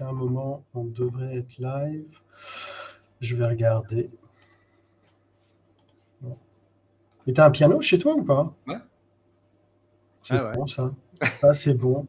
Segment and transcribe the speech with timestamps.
[0.00, 2.06] Un moment, on devrait être live.
[3.20, 4.10] Je vais regarder.
[7.26, 8.54] Et t'as un piano chez toi ou pas?
[8.66, 8.76] Ouais.
[10.22, 10.52] C'est Ah ouais.
[10.54, 10.92] bon ça.
[11.40, 12.06] Ça, c'est bon.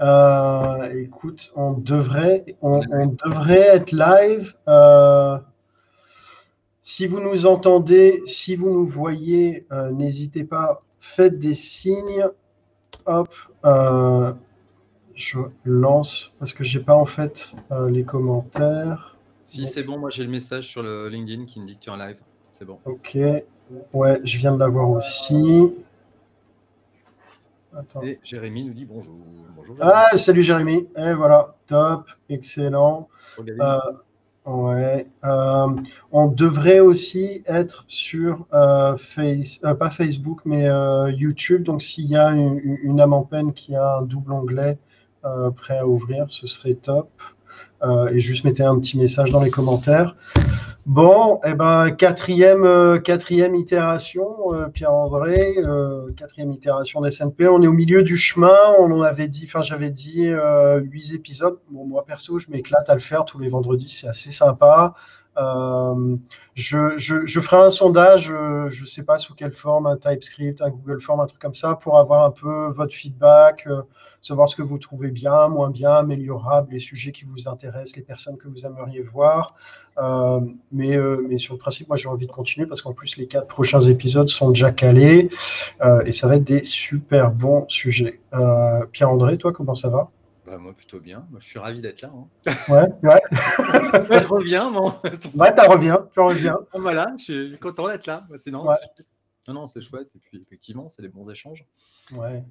[0.00, 4.54] Euh, écoute, on devrait, on, on devrait être live.
[4.68, 5.38] Euh,
[6.78, 12.26] si vous nous entendez, si vous nous voyez, euh, n'hésitez pas, faites des signes.
[13.06, 13.34] Hop,
[13.64, 14.32] euh,
[15.20, 19.16] je lance parce que j'ai pas en fait euh, les commentaires.
[19.44, 21.90] Si c'est bon, moi j'ai le message sur le LinkedIn qui me dit que tu
[21.90, 22.16] es en live.
[22.52, 22.78] C'est bon.
[22.84, 23.16] Ok,
[23.92, 25.74] ouais, je viens de l'avoir aussi.
[27.76, 28.02] Attends.
[28.02, 29.14] Et Jérémy nous dit bonjour.
[29.56, 29.76] Bonjour.
[29.80, 30.88] Ah, salut Jérémy.
[30.96, 33.08] Et voilà, top, excellent.
[33.38, 33.78] Euh,
[34.44, 35.06] ouais.
[35.24, 35.68] euh,
[36.10, 40.68] on devrait aussi être sur euh, face, pas Facebook, mais
[41.12, 41.62] YouTube.
[41.62, 44.78] Donc, s'il y a une, une âme en peine qui a un double onglet
[45.56, 47.10] prêt à ouvrir, ce serait top.
[47.82, 50.14] Euh, et juste mettez un petit message dans les commentaires.
[50.86, 57.48] Bon, eh ben, quatrième, euh, quatrième itération, euh, Pierre-André, euh, quatrième itération d'SNP.
[57.48, 58.56] On est au milieu du chemin.
[58.78, 61.58] On en avait dit, enfin, j'avais dit euh, huit épisodes.
[61.70, 63.90] Bon, moi, perso, je m'éclate à le faire tous les vendredis.
[63.90, 64.94] C'est assez sympa.
[65.38, 66.16] Euh,
[66.54, 70.70] je, ferai un sondage, euh, je ne sais pas sous quelle forme, un TypeScript, un
[70.70, 73.82] Google Form, un truc comme ça, pour avoir un peu votre feedback, euh,
[74.20, 78.02] savoir ce que vous trouvez bien, moins bien, améliorable, les sujets qui vous intéressent, les
[78.02, 79.54] personnes que vous aimeriez voir.
[80.72, 80.96] Mais,
[81.38, 84.28] sur le principe, moi j'ai envie de continuer parce qu'en plus les quatre prochains épisodes
[84.28, 85.30] sont déjà calés
[86.06, 88.20] et ça va être des super bons sujets.
[88.92, 90.10] Pierre-André, toi, comment ça va?
[90.50, 91.26] Bah, moi plutôt bien.
[91.30, 92.10] Moi, je suis ravi d'être là.
[92.12, 92.26] hein.
[92.68, 94.70] Ouais, ouais, je reviens.
[94.70, 94.92] Bon.
[95.34, 96.58] ouais, tu reviens, tu reviens.
[96.74, 98.24] voilà, je suis content d'être là.
[98.28, 98.74] Bah, C'est non, Ouais.
[98.74, 99.06] c'est chouette.
[99.46, 100.10] non, non, c'est chouette.
[100.16, 101.64] Et puis effectivement, c'est des bons échanges.
[102.12, 102.42] Ouais.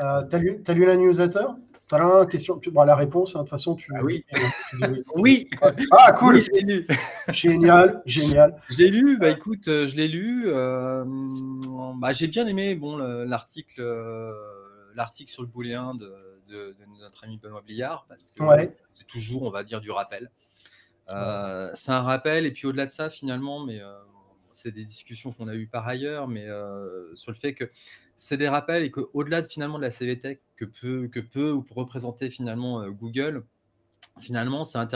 [0.00, 1.46] Euh, t'as lu, t'as lu la newsletter?
[1.88, 3.90] T'as la question tu- bon, La réponse, hein, de toute façon, tu.
[3.94, 4.24] Ah oui.
[4.70, 5.48] tu dis oui.
[5.92, 6.86] Ah, cool Oui, lu.
[7.30, 8.60] Génial, génial.
[8.70, 10.44] Je l'ai lu, bah écoute, je l'ai lu.
[10.46, 11.04] euh,
[11.96, 14.32] bah, j'ai bien aimé bon, le- l'article euh,
[14.94, 16.12] l'article sur le booléen de,
[16.52, 18.76] de- de notre ami Benoît Bliard, parce que Ouais.
[18.88, 20.30] c'est toujours, on va dire, du rappel.
[21.08, 23.92] Euh, C'est un rappel, et puis au-delà de ça, finalement, mais euh,
[24.54, 27.70] c'est des discussions qu'on a eues par ailleurs, mais euh, sur le fait que
[28.16, 31.62] c'est des rappels et qu'au-delà de, finalement de la CVTech que peut, que peut ou
[31.62, 33.44] peut représenter finalement Google,
[34.20, 34.86] finalement, c'est un,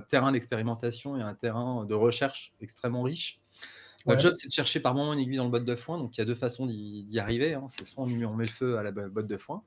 [0.00, 3.40] terrain d'expérimentation et un terrain de recherche extrêmement riche.
[4.06, 4.22] Notre Ouais.
[4.30, 5.96] job, c'est de chercher par moment une aiguille dans le botte de foin.
[5.98, 7.54] Donc, il y a deux façons d'y arriver.
[7.54, 7.66] hein.
[7.68, 9.62] C'est soit on, met- le feu à la bo- botte de foin.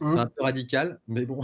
[0.00, 0.18] C'est Mhm.
[0.18, 1.40] un peu radical, mais bon.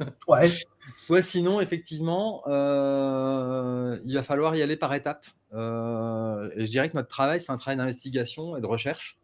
[0.28, 0.50] Ouais,
[0.96, 5.24] Soit sinon, effectivement, euh, il va falloir y aller par étapes.
[5.52, 9.16] Euh, et je dirais que notre travail, c'est un travail d'investigation et de recherche.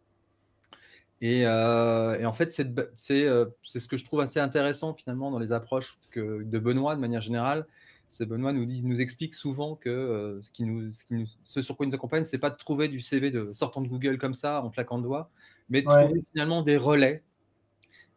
[1.19, 2.63] Et, euh, et en fait, c'est
[2.95, 7.21] ce que je trouve assez intéressant finalement dans les approches que, de Benoît de manière
[7.21, 7.67] générale.
[8.07, 11.61] C'est Benoît nous, dit, nous explique souvent que ce, qui nous, ce, qui nous- ce
[11.61, 14.17] sur quoi il nous accompagne, c'est pas de trouver du CV de, sortant de Google
[14.17, 15.29] comme ça, en claquant de doigts,
[15.69, 16.05] mais de Ouais.
[16.05, 17.23] trouver finalement des relais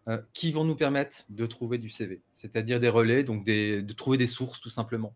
[0.09, 3.93] euh, qui vont nous permettre de trouver du CV, c'est-à-dire des relais, donc des, de
[3.95, 5.15] trouver des sources tout simplement.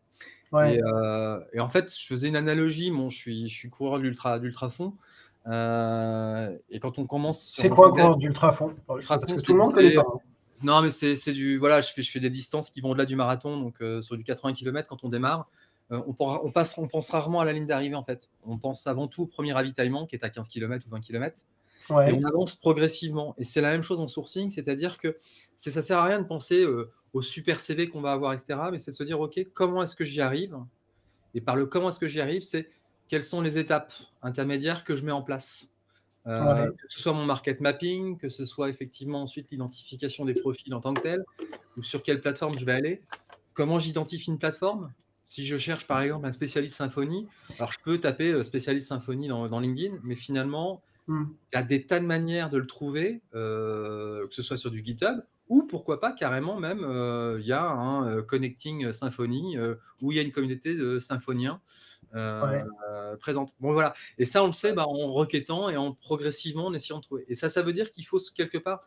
[0.53, 0.76] ouais.
[0.76, 3.98] Et, euh, et en fait, je faisais une analogie, bon, je suis, je suis coureur
[4.00, 4.94] d'ultra, d'ultra fond,
[5.53, 9.72] euh, et quand on commence C'est quoi encore d'ultra fond Parce que tout le monde
[9.75, 10.03] connaît pas.
[10.06, 10.19] hein.
[10.62, 11.59] non, mais c'est du.
[11.59, 14.25] Voilà, je fais, je fais des distances qui vont au-delà du marathon, donc sur du
[14.25, 15.48] 80 km quand on démarre.
[15.91, 18.28] on, pourra- on, passe, on pense rarement à la ligne d'arrivée en fait.
[18.47, 21.43] On pense avant tout au premier ravitaillement qui est à 15 km ou 20 km.
[21.91, 23.34] Et on avance progressivement.
[23.38, 25.16] Et c'est la même chose en sourcing, c'est-à-dire que
[25.56, 28.59] c'est- ça sert à rien de penser euh, au super CV qu'on va avoir, etc.
[28.71, 30.56] Mais c'est de se dire, OK, comment est-ce que j'y arrive?
[31.34, 32.69] Et par le comment est-ce que j'y arrive, c'est
[33.09, 35.69] quelles sont les étapes intermédiaires que je mets en place?
[36.27, 36.69] Euh, Ouais.
[36.77, 40.81] Que ce soit mon market mapping, que ce soit effectivement ensuite l'identification des profils en
[40.81, 41.25] tant que tel,
[41.78, 43.03] ou sur quelle plateforme je vais aller.
[43.54, 44.93] Comment j'identifie une plateforme?
[45.25, 47.27] Si je cherche par exemple un spécialiste symphonie,
[47.59, 51.24] alors je peux taper euh, spécialiste symphonie dans, dans LinkedIn, mais finalement, Hmm.
[51.52, 54.70] il y a des tas de manières de le trouver, euh, que ce soit sur
[54.70, 59.56] du GitHub ou pourquoi pas carrément même euh, il y a un euh, Connecting Symfony
[60.03, 61.60] où il y a une communauté de symphoniens
[62.15, 62.65] Ouais.
[63.21, 63.54] présente.
[63.60, 66.98] Bon voilà, et ça on le sait bah, en requêtant et en progressivement en essayant
[66.98, 67.27] de trouver.
[67.28, 68.86] Et ça, ça veut dire qu'il faut quelque part.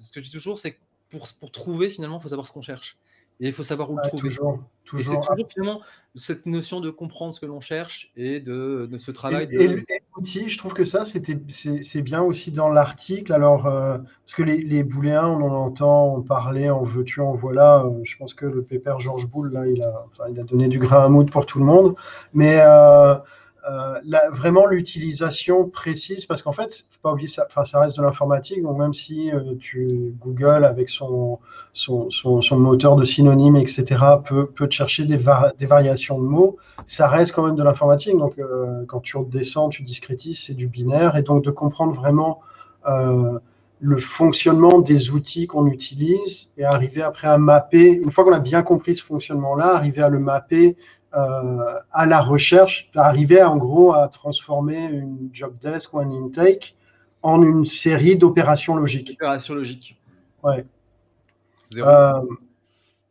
[0.00, 0.78] Ce que je dis toujours, c'est que
[1.10, 2.96] pour, pour trouver finalement, il faut savoir ce qu'on cherche
[3.40, 4.20] et il faut savoir où le trouver.
[4.20, 4.58] toujours,
[4.92, 5.26] Et c'est toujours.
[5.26, 5.80] toujours finalement
[6.14, 9.44] cette notion de comprendre ce que l'on cherche et de, de ce travail.
[9.50, 9.78] et de...
[9.78, 13.32] et l'outil, je trouve que ça, c'était, c'est, bien aussi dans l'article.
[13.32, 17.34] Alors, euh, parce que les, les booléens, on en entend en parler, en veux-tu, en
[17.34, 17.84] voilà.
[17.84, 20.68] Euh, je pense que le pépère Georges Boulle, là, il a, enfin, il a donné
[20.68, 21.94] du grain à moudre pour tout le monde.
[22.34, 23.14] Mais euh,
[23.68, 24.00] euh,
[24.32, 28.78] vraiment l'utilisation précise, parce qu'en fait, faut pas oublier ça, ça reste de l'informatique, donc
[28.78, 31.38] même si euh, tu Google avec son,
[31.74, 33.84] son, son, moteur de synonymes, etc.,
[34.24, 35.18] peut, peut te chercher des,
[35.58, 38.16] des, variations de mots, ça reste quand même de l'informatique.
[38.16, 42.40] Donc, euh, quand tu redescends, tu discrétises, c'est du binaire, et donc de comprendre vraiment
[43.80, 48.40] le fonctionnement des outils qu'on utilise et arriver après à mapper, une fois qu'on a
[48.40, 50.76] bien compris ce fonctionnement-là, arriver à le mapper
[51.12, 56.76] à la recherche, arriver en gros à transformer une job desk ou un intake
[57.22, 59.10] en une série d'opérations logiques.
[59.14, 60.00] Opérations logiques.
[60.42, 60.64] Ouais.
[61.76, 62.20] Euh,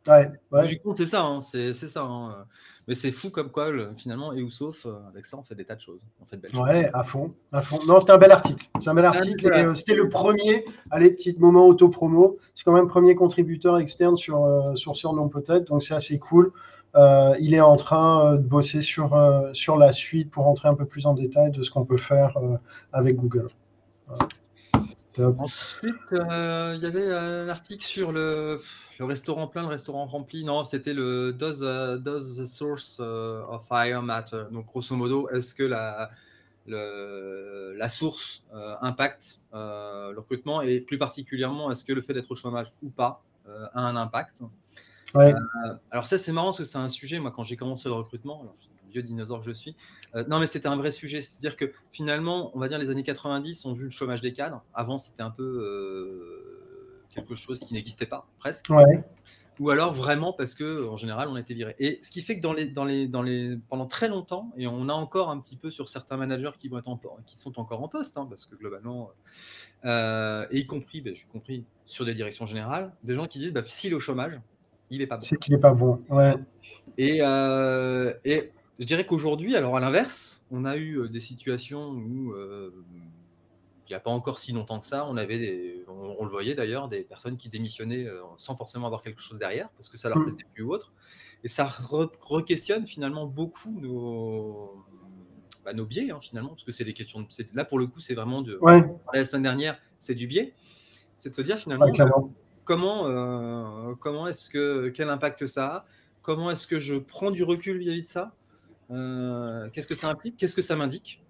[0.06, 0.68] ouais, ouais.
[0.68, 2.02] Du coup, c'est ça, hein, c'est ça.
[2.02, 2.44] Hein.
[2.88, 5.64] Mais c'est fou comme quoi, finalement, et ou sauf, euh, avec ça, on fait des
[5.64, 6.06] tas de choses.
[6.20, 7.78] On fait de belles ouais, à fond, à fond.
[7.86, 8.66] Non, c'était un bel article.
[8.82, 9.74] C'est un bel article.
[9.76, 12.38] c'était le premier, allez, petit moment auto-promo.
[12.54, 16.52] C'est quand même le premier contributeur externe sur, sur Surnom peut-être, donc c'est assez cool.
[16.96, 20.68] Euh, il est en train euh, de bosser sur, euh, sur la suite pour rentrer
[20.68, 22.36] un peu plus en détail de ce qu'on peut faire
[22.92, 23.48] avec Google.
[25.18, 28.60] Ensuite, il y avait un article sur le,
[28.98, 30.44] le, restaurant plein, le restaurant rempli.
[30.44, 31.60] Non, c'était le does,
[32.00, 34.44] does the source of fire matter?
[34.50, 36.10] Donc, grosso modo, est-ce que la,
[36.66, 38.44] la source
[38.80, 40.62] impacte le recrutement?
[40.62, 43.22] Et plus particulièrement, est-ce que le fait d'être au chômage ou pas
[43.74, 44.42] a un impact?
[45.16, 45.32] Euh,
[45.90, 48.42] alors ça c'est marrant parce que c'est un sujet, moi quand j'ai commencé le recrutement,
[48.42, 48.56] alors,
[48.90, 49.76] vieux dinosaure que je suis,
[50.14, 53.02] euh, non mais c'était un vrai sujet, c'est-à-dire que finalement, on va dire les années
[53.02, 57.74] 90 ont vu le chômage des cadres, avant c'était un peu euh, quelque chose qui
[57.74, 58.66] n'existait pas presque.
[59.58, 61.76] Ou alors vraiment parce que en général on était viré.
[61.78, 64.66] Et ce qui fait que dans les, dans les, dans les, pendant très longtemps, et
[64.66, 67.60] on a encore un petit peu sur certains managers qui, vont être en, qui sont
[67.60, 69.10] encore en poste, hein, parce que globalement,
[69.84, 73.90] et y compris, ben, compris sur des directions générales, des gens qui disent bah, si
[73.90, 74.40] le chômage,
[74.90, 75.22] il est pas bon.
[75.22, 76.02] C'est qu'il n'est pas bon.
[76.08, 76.34] Ouais.
[76.98, 81.90] Et, euh, et je dirais qu'aujourd'hui, alors à l'inverse, on a eu euh, des situations
[81.90, 82.72] où euh,
[83.86, 86.54] il n'y a pas encore si longtemps que ça, on avait des, on, le voyait
[86.54, 88.06] d'ailleurs, des personnes qui démissionnaient
[88.36, 90.24] sans forcément avoir quelque chose derrière, parce que ça leur mm.
[90.24, 90.92] plaisait plus ou autre.
[91.42, 94.84] Et ça re-questionne finalement beaucoup nos,
[95.64, 97.20] bah, nos biais, hein, finalement, parce que c'est des questions.
[97.20, 98.58] De, là, pour le coup, c'est vraiment de.
[98.60, 98.82] Ouais.
[99.12, 100.54] La semaine dernière, c'est du biais.
[101.16, 101.86] C'est de se dire finalement
[102.64, 105.84] comment, euh, comment est-ce que, quel impact ça a?
[106.22, 108.32] Comment est-ce que je prends du recul vis-à-vis de ça?
[108.90, 110.36] Euh, Qu'est-ce que ça implique?
[110.36, 111.22] Qu'est-ce que ça m'indique?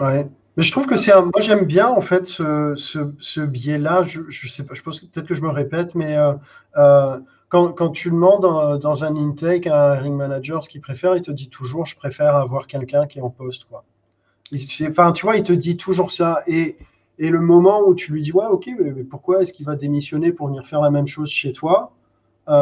[0.00, 0.28] Ouais.
[0.56, 1.22] Mais je trouve que c'est un...
[1.22, 4.04] Moi, j'aime bien, en fait, ce, ce, biais-là.
[4.04, 7.18] Je, je sais pas, je pense peut-être que je me répète, mais euh,
[7.48, 11.16] quand, quand, tu demandes dans, dans, un intake à un ring manager ce qu'il préfère,
[11.16, 13.64] il te dit toujours je préfère avoir quelqu'un qui est en poste.
[13.64, 13.84] Quoi.
[14.88, 16.42] enfin, tu vois, il te dit toujours ça.
[16.46, 16.76] Et
[17.18, 20.32] et le moment où tu lui dis, ouais, ok, mais, pourquoi est-ce qu'il va démissionner
[20.32, 21.92] pour venir faire la même chose chez toi
[22.48, 22.52] euh,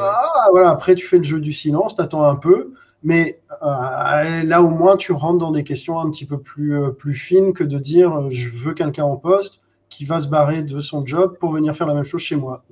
[0.00, 2.72] ah, voilà, Après, tu fais le jeu du silence, tu attends un peu,
[3.02, 6.90] mais euh, là, au moins, tu rentres dans des questions un petit peu plus, euh,
[6.90, 10.80] plus fines que de dire, je veux quelqu'un en poste qui va se barrer de
[10.80, 12.62] son job pour venir faire la même chose chez moi.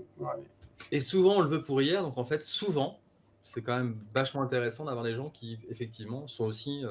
[0.93, 2.99] Et souvent, on le veut pour hier, donc en fait, souvent,
[3.43, 6.85] c'est quand même vachement intéressant d'avoir des gens qui, effectivement, sont aussi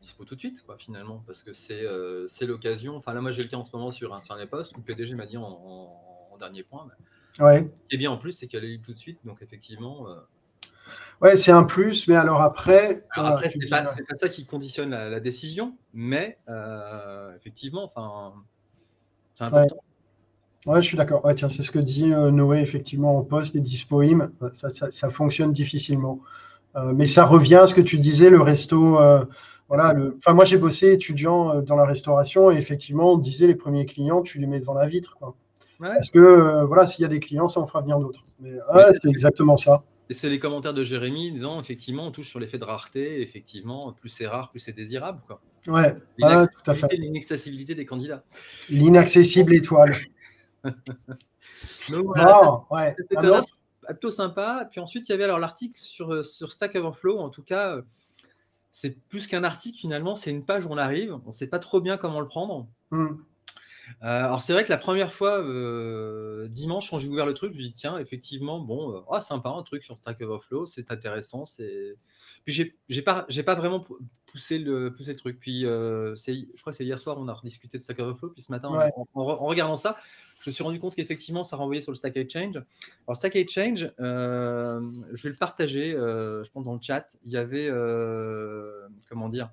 [0.00, 2.96] dispo tout de suite, quoi, finalement, parce que c'est euh, c'est l'occasion.
[2.96, 4.78] Enfin, là, moi, j'ai le cas en ce moment sur un, sur les postes où
[4.78, 6.88] le PDG m'a dit en, dernier point.
[7.38, 7.70] ouais.
[7.90, 10.08] Et bien, en plus, c'est qu'elle est tout de suite, donc effectivement.
[10.08, 10.14] Euh,
[11.20, 13.04] ouais, c'est un plus, mais alors après.
[13.10, 18.32] Alors après, c'est pas, pas, ça qui conditionne la, décision, mais euh, effectivement, enfin,
[19.34, 19.84] c'est important.
[20.64, 20.80] Ouais.
[20.80, 21.22] je suis d'accord.
[21.26, 25.10] Ouais, tiens, c'est ce que dit Noé, effectivement, en poste et dispoim, ça, ça, ça,
[25.10, 26.20] fonctionne difficilement.
[26.94, 28.98] mais ça revient à ce que tu disais, le resto,
[29.70, 30.16] voilà, le...
[30.18, 33.86] enfin, moi j'ai bossé étudiant euh, dans la restauration et effectivement, on disait les premiers
[33.86, 35.16] clients, tu les mets devant la vitre.
[35.16, 35.36] Quoi.
[35.78, 38.26] Parce que euh, voilà, s'il y a des clients, ça en fera venir d'autres.
[38.40, 38.58] Mais
[38.92, 39.84] c'est exactement ça.
[40.10, 43.22] Et c'est les commentaires de Jérémy disant effectivement, on touche sur l'effet de rareté.
[43.22, 45.20] Effectivement, plus c'est rare, plus c'est désirable.
[45.28, 45.40] Quoi.
[45.68, 46.96] Ouais, tout à fait.
[46.96, 48.24] L'inaccessibilité des candidats.
[48.68, 49.94] L'inaccessible étoile.
[50.64, 52.92] Donc voilà, ouais.
[52.96, 53.16] c'était
[53.86, 54.66] plutôt sympa.
[54.68, 57.76] Puis ensuite, il y avait alors l'article sur, euh, sur Stack Overflow, en tout cas
[58.70, 61.58] c'est plus qu'un article finalement, c'est une page où on arrive, on ne sait pas
[61.58, 62.68] trop bien comment le prendre.
[62.90, 63.16] Hmm.
[64.02, 67.52] Euh, alors c'est vrai que la première fois, euh, dimanche, quand j'ai ouvert le truc,
[67.52, 70.66] je me suis dit, tiens, effectivement, bon, euh, oh, sympa, un truc sur Stack Overflow,
[70.66, 71.44] c'est intéressant.
[71.44, 71.96] C'est...
[72.44, 73.84] Puis j'ai, j'ai, pas, j'ai pas vraiment
[74.26, 75.38] poussé le, poussé le truc.
[75.40, 75.66] Puis
[76.16, 78.52] c'est, je crois que c'est hier soir, on a rediscuté de Stack Overflow, puis ce
[78.52, 78.68] matin,
[79.14, 79.96] en, regardant ça,
[80.40, 82.62] je me suis rendu compte qu'effectivement, ça renvoyait sur le Stack Exchange.
[83.06, 84.80] Alors, Stack Exchange, euh,
[85.12, 87.06] je vais le partager, euh, je pense, dans le chat.
[87.26, 89.50] Il y avait, euh, comment dire,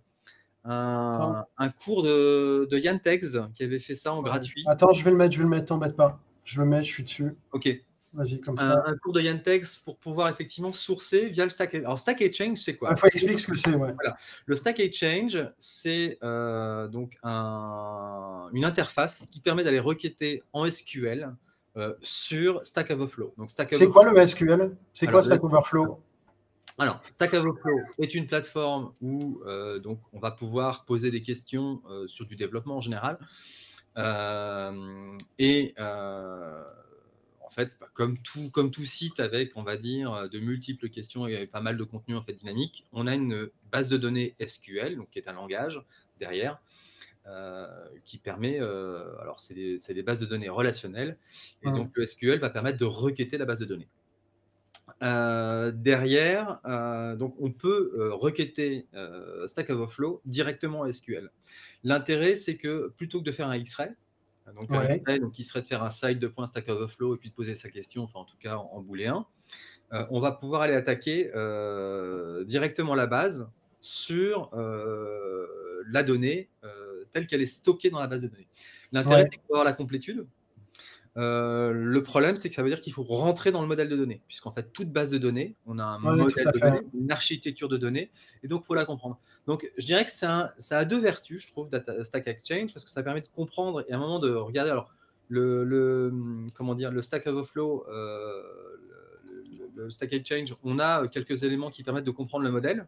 [0.64, 1.46] un,
[1.84, 4.64] cours de, de, Yann Tegs qui avait fait ça en gratuit.
[4.68, 6.20] Attends, je vais le mettre, je vais le mettre, t'embête pas.
[6.46, 7.36] Je le mets, je suis dessus.
[7.52, 7.70] Ok.
[8.18, 8.84] Vas-y, comme un, ça.
[8.88, 11.76] un cours de Yantex pour pouvoir effectivement sourcer via le Stack.
[11.76, 12.90] Alors, Stack Exchange, c'est quoi?
[12.92, 13.94] Il faut expliquer ce que c'est, ouais.
[14.48, 21.32] Le Stack Exchange, c'est euh, donc un- une interface qui permet d'aller requêter en SQL
[21.78, 23.36] euh, sur Stack Overflow.
[23.38, 26.02] Donc, Stack C'est quoi le SQL C'est quoi Stack Overflow?
[26.80, 31.82] Alors, Stack Overflow est une plateforme où euh, donc, on va pouvoir poser des questions
[32.08, 33.20] sur du développement en général.
[35.38, 35.76] Et
[37.64, 41.48] fait, bah, comme, tout, comme tout site avec, on va dire, de multiples questions et
[41.48, 45.10] pas mal de contenu en fait, dynamique, on a une base de données SQL, donc,
[45.10, 45.82] qui est un langage
[46.20, 46.60] derrière,
[47.28, 47.68] euh,
[48.06, 51.18] qui permet, euh, alors c'est des, bases de données relationnelles,
[51.62, 51.76] et Mhm.
[51.76, 53.90] donc le SQL va permettre de requêter la base de données.
[55.04, 61.30] Euh, derrière, euh, donc on peut euh, requêter euh, Stack Overflow directement en SQL.
[61.84, 63.90] L'intérêt, c'est que plutôt que de faire un X-ray,
[64.54, 65.20] donc Ouais.
[65.20, 67.56] Donc qui serait de faire un site de point Stack Overflow et puis de poser
[67.56, 69.26] sa question, enfin en tout cas en, en booléen,
[69.94, 73.50] euh, on va pouvoir aller attaquer euh, directement la base
[73.82, 75.48] sur euh,
[75.90, 76.50] la donnée
[77.14, 78.48] telle qu'elle est stockée dans la base de données.
[78.92, 79.30] L'intérêt, Ouais.
[79.32, 80.28] c'est d'avoir la complétude.
[81.18, 83.96] Euh, le problème, c'est que ça veut dire qu'il faut rentrer dans le modèle de
[83.96, 87.68] données, puisqu'en fait, toute base de données, on a un modèle de données, une architecture
[87.70, 88.12] de données,
[88.44, 89.20] et donc il faut la comprendre.
[89.48, 92.86] Donc, je dirais que un- ça a deux vertus, je trouve, Data Stack Exchange, parce
[92.86, 94.70] que ça permet de comprendre et à un moment de regarder.
[94.70, 94.94] Alors,
[95.30, 96.14] le, le-
[96.54, 98.44] comment dire, le Stack Overflow, euh,
[99.26, 99.44] le,
[99.76, 102.88] le- le Stack Exchange, on a quelques éléments qui permettent de comprendre le modèle.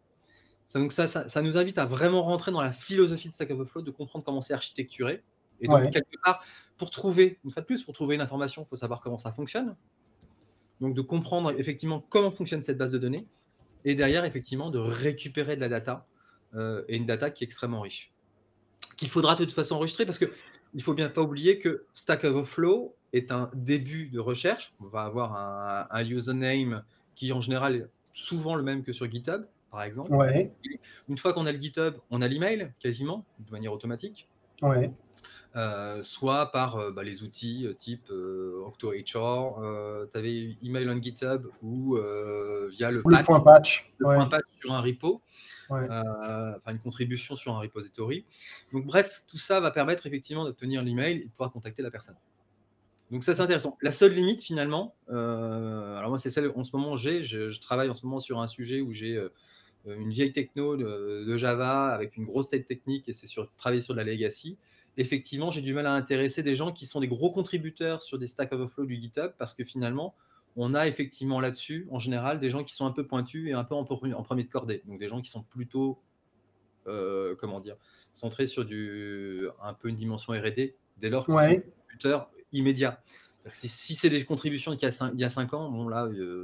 [0.66, 3.50] Ça, donc ça, ça, ça nous invite à vraiment rentrer dans la philosophie de Stack
[3.50, 5.24] Overflow, de comprendre comment c'est architecturé.
[5.62, 5.90] Et donc, Ouais.
[5.90, 6.46] quelque part,
[6.80, 9.32] pour trouver, une fois de plus, pour trouver une information, il faut savoir comment ça
[9.32, 9.76] fonctionne.
[10.82, 13.28] Donc, de comprendre effectivement comment fonctionne cette base de données.
[13.86, 16.08] Et derrière, effectivement, de récupérer de la data
[16.56, 18.14] euh, et une data qui est extrêmement riche.
[18.98, 20.32] Qu'il faudra de toute façon enregistrer parce que
[20.74, 24.74] il faut bien pas oublier que Stack Overflow est un début de recherche.
[24.80, 26.84] On va avoir un, un username
[27.16, 30.14] qui, en général, est souvent le même que sur GitHub, par exemple.
[30.14, 30.54] Ouais,
[31.10, 34.28] Une fois qu'on a le GitHub, on a l'email quasiment, de manière automatique.
[34.62, 34.92] ouais.
[35.56, 39.56] Euh, soit par euh, bah, les outils euh, type OctoHR,
[40.14, 41.96] tu avais email on GitHub ou
[42.70, 43.92] via le Ou le patch, point patch.
[43.98, 44.16] le Ouais.
[44.16, 45.22] point patch sur un repo,
[45.72, 45.88] Ouais.
[45.90, 48.26] enfin une contribution sur un repository.
[48.74, 52.16] Donc bref, tout ça va permettre effectivement d'obtenir l'email et de pouvoir contacter la personne.
[53.10, 53.76] Donc ça c'est intéressant.
[53.82, 57.90] La seule limite finalement, alors moi c'est celle en ce moment j'ai, je, je travaille
[57.90, 59.20] en ce moment sur un sujet où j'ai
[59.88, 63.82] une vieille techno de, de Java avec une grosse tête technique et c'est sur travailler
[63.82, 64.58] sur de la legacy.
[65.00, 68.28] Effectivement, j'ai du mal à intéresser des gens qui sont des gros contributeurs sur des
[68.28, 70.14] Stack Overflow du GitHub parce que finalement,
[70.58, 73.64] on a effectivement là-dessus, en général, des gens qui sont un peu pointus et un
[73.64, 74.84] peu en, pre- en premier de cordée.
[74.86, 76.00] Donc des gens qui sont plutôt,
[76.88, 77.78] euh, comment dire,
[78.12, 81.58] centrés sur du, un peu une dimension R&D dès lors qu'ils sont Ouais.
[81.58, 83.02] des contributeurs immédiats.
[83.52, 86.06] Si, c'est des contributions d'il y a cinq- il y a 5 ans, bon là,
[86.08, 86.44] euh,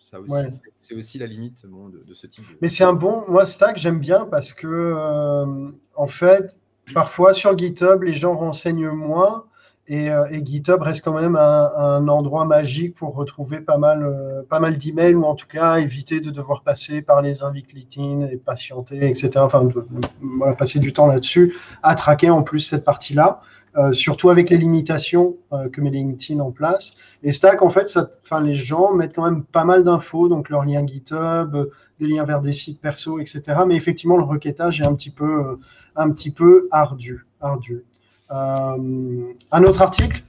[0.00, 0.50] ça aussi, Ouais.
[0.50, 2.56] c'est- c'est aussi la limite bon, de, de ce type de...
[2.62, 6.58] Mais c'est un bon, moi Stack j'aime bien parce que euh, en fait,
[6.92, 9.44] parfois sur GitHub les gens renseignent moins
[9.86, 14.58] et, euh, GitHub reste quand même un, endroit magique pour retrouver pas mal, euh, pas
[14.58, 19.08] mal d'emails ou en tout cas éviter de devoir passer par les invites et patienter,
[19.08, 19.32] etc.
[19.36, 23.42] Enfin, de- passer du temps là-dessus, à traquer en plus cette partie-là.
[23.76, 26.96] Euh, surtout avec les limitations euh, que met LinkedIn en place.
[27.22, 28.10] Et Stack, en fait, ça,
[28.42, 32.24] les gens mettent quand même pas mal d'infos, donc leurs liens GitHub, euh, des liens
[32.24, 33.42] vers des sites perso, etc.
[33.66, 35.58] Mais effectivement, le requêtage est un petit peu,
[35.96, 37.26] un petit peu ardu.
[37.40, 37.84] ardu.
[38.30, 40.22] Un autre article?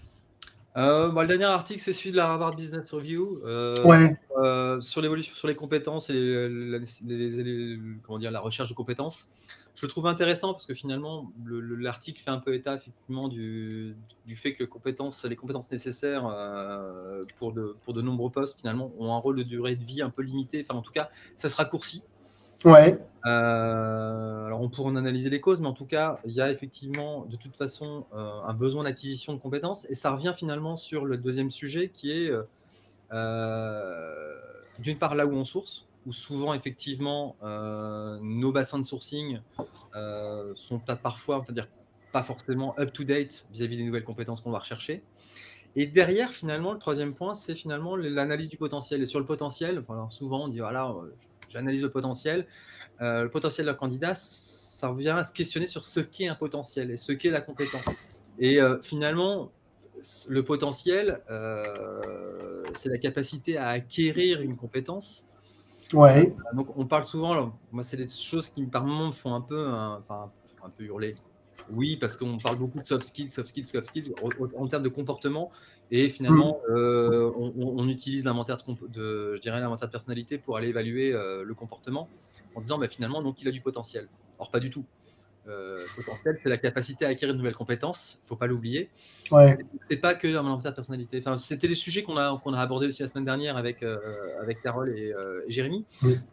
[0.77, 4.81] Euh, bah, le dernier article, c'est celui de la Harvard Business Review euh, Ouais, euh,
[4.81, 8.73] sur l'évolution, sur les compétences et les- les- les- les- comment dire, la recherche de
[8.73, 9.29] compétences.
[9.75, 13.27] Je le trouve intéressant parce que finalement, le- le- l'article fait un peu état effectivement
[13.27, 18.29] du, du fait que les compétences, les compétences nécessaires euh, pour, de, pour de nombreux
[18.31, 20.65] postes finalement ont un rôle de durée de vie un peu limité.
[20.67, 22.03] Enfin, en tout cas, ça se raccourcit.
[22.63, 26.41] ouais, Euh, alors on pourrait en analyser les causes, mais en tout cas, il y
[26.41, 30.77] a effectivement de toute façon euh, un besoin d'acquisition de compétences, et ça revient finalement
[30.77, 32.31] sur le deuxième sujet qui est
[34.79, 39.39] d'une part là où on source, où souvent effectivement euh, nos bassins de sourcing
[39.95, 41.67] euh, sont pas- parfois, c'est-à-dire
[42.11, 45.03] pas forcément up-to-date vis-à-vis des nouvelles compétences qu'on va rechercher.
[45.75, 49.01] Et derrière, finalement, le troisième point, c'est finalement l'analyse du potentiel.
[49.01, 51.13] Et sur le potentiel, souvent on dit voilà, euh,
[51.49, 52.47] j'analyse le potentiel.
[53.01, 56.97] Le potentiel d'un candidat, ça revient à se questionner sur ce qu'est un potentiel et
[56.97, 57.83] ce qu'est la compétence.
[58.39, 59.51] Et finalement,
[60.29, 61.21] le potentiel,
[62.73, 65.25] c'est la capacité à acquérir une compétence.
[65.93, 69.41] Ouais, Donc, on parle souvent, moi, c'est des choses qui par moments me font un
[69.41, 70.31] peu, enfin,
[70.63, 71.15] un peu hurler.
[71.71, 74.13] Oui, parce qu'on parle beaucoup de soft skills, soft skills, soft skills
[74.55, 75.51] en, termes de comportement.
[75.91, 76.71] Et finalement, mm.
[76.73, 78.57] euh, on, utilise l'inventaire
[78.89, 82.09] de, je dirais l'inventaire de personnalité pour aller évaluer euh, le comportement
[82.55, 84.07] en disant bah, finalement donc il a du potentiel.
[84.39, 84.85] Or pas du tout.
[85.47, 88.17] Euh, potentiel, c'est la capacité à acquérir de nouvelles compétences.
[88.19, 88.89] Il ne faut pas l'oublier.
[89.31, 89.57] Ouais.
[89.83, 91.19] C'est pas que l'inventaire de personnalité.
[91.19, 93.83] Enfin, c'était les sujets qu'on a qu'on a abordés aussi la semaine dernière avec
[94.41, 95.13] avec Carole et,
[95.47, 95.85] Jérémy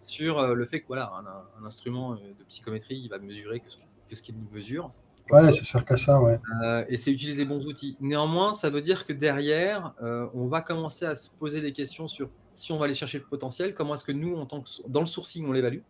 [0.02, 1.12] sur le fait que voilà
[1.60, 3.76] un, instrument de psychométrie il va mesurer que ce,
[4.08, 4.92] que ce qu'il mesure
[5.30, 6.38] Ouais, ça sert qu'à ça, ouais.
[6.64, 7.96] Euh, et c'est utiliser bons outils.
[8.00, 12.08] Néanmoins, ça veut dire que derrière, euh, on va commencer à se poser des questions
[12.08, 14.68] sur si on va aller chercher le potentiel, comment est-ce que nous, en tant que
[14.88, 15.80] dans le sourcing, on l'évalue.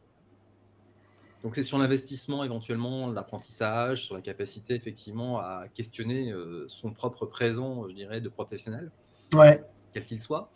[1.43, 7.27] Donc c'est sur l'investissement éventuellement, l'apprentissage, sur la capacité effectivement à questionner euh, son propre
[7.27, 8.91] présent, je dirais, de professionnel,
[9.33, 9.63] ouais.
[9.93, 10.51] quel qu'il soit.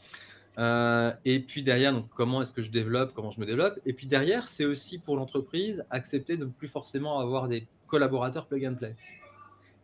[1.24, 3.78] et puis derrière, donc, comment est-ce que je développe, comment je me développe.
[3.84, 8.46] Et puis derrière, c'est aussi pour l'entreprise accepter de ne plus forcément avoir des collaborateurs
[8.46, 8.94] plug and play.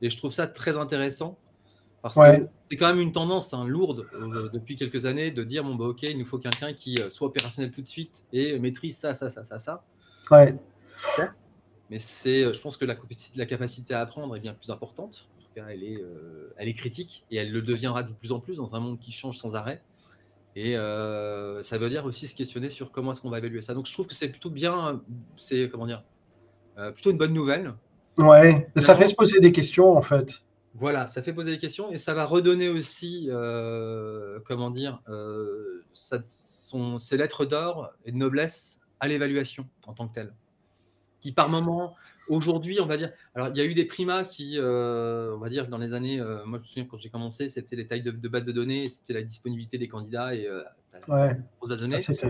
[0.03, 1.39] Et je trouve ça très intéressant
[2.03, 5.63] parce que c'est quand même une tendance hein, lourde euh, depuis quelques années de dire
[5.63, 8.59] bon bah ok il nous faut quelqu'un qui euh, soit opérationnel tout de suite et
[8.59, 9.85] maîtrise ça ça ça ça ça.
[10.31, 10.57] Ouais.
[11.91, 12.97] Mais c'est euh, je pense que la,
[13.37, 15.29] la, capacité à apprendre est bien plus importante.
[15.39, 16.03] En tout cas elle est
[16.57, 19.13] elle est critique et elle le deviendra de plus en plus dans un monde qui
[19.13, 19.83] change sans arrêt.
[20.55, 23.75] Et ça veut dire aussi se questionner sur comment est-ce qu'on va évaluer ça.
[23.75, 25.03] Donc je trouve que c'est plutôt bien,
[25.37, 26.03] c'est comment dire,
[26.95, 27.75] plutôt une bonne nouvelle
[28.19, 30.43] Ouais, ça fait se poser des questions en fait.
[30.75, 35.83] Voilà, ça fait poser des questions et ça va redonner aussi, euh, comment dire, euh,
[35.93, 40.35] ses lettres d'or et de noblesse à l'évaluation en tant que telle.
[41.23, 41.97] Qui par moment,
[42.29, 45.49] aujourd'hui, on va dire, alors il y a eu des primas qui, euh, on va
[45.49, 48.29] dire, dans les années, moi je me souviens quand j'ai commencé, c'était les tailles de,
[48.29, 50.47] base de données, c'était la disponibilité des candidats et
[51.09, 51.41] ouais.
[51.61, 52.05] base de données.
[52.23, 52.27] Ah,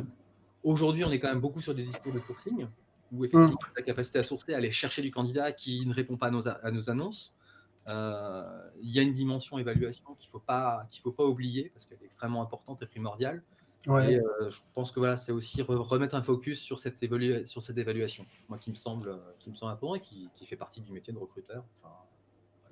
[0.63, 2.69] aujourd'hui, on est quand même beaucoup sur des discours de sourcing
[3.13, 3.77] où effectivement, mm.
[3.77, 6.49] la capacité à sourcer, à aller chercher du candidat qui ne répond pas à nos,
[6.49, 7.35] à nos annonces.
[7.89, 11.87] Euh, il y a une dimension évaluation qu'il ne faut, pas, faut pas oublier parce
[11.87, 13.43] qu'elle est extrêmement importante et primordiale.
[13.87, 16.99] Et euh, je pense que voilà, c'est aussi remettre un focus sur cette,
[17.47, 20.57] sur cette évaluation, moi qui me semble, qui me semble important et qui, qui fait
[20.57, 21.65] partie du métier de recruteur.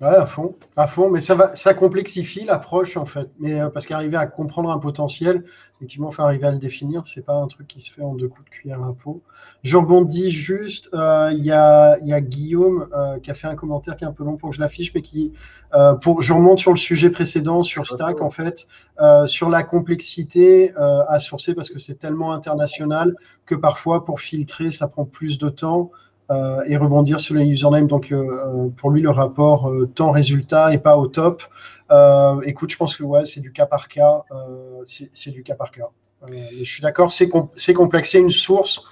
[0.01, 3.29] Ouais, à fond, à fond, mais ça va, ça complexifie l'approche en fait.
[3.37, 5.43] Mais euh, parce qu'arriver à comprendre un potentiel,
[5.75, 8.27] effectivement, faire arriver à le définir, c'est pas un truc qui se fait en deux
[8.27, 9.21] coups de cuillère à peau.
[9.61, 13.53] Je rebondis juste, euh, il y, a, y, a, Guillaume euh, qui a fait un
[13.53, 15.33] commentaire qui est un peu long pour que je l'affiche, mais qui,
[16.01, 18.67] pour, je remonte sur le sujet précédent sur Stack en fait,
[19.27, 24.87] sur la complexité à sourcer parce que c'est tellement international que parfois pour filtrer, ça
[24.87, 25.91] prend plus de temps.
[26.31, 27.87] Euh, et rebondir sur les usernames.
[27.87, 31.43] Donc, euh, euh, pour lui, le rapport temps-résultat est pas au top.
[32.45, 34.23] écoute, je pense que ouais, c'est du cas par cas.
[34.87, 35.89] c'est du cas par cas.
[36.29, 37.27] je suis d'accord, c'est
[37.73, 38.11] complexe.
[38.11, 38.85] C'est une source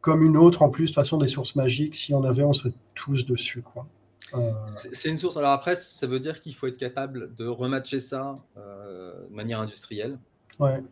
[0.00, 1.96] comme une autre, en plus, de toute façon, des sources magiques.
[1.96, 3.62] Si on avait, on serait tous dessus.
[3.62, 3.86] Quoi.
[4.92, 5.36] C'est une source.
[5.36, 10.18] Alors après, ça veut dire qu'il faut être capable de rematcher ça de manière industrielle.
[10.58, 10.82] Ouais.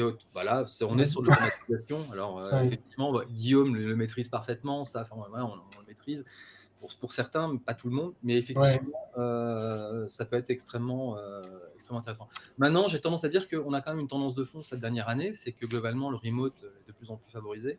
[0.00, 1.98] Automatisé voilà, on est sur l'automatisation.
[2.12, 6.24] Alors, euh, effectivement, bah, Guillaume le, maîtrise parfaitement, ça, on, le maîtrise
[7.00, 11.42] pour, certains, pas tout le monde, mais effectivement, euh, ça peut être extrêmement, euh,
[11.74, 12.28] extrêmement intéressant.
[12.58, 15.08] Maintenant, j'ai tendance à dire qu'on a quand même une tendance de fond cette dernière
[15.08, 17.78] année, c'est que globalement, le remote est de plus en plus favorisé.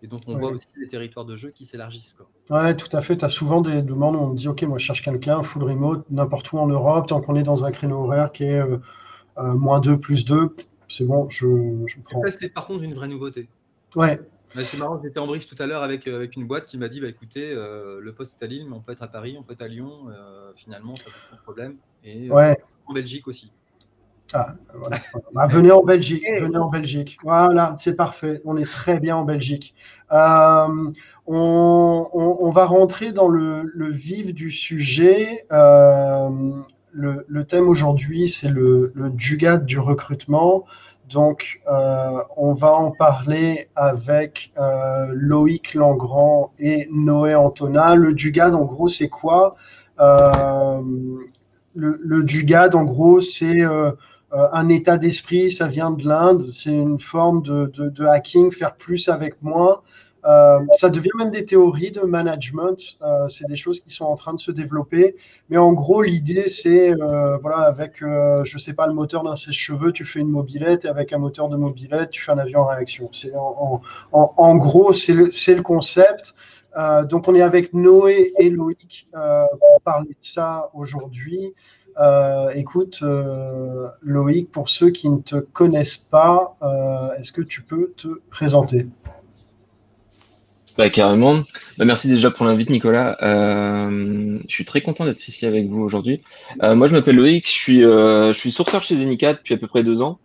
[0.00, 2.16] Et donc, on voit aussi les territoires de jeu qui s'élargissent.
[2.50, 3.16] Ouais, tout à fait.
[3.16, 6.06] Tu as souvent des demandes où on dit Ok, moi, je cherche quelqu'un, full remote,
[6.08, 8.62] n'importe où en Europe, tant qu'on est dans un créneau horaire qui est
[9.36, 10.54] moins 2, plus 2,
[10.88, 11.46] c'est bon, je,
[11.86, 12.22] je prends.
[12.38, 13.48] C'est par contre une vraie nouveauté.
[13.94, 14.20] Ouais.
[14.64, 16.88] c'est marrant, j'étais en brief tout à l'heure avec, euh, avec une boîte qui m'a
[16.88, 19.36] dit bah, écoutez, euh, le poste est à Lille, mais on peut être à Paris,
[19.38, 21.76] on peut être à Lyon, euh, finalement, ça pose pas de problème.
[22.04, 22.56] Et ouais.
[22.86, 23.52] en Belgique aussi.
[24.34, 24.98] Ah, voilà.
[25.32, 27.16] Bah, venez en Belgique, venez en Belgique.
[27.22, 28.42] Voilà, c'est parfait.
[28.44, 29.74] On est très bien en Belgique.
[30.10, 30.92] on,
[31.26, 35.46] on, va rentrer dans le, le vif du sujet
[36.92, 39.10] le, thème aujourd'hui, c'est le, le
[39.58, 40.64] du recrutement.
[41.08, 47.94] Donc, euh, on va en parler avec euh, Loïc Langrand et Noé Antona.
[47.94, 49.56] Le Jugad, en gros, c'est quoi?
[50.00, 50.82] Euh,
[51.74, 53.62] le, le Jugad, en gros, c'est
[54.30, 59.40] un état d'esprit, ça vient de l'Inde, c'est une forme de, hacking, faire plus avec
[59.42, 59.80] moins.
[60.28, 62.96] Euh, ça devient même des théories de management.
[63.02, 65.16] Euh, c'est des choses qui sont en train de se développer.
[65.48, 69.92] Mais en gros, l'idée, c'est, euh, voilà, avec, je sais pas, le moteur d'un sèche-cheveux,
[69.92, 72.66] tu fais une mobilette, et avec un moteur de mobilette, tu fais un avion en
[72.66, 73.08] réaction.
[73.12, 76.34] C'est en, gros, c'est le, concept.
[77.08, 81.54] donc, on est avec Noé et Loïc pour parler de ça aujourd'hui.
[82.54, 83.02] écoute,
[84.02, 86.56] Loïc, pour ceux qui ne te connaissent pas,
[87.18, 88.86] est-ce que tu peux te présenter?
[90.78, 91.42] Bah, carrément.
[91.76, 93.18] Bah, merci déjà pour l'invite, Nicolas.
[93.22, 96.22] Euh, je suis très content d'être ici avec vous aujourd'hui.
[96.62, 97.48] Euh, moi, je m'appelle Loïc.
[97.48, 100.20] Je suis, euh, je suis sourceur chez Zenicat depuis à peu près deux ans.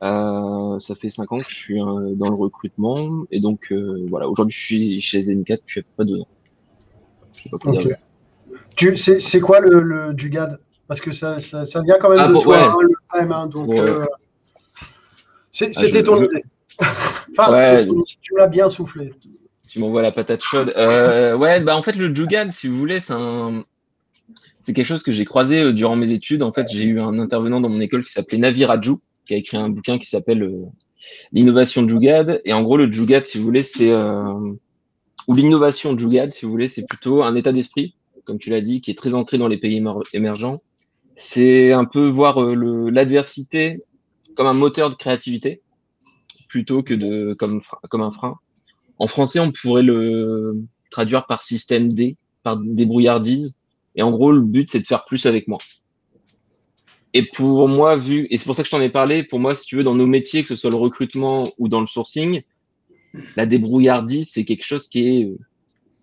[0.00, 3.24] ça fait cinq ans que je suis dans le recrutement.
[3.30, 3.70] Et donc,
[4.08, 6.28] voilà, aujourd'hui, je suis chez Zenicat depuis à peu près deux ans.
[7.34, 7.96] Je sais pas quoi dire.
[8.96, 12.28] C'est, c'est quoi le, le Jugad Parce que ça, ça, ça, vient quand même ah,
[12.28, 13.76] de toi, hein, le prime, hein, donc,
[15.50, 16.44] c'était ah, ton idée.
[17.36, 19.12] enfin, tu, tu l'as bien soufflé.
[19.68, 20.72] Tu m'envoies la patate chaude.
[20.76, 23.12] Euh, ouais, bah en fait, le Jugad, si vous voulez, c'est
[24.72, 26.42] quelque chose que j'ai croisé euh, durant mes études.
[26.42, 28.66] En fait, j'ai eu un intervenant dans mon école qui s'appelait Navi
[29.26, 30.64] qui a écrit un bouquin qui s'appelle euh,
[31.32, 32.40] L'innovation Jugad.
[32.46, 36.68] Et en gros, le Jugad, si vous voulez, c'est ou l'innovation Jugad, si vous voulez,
[36.68, 39.58] c'est plutôt un état d'esprit, comme tu l'as dit, qui est très ancré dans les
[39.58, 39.82] pays
[40.14, 40.62] émergents.
[41.14, 43.82] C'est un peu voir l'adversité
[44.34, 45.60] comme un moteur de créativité
[46.48, 47.60] plutôt que comme
[48.00, 48.38] un frein.
[48.98, 53.54] En français, on pourrait le traduire par système D, par débrouillardise.
[53.94, 55.58] Et en gros, le but, c'est de faire plus avec moi.
[57.14, 59.54] Et pour moi, vu, et c'est pour ça que je t'en ai parlé, pour moi,
[59.54, 62.42] si tu veux, dans nos métiers, que ce soit le recrutement ou dans le sourcing,
[63.36, 65.38] la débrouillardise, c'est quelque chose qui est euh,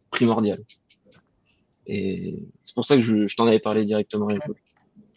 [0.09, 0.63] primordial.
[1.87, 4.27] Et c'est pour ça que je, t'en avais parlé directement.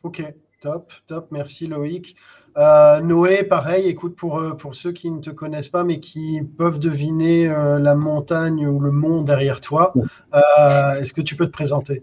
[0.03, 0.23] Ok,
[0.61, 2.15] top, top, merci Loïc.
[2.59, 6.41] Euh, Noé, pareil, écoute, pour, euh, pour ceux qui ne te connaissent pas, mais qui
[6.43, 9.93] peuvent deviner euh, la montagne ou le mont derrière toi,
[10.99, 12.03] est-ce que tu peux te présenter?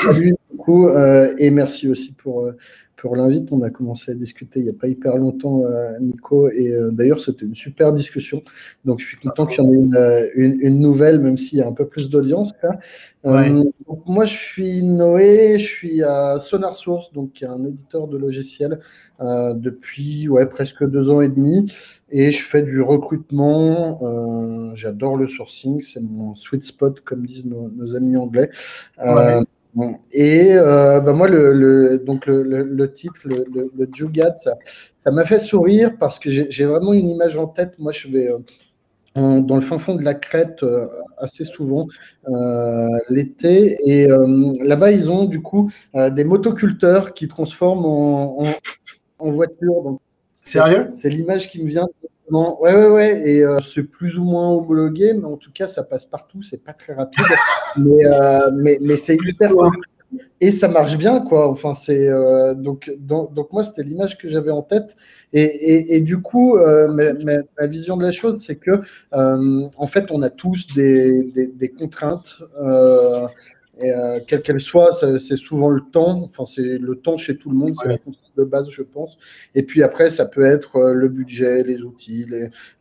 [0.00, 2.48] Salut, beaucoup, et merci aussi pour,
[3.04, 3.52] pour l'invite.
[3.52, 5.62] On a commencé à discuter il n'y a pas hyper longtemps,
[6.00, 8.42] Nico, et d'ailleurs, c'était une super discussion.
[8.86, 11.68] Donc, je suis content qu'il y en ait une, une, nouvelle, même s'il y a
[11.68, 12.54] un peu plus d'audience.
[13.22, 18.16] moi, je suis Noé, je suis à Sonar Source, donc qui est un éditeur de
[18.16, 18.80] logiciels
[19.20, 21.70] euh, depuis ouais, presque deux ans et demi.
[22.10, 23.98] Et je fais du recrutement.
[24.02, 28.48] Euh, j'adore le sourcing, c'est mon sweet spot, comme disent nos, amis anglais.
[28.98, 29.42] Euh,
[30.12, 34.54] et bah moi, le, donc le, titre, le, le, Jugad, ça,
[34.98, 37.78] ça m'a fait sourire parce que j'ai vraiment une image en tête.
[37.78, 38.30] Moi, je vais
[39.14, 40.64] dans le fin fond de la crête
[41.18, 41.88] assez souvent
[43.10, 43.76] l'été.
[43.86, 44.06] Et
[44.62, 48.46] là-bas, ils ont du coup des motoculteurs qui transforment en,
[49.18, 49.82] en voiture.
[49.82, 50.00] Donc,
[50.44, 50.90] Sérieux?
[50.92, 51.88] C'est l'image qui me vient.
[52.30, 53.28] Ouais, ouais, ouais.
[53.28, 56.42] Et euh, c'est plus ou moins homologué, mais en tout cas, ça passe partout.
[56.42, 57.24] C'est pas très rapide,
[57.76, 59.52] mais, euh, mais, mais c'est hyper
[60.40, 61.48] et ça marche bien, quoi.
[61.48, 64.94] Enfin, c'est euh, donc, donc, moi, c'était l'image que j'avais en tête.
[65.32, 68.80] Et, et, du coup, ma, vision de la chose, c'est que
[69.12, 72.38] en fait, on a tous des, des, des contraintes.
[73.82, 73.90] Et,
[74.28, 76.22] quelle qu'elle soit, c'est souvent le temps.
[76.22, 79.18] Enfin, c'est le temps chez tout le monde, c'est la contrainte de base, je pense.
[79.54, 82.26] Et puis après, ça peut être euh, le budget, les outils,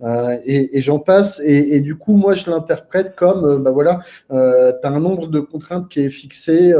[0.01, 1.41] euh, et, j'en passe.
[1.43, 5.39] Et, du coup, moi, je l'interprète comme, euh, bah voilà, tu as un nombre de
[5.39, 6.73] contraintes qui est fixé,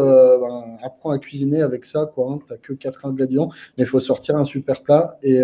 [0.84, 2.32] apprends à cuisiner avec ça, quoi.
[2.32, 5.18] Hein, tu n'as que quatre ingrédients, mais il faut sortir un super plat.
[5.24, 5.42] Et,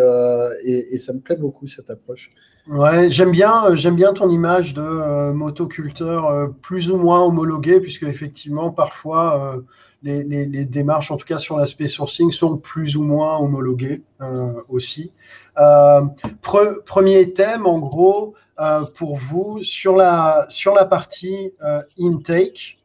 [0.63, 2.29] et, ça me plaît beaucoup, cette approche.
[2.67, 8.71] Ouais, j'aime bien, j'aime bien ton image de motoculteur plus ou moins homologué, puisque effectivement,
[8.71, 9.63] parfois,
[10.03, 15.13] les, démarches, en tout cas sur l'aspect sourcing, sont plus ou moins homologuées euh, aussi.
[15.57, 16.01] Euh,
[16.85, 21.51] premier thème, en gros, euh, pour vous, sur la, sur la partie
[21.99, 22.77] intake,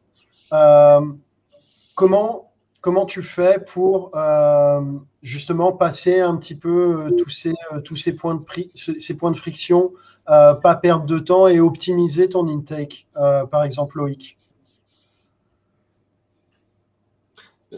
[1.94, 4.12] comment, comment tu fais pour
[5.22, 8.44] justement passer un petit peu tous ces, tous ces, points, de
[8.98, 9.92] ces points de friction,
[10.26, 14.36] pas perdre de temps et optimiser ton intake, par exemple Loïc?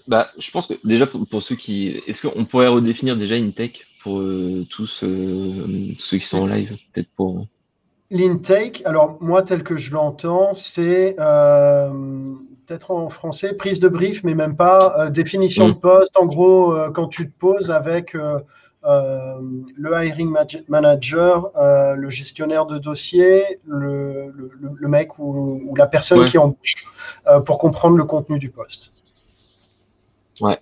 [0.08, 2.00] Bah, je pense que déjà pour, ceux qui.
[2.06, 6.76] Est-ce qu'on pourrait redéfinir déjà Intake pour euh, tous euh, ceux qui sont en live
[6.92, 7.46] Peut-être pour.
[8.10, 11.90] L'intake, alors moi tel que je l'entends, c'est euh,
[12.64, 15.80] peut-être en français, prise de brief, mais même pas définition de mm.
[15.80, 16.16] poste.
[16.16, 18.44] En gros, quand tu te poses avec le
[19.92, 20.32] hiring
[20.68, 21.50] manager,
[21.96, 26.86] le gestionnaire de dossier, le, le, mec ou, la personne qui embauche
[27.44, 28.92] pour comprendre le contenu du poste.
[30.40, 30.58] Ouais.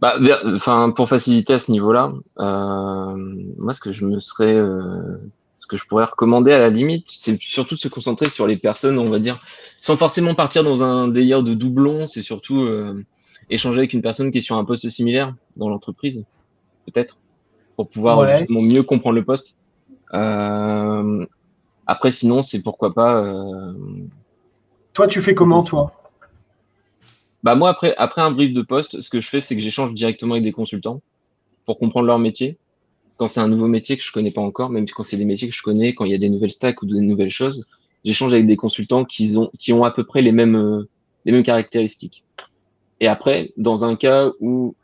[0.00, 0.16] Bah,
[0.54, 3.14] enfin, pour faciliter à ce niveau-là, euh,
[3.58, 5.16] moi, ce que je me serais, euh,
[5.58, 8.56] ce que je pourrais recommander à la limite, c'est surtout de se concentrer sur les
[8.56, 9.40] personnes, on va dire,
[9.80, 12.06] sans forcément partir dans un délire de doublon.
[12.06, 13.04] C'est surtout euh,
[13.50, 16.24] échanger avec une personne qui est sur un poste similaire dans l'entreprise,
[16.86, 17.18] peut-être,
[17.74, 19.56] pour pouvoir justement mieux comprendre le poste.
[20.12, 23.24] après, sinon, c'est pourquoi pas.
[24.92, 25.97] Toi, tu fais comment, toi?
[27.42, 29.94] Bah moi, après, après un brief de poste, ce que je fais, c'est que j'échange
[29.94, 31.00] directement avec des consultants
[31.66, 32.56] pour comprendre leur métier.
[33.16, 35.48] Quand c'est un nouveau métier que je connais pas encore, même quand c'est des métiers
[35.48, 37.66] que je connais, quand il y a des nouvelles stacks ou des nouvelles choses,
[38.04, 40.86] j'échange avec des consultants qui ont, qui ont à peu près les mêmes,
[41.24, 42.24] les mêmes caractéristiques.
[43.00, 44.74] Et après, dans un cas où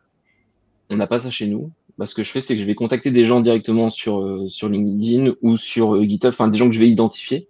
[0.90, 2.74] on n'a pas ça chez nous, bah, ce que je fais, c'est que je vais
[2.74, 6.80] contacter des gens directement sur, sur LinkedIn ou sur GitHub, enfin des gens que je
[6.80, 7.48] vais identifier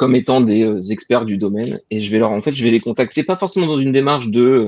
[0.00, 2.80] comme étant des experts du domaine et je vais leur en fait je vais les
[2.80, 4.66] contacter pas forcément dans une démarche de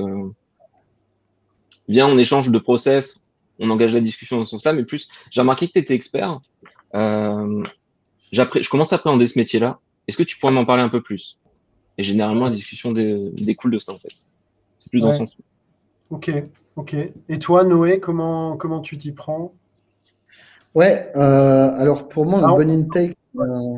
[1.89, 3.19] viens on échange de process
[3.57, 6.39] on engage la discussion dans ce sens-là mais plus j'ai remarqué que tu étais expert
[6.93, 7.63] euh,
[8.31, 9.79] je commence à appréhender ce métier-là.
[10.07, 11.39] Est-ce que tu pourrais m'en parler un peu plus?
[11.97, 14.13] Et généralement la discussion découle de ça en fait.
[14.79, 15.35] C'est plus dans ce sens
[16.09, 16.31] ok
[16.75, 16.95] ok.
[17.29, 19.53] Et toi Noé comment comment tu t'y prends?
[20.75, 23.77] Ouais euh, alors pour moi un bon intake euh,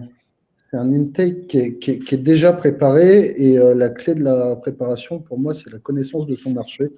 [0.76, 5.54] un intake qui est, déjà préparé et euh, la clé de la préparation, pour moi,
[5.54, 6.92] c'est la connaissance de son marché.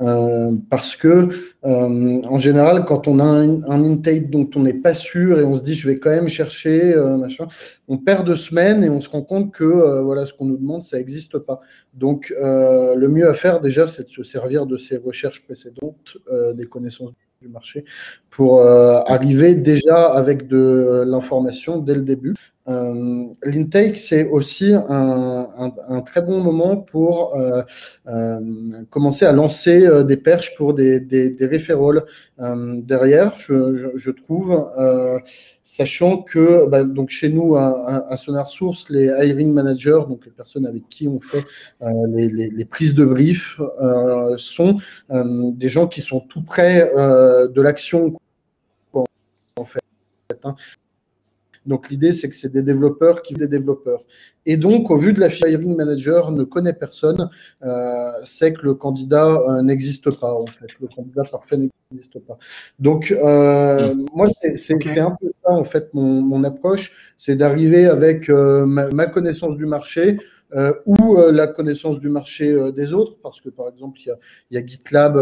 [0.00, 1.28] Euh, parce que,
[1.64, 5.54] euh, en général, quand on a un, intake dont on n'est pas sûr et on
[5.54, 7.46] se dit je vais quand même chercher, machin,
[7.88, 10.82] on perd deux semaines et on se rend compte que voilà, ce qu'on nous demande,
[10.82, 11.60] ça n'existe pas.
[11.94, 16.16] Donc, le mieux à faire déjà, c'est de se servir de ces recherches précédentes,
[16.54, 17.84] des connaissances du marché
[18.30, 22.34] pour arriver déjà avec de l'information dès le début.
[22.68, 27.62] Euh, L'intake, c'est aussi un, très bon moment pour euh,
[28.06, 28.40] euh,
[28.90, 34.70] commencer à lancer des perches pour des, des, derrière, je, trouve,
[35.64, 40.32] sachant que bah, donc chez nous, à, à, Sonar Source, les hiring managers, donc les
[40.32, 41.44] personnes avec qui on fait
[41.80, 43.60] les, prises de brief,
[44.36, 44.78] sont
[45.10, 48.14] des gens qui sont tout près de l'action.
[50.44, 50.56] Hein.
[51.66, 54.00] Donc l'idée, c'est que c'est des développeurs qui des développeurs.
[54.46, 57.30] Et donc, au vu de la hiring manager ne connaît personne,
[57.62, 60.66] euh, c'est que le candidat euh, n'existe pas, en fait.
[60.80, 62.38] Le candidat parfait n'existe pas.
[62.78, 68.28] Donc, euh, moi, c'est un peu ça, en fait, mon, mon approche, c'est d'arriver avec
[68.28, 70.18] euh, ma, ma, connaissance du marché,
[70.54, 74.08] euh, ou euh, la connaissance du marché euh, des autres, parce que par exemple, il
[74.08, 74.16] y a,
[74.50, 75.18] y a, GitLab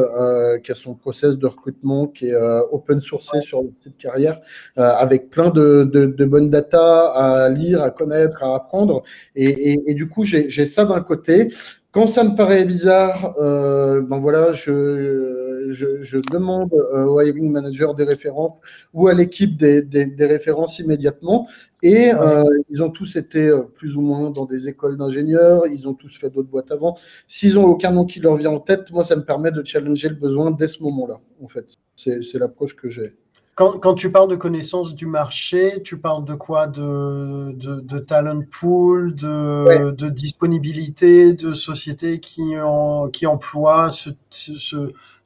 [0.62, 2.36] qui a son process de recrutement qui est
[2.70, 4.40] open sourcé sur le site carrière,
[4.76, 9.02] avec plein de, de, de, bonnes data à lire, à connaître, à apprendre.
[9.34, 11.48] Et, et, et du coup, j'ai ça d'un côté.
[11.92, 17.96] Quand ça me paraît bizarre, euh, ben voilà, je, je, je demande au hiring manager
[17.96, 18.60] des références
[18.94, 21.48] ou à l'équipe des, des, des, références immédiatement.
[21.82, 25.88] Et euh, ils ont tous été euh, plus ou moins dans des écoles d'ingénieurs, ils
[25.88, 26.96] ont tous fait d'autres boîtes avant.
[27.26, 30.10] S'ils ont aucun nom qui leur vient en tête, moi, ça me permet de challenger
[30.10, 31.74] le besoin dès ce moment-là, en fait.
[31.96, 33.14] C'est l'approche que j'ai.
[33.60, 36.66] Quand, quand, tu parles de connaissance du marché, tu parles de quoi?
[36.66, 39.92] De, de, de, talent pool, de, ouais.
[39.92, 44.52] de, disponibilité, de sociétés qui, en, qui emploient ce, ce,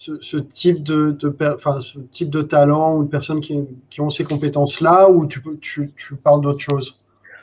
[0.00, 3.56] ce, ce type de, de, enfin, ce type de talent ou de personnes qui,
[3.88, 6.96] qui ont ces compétences-là, ou tu, tu, tu parles d'autre chose?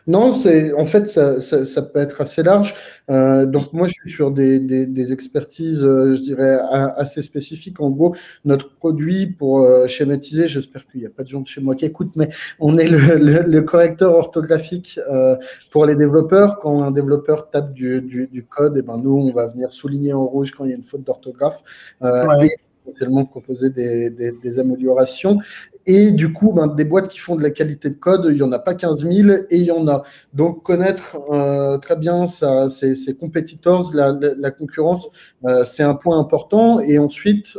[0.07, 2.73] Non, c'est en fait ça, ça, ça, peut être assez large.
[3.09, 6.59] Euh, donc moi je suis sur des, des, des expertises, euh, je dirais
[6.97, 7.79] assez spécifiques.
[7.79, 11.47] En gros, notre produit pour euh, schématiser, j'espère qu'il n'y a pas de gens de
[11.47, 15.35] chez moi qui écoutent, mais on est le, le, le correcteur orthographique euh,
[15.71, 16.59] pour les développeurs.
[16.59, 19.71] Quand un développeur tape du, du, du code, et eh ben nous on va venir
[19.71, 21.61] souligner en rouge quand il y a une faute d'orthographe.
[22.01, 22.45] Ouais.
[22.45, 22.49] Et
[22.83, 25.37] potentiellement proposer des, des, des, améliorations.
[25.86, 28.41] Et du coup, ben, des boîtes qui font de la qualité de code, il n'y
[28.41, 30.04] en a pas 15 000 et il y en a.
[30.34, 35.10] Donc, connaître euh, très bien ça, ses, ses competitors, la, concurrence,
[35.46, 36.80] euh, c'est un point important.
[36.80, 37.58] Et ensuite,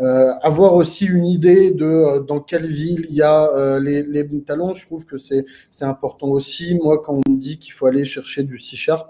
[0.00, 4.02] euh, avoir aussi une idée de euh, dans quelle ville il y a euh, les,
[4.02, 5.44] les, bons talents, je trouve que c'est
[5.82, 6.78] important aussi.
[6.82, 9.08] Moi, quand on me dit qu'il faut aller chercher du C-Sharp,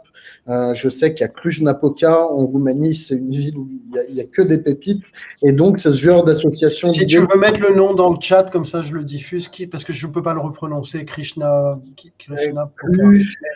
[0.48, 4.26] euh, je sais qu'à Cluj-Napoca, en Roumanie, c'est une ville où il n'y a, a,
[4.26, 5.04] que des pépites.
[5.42, 6.90] Et donc, c'est ce genre d'association.
[6.90, 9.66] Si tu veux mettre le nom dans le chat, comme ça je le diffuse, qui,
[9.66, 11.80] parce que je ne peux pas le reprononcer, Krishna.
[12.18, 13.48] Krishna Krishna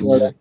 [0.00, 0.32] voilà.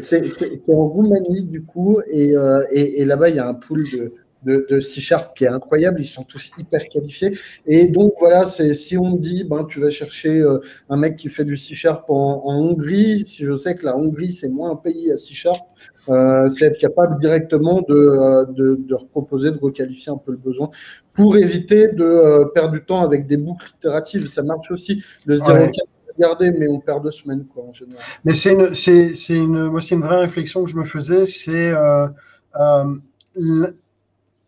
[0.00, 3.84] C'est en Roumanie, du coup, et, euh, et, et là-bas, il y a un pool
[3.92, 6.00] de, de, de C-Sharp qui est incroyable.
[6.00, 7.32] Ils sont tous hyper qualifiés.
[7.66, 11.28] Et donc, voilà, si on me dit, ben, tu vas chercher euh, un mec qui
[11.28, 14.76] fait du C-Sharp en, en, Hongrie, si je sais que la Hongrie, c'est moins un
[14.76, 15.66] pays à C-Sharp,
[16.08, 20.70] euh, c'est être capable directement de, de, de reproposer, de requalifier un peu le besoin
[21.14, 24.26] pour éviter de perdre du temps avec des boucles itératives.
[24.26, 25.66] Ça marche aussi de se dire, ouais.
[25.66, 25.74] ok,
[26.18, 28.02] garder, mais on perd deux semaines, quoi, en général.
[28.24, 31.24] Mais c'est une, c'est, c'est une, moi, c'est une vraie réflexion que je me faisais,
[31.24, 32.08] c'est euh,
[32.58, 32.96] euh,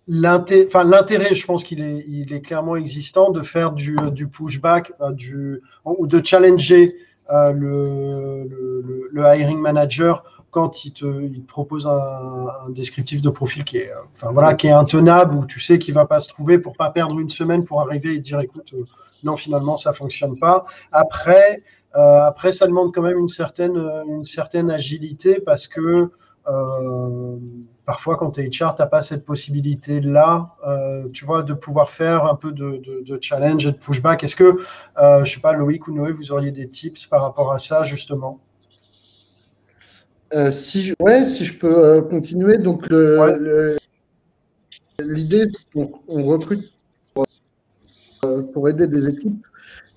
[0.09, 4.93] l'intérêt, l'intérêt, je pense qu'il est, il est clairement existant de faire du, du pushback,
[5.01, 6.97] euh, du, ou de challenger
[7.31, 13.79] euh, le, le, le, hiring manager quand il te, propose un, descriptif de profil qui
[13.79, 16.59] est, enfin, voilà, qui est intenable, où tu sais qu'il ne va pas se trouver
[16.59, 18.75] pour pas perdre une semaine pour arriver et dire écoute,
[19.25, 20.63] non, finalement, ça ne fonctionne pas.
[20.93, 21.59] Après,
[21.93, 23.77] après, ça demande quand même une certaine,
[24.09, 26.11] une certaine agilité parce que
[27.89, 31.89] parfois, quand tu es HR, tu n'as pas cette possibilité-là, euh, tu vois, de pouvoir
[31.89, 34.23] faire un peu de, challenge et de pushback.
[34.23, 37.23] Est-ce que, euh, je ne sais pas, Loïc ou Noé, vous auriez des tips par
[37.23, 38.41] rapport à ça, justement?
[40.35, 42.59] Euh, si je, ouais, si je peux continuer.
[42.59, 42.87] Donc,
[45.01, 46.73] l'idée, c'est qu'on recrute
[48.53, 49.47] pour aider des équipes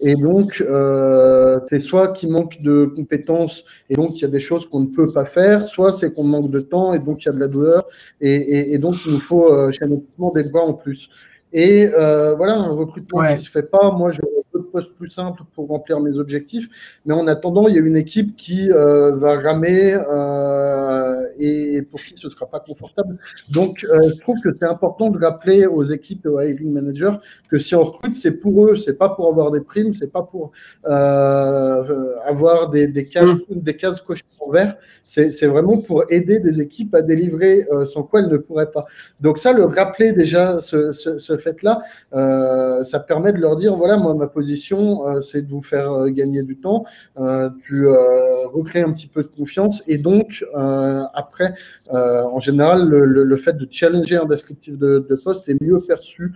[0.04, 4.40] et donc, euh, c'est soit qu'il manque de compétences et donc il y a des
[4.40, 7.28] choses qu'on ne peut pas faire, soit c'est qu'on manque de temps et donc il
[7.28, 7.88] y a de la douleur
[8.20, 11.10] et, et, donc il nous faut euh, chez des voies en plus.
[11.54, 13.92] Et euh, voilà, un recrutement qui ne se fait pas.
[13.92, 14.22] Moi, je
[14.54, 17.02] de postes plus simples pour remplir mes objectifs.
[17.06, 22.00] Mais en attendant, il y a une équipe qui euh, va ramer euh, et pour
[22.00, 23.18] qui ce ne sera pas confortable.
[23.50, 27.14] Donc, euh, je trouve que c'est important de rappeler aux équipes et aux hiring managers
[27.50, 30.24] que si on recrute, c'est pour eux, c'est pas pour avoir des primes, c'est pas
[30.24, 30.52] pour
[30.84, 33.40] avoir des, des, cases, mm.
[33.50, 34.76] des cases cochées en vert.
[35.06, 38.86] C'est vraiment pour aider des équipes à délivrer sans quoi elles ne pourraient pas.
[39.20, 43.98] Donc ça, le rappeler déjà, ce, ce, ce fait-là, ça permet de leur dire, voilà,
[43.98, 46.86] moi, ma position, euh, c'est de vous faire euh, gagner du temps.
[47.18, 51.54] Euh, tu recrées un petit peu de confiance et donc après,
[51.90, 56.34] en général, le, fait de challenger un descriptif de, poste est mieux perçu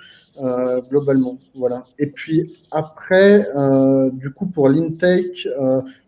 [0.90, 1.38] globalement.
[1.56, 1.84] Voilà.
[2.00, 3.48] Et puis après,
[4.14, 5.48] du coup, pour l'intake,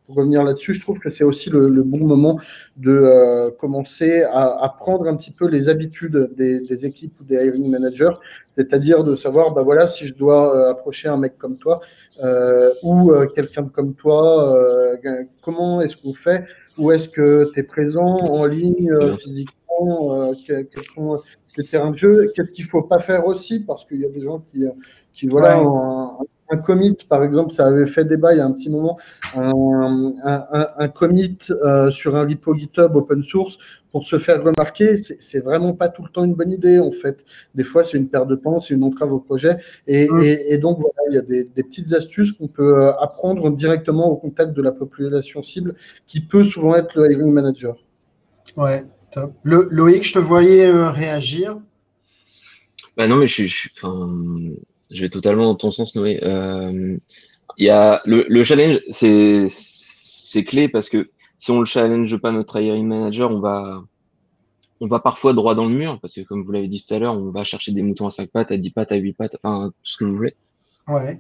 [0.08, 2.40] pour revenir là-dessus, je trouve que c'est aussi le, bon moment
[2.78, 7.26] de euh, commencer à, à, prendre un petit peu les habitudes des, des équipes ou
[7.26, 8.14] des hiring managers,
[8.50, 11.82] c'est-à-dire de savoir, bah voilà, si je dois euh, approcher un mec comme toi
[12.24, 14.58] euh, ou euh, quelqu'un comme toi,
[15.42, 16.46] comment est-ce qu'on fait
[16.78, 21.22] Où est-ce que tu es présent en ligne, physiquement Quels sont
[21.58, 24.22] les terrains de jeu Qu'est-ce qu'il faut pas faire aussi Parce qu'il y a des
[24.22, 24.64] gens qui,
[25.14, 26.18] qui voilà, un
[26.56, 28.98] commit, par exemple, ça avait fait débat il y a un petit moment,
[29.36, 33.58] un, commit euh, sur un repo GitHub open source
[33.92, 37.26] pour se faire remarquer, c'est vraiment pas tout le temps une bonne idée en fait.
[37.56, 39.58] Des fois, c'est une perte de temps, c'est une entrave au projet.
[39.88, 40.58] Et, mm.
[40.60, 44.54] donc, voilà, il y a des, petites astuces qu'on peut euh, apprendre directement au contact
[44.54, 47.76] de la population cible, qui peut souvent être le hiring manager.
[48.56, 49.34] Ouais, top.
[49.44, 51.60] Le, Loïc, je te voyais euh, réagir.
[52.96, 53.72] Bah non, mais je suis
[54.92, 56.20] je vais totalement dans ton sens, Noé.
[56.24, 56.98] Euh,
[57.58, 62.16] il y a le, le challenge, c'est c'est clé parce que si on le challenge
[62.18, 63.84] pas notre hiring manager, on va
[64.80, 67.00] on va parfois droit dans le mur parce que comme vous l'avez dit tout à
[67.00, 69.38] l'heure, on va chercher des moutons à 5 pattes, à 10 pattes, à 8 pattes,
[69.42, 70.36] enfin tout ce que vous voulez.
[70.88, 71.20] Ouais.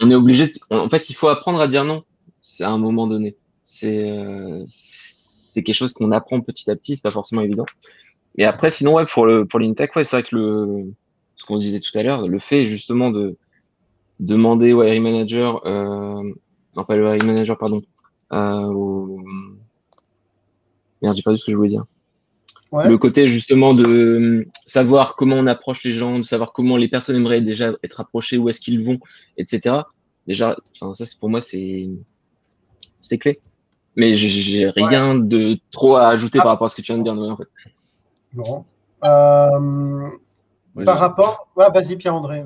[0.00, 0.50] On est obligé.
[0.70, 2.04] en fait, il faut apprendre à dire non.
[2.40, 3.36] C'est à un moment donné.
[3.62, 6.96] C'est euh, c'est quelque chose qu'on apprend petit à petit.
[6.96, 7.66] C'est pas forcément évident.
[8.36, 10.92] Et après, sinon, ouais, pour le pour l'intech, ouais, c'est vrai que le
[11.38, 13.36] ce qu'on se disait tout à l'heure, le fait justement de
[14.20, 16.22] demander au hiring manager, euh,
[16.76, 17.82] non pas le hiring manager, pardon,
[18.32, 19.20] euh, au...
[21.02, 21.84] merde, j'ai pas vu ce que je voulais dire.
[22.70, 27.16] Le côté justement de savoir comment on approche les gens, de savoir comment les personnes
[27.16, 28.98] aimeraient déjà être approchées, où est-ce qu'ils vont,
[29.38, 29.76] etc.
[30.26, 31.88] Déjà, ça c'est pour moi c'est
[33.00, 33.40] c'est clé.
[33.96, 37.02] Mais j'ai rien de trop à ajouter par rapport à ce que tu viens de
[37.02, 37.48] dire, Noé, en fait.
[38.32, 38.64] Bon.
[39.02, 40.08] Euh,
[40.84, 41.48] par rapport.
[41.56, 42.42] Ouais, vas-y, Pierre-André.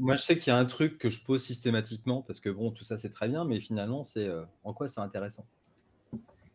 [0.00, 2.70] moi, je sais qu'il y a un truc que je pose systématiquement, parce que bon,
[2.70, 5.46] tout ça, c'est très bien, mais finalement, c'est euh, en quoi c'est intéressant?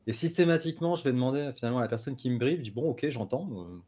[0.08, 2.90] Et systématiquement, je vais demander finalement à la personne qui me brief, je dis bon,
[2.90, 3.82] ok, j'entends, euh,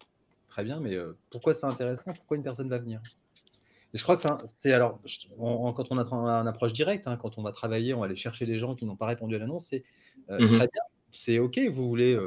[0.47, 2.13] très bien, mais euh, pourquoi c'est intéressant?
[2.13, 3.01] Pourquoi une personne va venir?
[3.93, 4.99] Et je crois que c'est alors,
[5.37, 8.45] quand on a une approche directe, hein, quand on va travailler, on va aller chercher
[8.45, 9.83] les gens qui n'ont pas répondu à l'annonce, c'est
[10.29, 12.19] mmh très bien, c'est ok, vous voulez,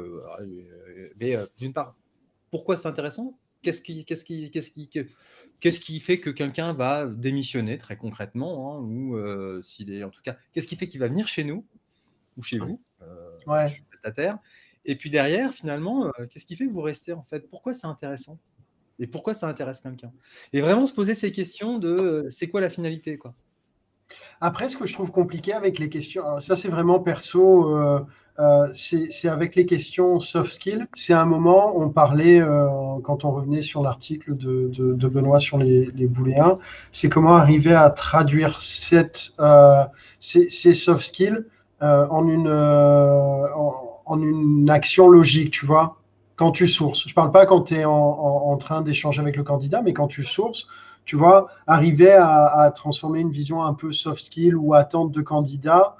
[1.19, 1.95] mais d'une part,
[2.51, 3.37] pourquoi c'est intéressant?
[3.61, 4.89] Qu'est-ce qui, qu'est-ce qui, qu'est-ce qui,
[5.59, 10.09] qu'est-ce qui fait que quelqu'un va démissionner très concrètement, hein, ou euh, s'il est en
[10.09, 11.65] tout cas, qu'est-ce qui fait qu'il va venir chez nous
[12.37, 13.37] ou chez vous, euh,
[13.89, 14.37] prestataire,
[14.85, 17.49] et puis derrière, finalement, euh, qu'est-ce qui fait que vous restez en fait?
[17.49, 18.37] Pourquoi c'est intéressant?
[18.99, 20.11] Et pourquoi ça intéresse quelqu'un?
[20.53, 23.33] Et vraiment se poser ces questions de c'est quoi la finalité quoi?
[24.39, 27.75] Après, ce que je trouve compliqué avec les questions, ça c'est vraiment perso,
[28.39, 30.85] euh, euh, c'est avec les questions soft skills.
[30.93, 32.67] C'est un moment, on parlait, euh,
[33.03, 36.57] quand on revenait sur l'article de, Benoît sur les, booléens,
[36.91, 39.33] c'est comment arriver à traduire cette,
[40.19, 41.45] ces, soft skills
[41.81, 42.47] en, une,
[44.69, 45.97] action logique, tu vois,
[46.35, 47.03] quand tu sources.
[47.03, 49.93] Je ne parle pas quand tu es en, en train d'échanger avec le candidat, mais
[49.93, 50.67] quand tu sources
[51.07, 55.95] tu vois, arriver à, transformer une vision un peu soft skill ou attente de candidat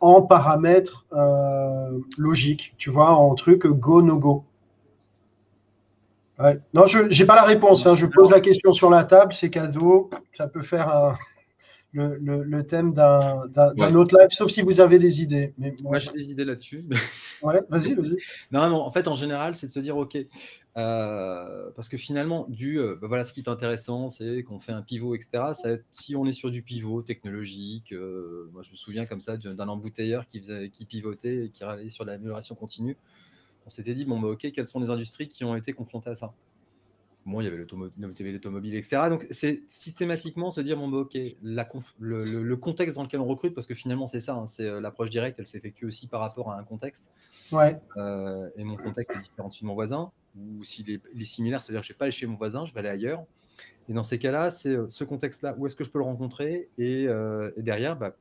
[0.00, 4.44] en paramètres euh, logiques, tu vois, en truc go, no go.
[6.72, 7.86] Non, je n'ai pas la réponse.
[7.86, 7.94] Hein.
[7.94, 10.08] Je pose la question sur la table, c'est cadeau.
[10.34, 11.16] Ça peut faire un,
[11.92, 13.94] le, le, le, thème d'un ouais.
[13.94, 15.54] autre live, sauf si vous avez des idées.
[15.56, 16.84] Mais moi, moi j'ai des idées là-dessus.
[17.40, 18.16] Ouais, vas-y, vas-y.
[18.50, 20.18] Non, non, en fait, en général, c'est de se dire, OK,
[20.76, 24.72] euh, parce que finalement, du, euh, bah voilà, ce qui est intéressant, c'est qu'on fait
[24.72, 25.52] un pivot, etc.
[25.54, 29.36] Ça, si on est sur du pivot technologique, euh, moi, je me souviens comme ça
[29.36, 32.96] d'un embouteilleur qui, faisait, qui pivotait et qui allait sur l'amélioration continue.
[33.66, 36.16] On s'était dit, bon, bah, OK, quelles sont les industries qui ont été confrontées à
[36.16, 36.32] ça?
[37.28, 39.02] Bon, il y avait l'automobile, etc.
[39.10, 41.68] Donc, c'est systématiquement se dire, bon, bah, OK, la
[41.98, 44.64] le, le, le, contexte dans lequel on recrute, parce que finalement, c'est ça, hein, c'est
[44.64, 47.12] euh, l'approche directe, elle s'effectue aussi par rapport à un contexte.
[47.52, 47.78] Ouais.
[47.98, 51.82] Euh, et mon contexte est différent de mon voisin, ou s'il est, est, similaire, c'est-à-dire
[51.82, 53.22] que je ne vais pas aller chez mon voisin, je vais aller ailleurs.
[53.90, 56.70] Et dans ces cas-là, c'est euh, ce contexte-là, où est-ce que je peux le rencontrer
[56.78, 58.16] et, euh, et, derrière, bah,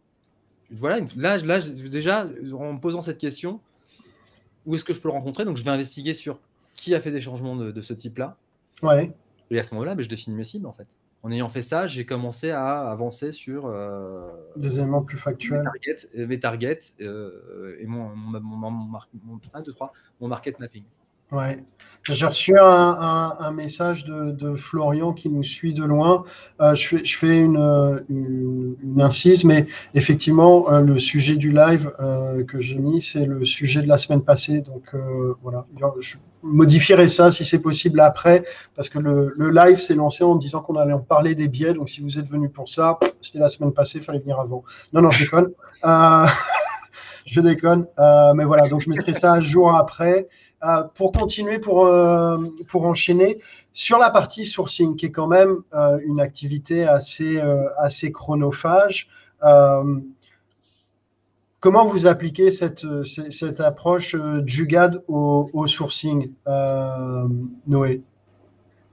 [0.70, 3.62] voilà, là, là, déjà, en me posant cette question,
[4.66, 5.45] où est-ce que je peux le rencontrer?
[5.45, 6.41] Donc, je vais investiguer sur
[6.76, 8.38] qui a fait des changements de, de ce type-là
[8.84, 9.11] Ouais.
[9.49, 10.88] Et à ce moment-là, ben, je définis mes cibles en fait.
[11.23, 15.59] En ayant fait ça, j'ai commencé à avancer sur euh, des éléments plus factuels.
[15.59, 18.99] Mes targets, mes targets euh, et mon, mon, mon, mon,
[19.53, 20.84] 1, 2, 3, mon market mapping.
[21.32, 21.63] Ouais.
[22.13, 26.23] J'ai reçu un, message de, Florian qui nous suit de loin.
[26.61, 32.78] Euh, je, fais, une, incise, mais effectivement, euh, le sujet du live euh, que j'ai
[32.78, 34.61] mis, c'est le sujet de la semaine passée.
[34.61, 34.95] Donc
[35.41, 35.65] voilà,
[35.99, 38.43] je modifierai ça si c'est possible après,
[38.75, 41.73] parce que le, le live s'est lancé en disant qu'on allait en parler des biais.
[41.73, 44.63] Donc si vous êtes venu pour ça, c'était la semaine passée, il fallait venir avant.
[44.93, 45.51] Non, non, je déconne.
[47.25, 47.86] je déconne.
[48.36, 50.28] mais voilà, donc je mettrai ça un jour après.
[50.64, 52.38] Euh, pour continuer, pour, euh,
[52.68, 53.39] pour enchaîner,
[53.74, 57.39] sur la partie sourcing, qui est quand même euh, une activité assez,
[57.78, 59.08] assez chronophage,
[61.60, 66.32] comment vous appliquez cette, cette approche Jugad au, au sourcing,
[67.68, 68.01] Noé?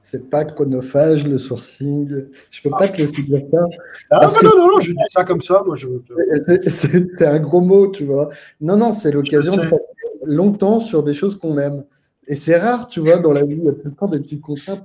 [0.03, 2.27] C'est pas chronophage le sourcing.
[2.51, 3.67] Je peux pas te laisser dire ça.
[4.11, 5.63] Ah, non, non, non, je dis ça comme ça.
[5.65, 5.89] Moi, je...
[7.15, 8.29] C'est un gros mot, tu vois.
[8.61, 9.63] Non, non, c'est l'occasion de
[10.27, 11.85] longtemps sur des choses qu'on aime.
[12.27, 14.19] Et c'est rare, tu vois, dans la vie, il y a tout le temps des
[14.19, 14.83] petites contraintes.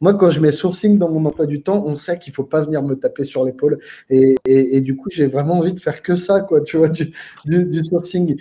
[0.00, 2.44] Moi, quand je mets sourcing dans mon emploi du temps, on sait qu'il ne faut
[2.44, 3.78] pas venir me taper sur l'épaule.
[4.10, 6.88] Et, et, et, du coup, j'ai vraiment envie de faire que ça, quoi, tu vois,
[6.88, 7.12] du,
[7.44, 8.38] du, du sourcing.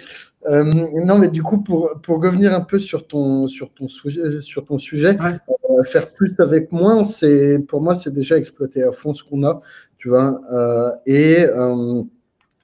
[0.48, 0.64] Euh,
[1.06, 4.66] non, mais du coup, pour, pour revenir un peu sur ton, sur ton sujet, sur
[4.66, 5.38] ton sujet ouais.
[5.70, 9.44] euh, faire plus avec moins, c'est, pour moi, c'est déjà exploiter à fond ce qu'on
[9.44, 9.62] a,
[9.98, 10.42] tu vois.
[10.52, 11.46] Euh, et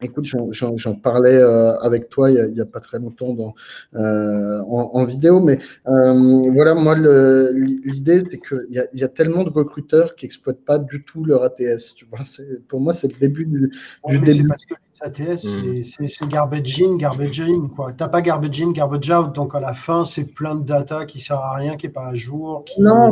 [0.04, 3.54] Écoute, j'en parlais euh, avec toi il n'y a, a, pas très longtemps dans,
[3.96, 9.44] euh, en, en, vidéo, mais euh, voilà, moi, l'idée, c'est qu'il y, y, a tellement
[9.44, 11.94] de recruteurs qui n'exploitent pas du tout leur ATS.
[11.96, 12.22] Tu vois,
[12.68, 13.72] pour moi, c'est le début du,
[14.04, 14.48] ouais, du début.
[14.48, 16.08] Parce que les ATS, mmh.
[16.08, 17.70] c'est garbage in, garbage in.
[17.70, 19.36] Tu n'as pas garbage in, garbage out.
[19.36, 21.94] Donc, à la fin, c'est plein de data qui ne sert à rien, qui n'est
[21.94, 22.64] pas à jour.
[22.66, 22.82] Qui...
[22.82, 23.12] Non,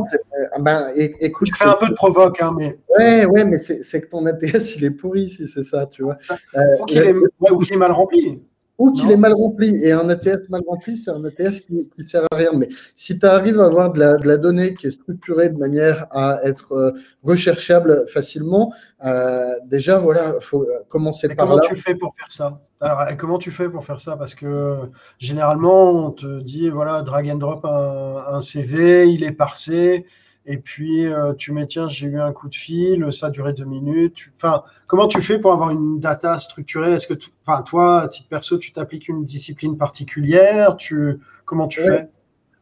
[0.60, 1.50] ben, écoute.
[1.54, 2.78] C'est un peu de provoque, hein, mais.
[2.98, 6.18] Ouais, ouais, mais c'est que ton ATS, il est pourri, si c'est ça, tu vois.
[6.56, 8.42] Euh, ou qu'il est, ouais, qu est, mal rempli.
[8.78, 9.76] Ou qu'il est mal rempli.
[9.84, 12.52] Et un ATS mal rempli, c'est un ATS qui ne sert à rien.
[12.54, 15.58] Mais si tu arrives à avoir de la, de la, donnée qui est structurée de
[15.58, 16.92] manière à être euh,
[17.24, 18.74] recherchable facilement,
[19.06, 21.62] euh, déjà, voilà, il faut commencer Et par comment là.
[21.64, 22.62] Comment tu fais pour faire ça?
[22.82, 24.16] Alors, comment tu fais pour faire ça?
[24.16, 24.78] Parce que
[25.18, 30.06] généralement, on te dit, voilà, drag and drop un, un CV, il est parsé,
[30.52, 33.54] et puis euh, tu mets tiens j'ai eu un coup de fil, ça a duré
[33.54, 34.18] deux minutes.
[34.36, 37.14] Enfin, comment tu fais pour avoir une data structurée Est-ce que,
[37.46, 40.76] enfin toi, à titre perso, tu t'appliques une discipline particulière?
[40.76, 41.88] Tu comment tu ouais.
[41.88, 42.10] fais?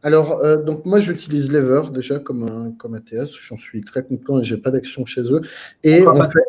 [0.02, 3.32] Alors, euh, donc moi, j'utilise Lever déjà comme un, comme ATS.
[3.40, 5.40] J'en suis très content et j'ai pas d'action chez eux.
[5.82, 6.44] Et fait,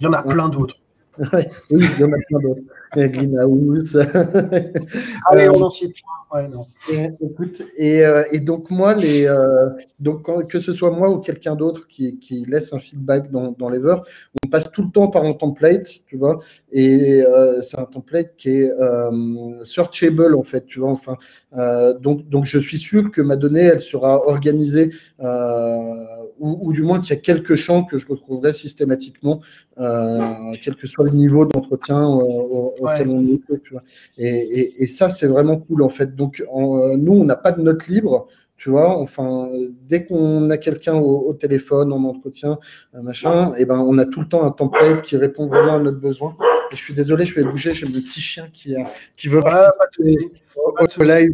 [0.00, 0.76] il y en a plein d'autres.
[1.20, 2.60] Oui, il y en a plein d'autres.
[2.96, 3.96] Greenhouse.
[5.30, 5.94] Allez, on en cite
[6.30, 6.66] Ouais, non.
[6.92, 11.08] Et, écoute, et, euh, et, donc moi, les, euh, donc quand, que ce soit moi
[11.08, 13.96] ou quelqu'un d'autre qui, qui, laisse un feedback dans, dans Lever,
[14.44, 16.38] on passe tout le temps par un template, tu vois,
[16.70, 20.90] et euh, c'est un template qui est euh, searchable en fait, tu vois.
[20.90, 21.16] Enfin,
[21.56, 24.90] euh, donc donc je suis sûr que ma donnée, elle sera organisée
[26.40, 29.40] ou, ou, du moins qu'il y a quelques champs que je retrouverai systématiquement,
[29.76, 32.18] quel que soit le niveau d'entretien
[32.80, 33.40] auquel on est.
[33.62, 33.82] Tu vois.
[34.16, 36.14] Et, et, et ça, c'est vraiment cool en fait.
[36.14, 38.26] Donc, en, nous, on n'a pas de note libre,
[38.56, 38.98] tu vois.
[38.98, 39.48] Enfin,
[39.82, 42.58] dès qu'on a quelqu'un au, au, téléphone, en entretien,
[42.94, 46.00] machin, et ben, on a tout le temps un template qui répond vraiment à notre
[46.00, 46.36] besoin.
[46.70, 48.76] Et je suis désolé, je vais bouger, j'ai mon petit chien qui,
[49.16, 50.16] qui veut participer
[50.56, 51.32] au live.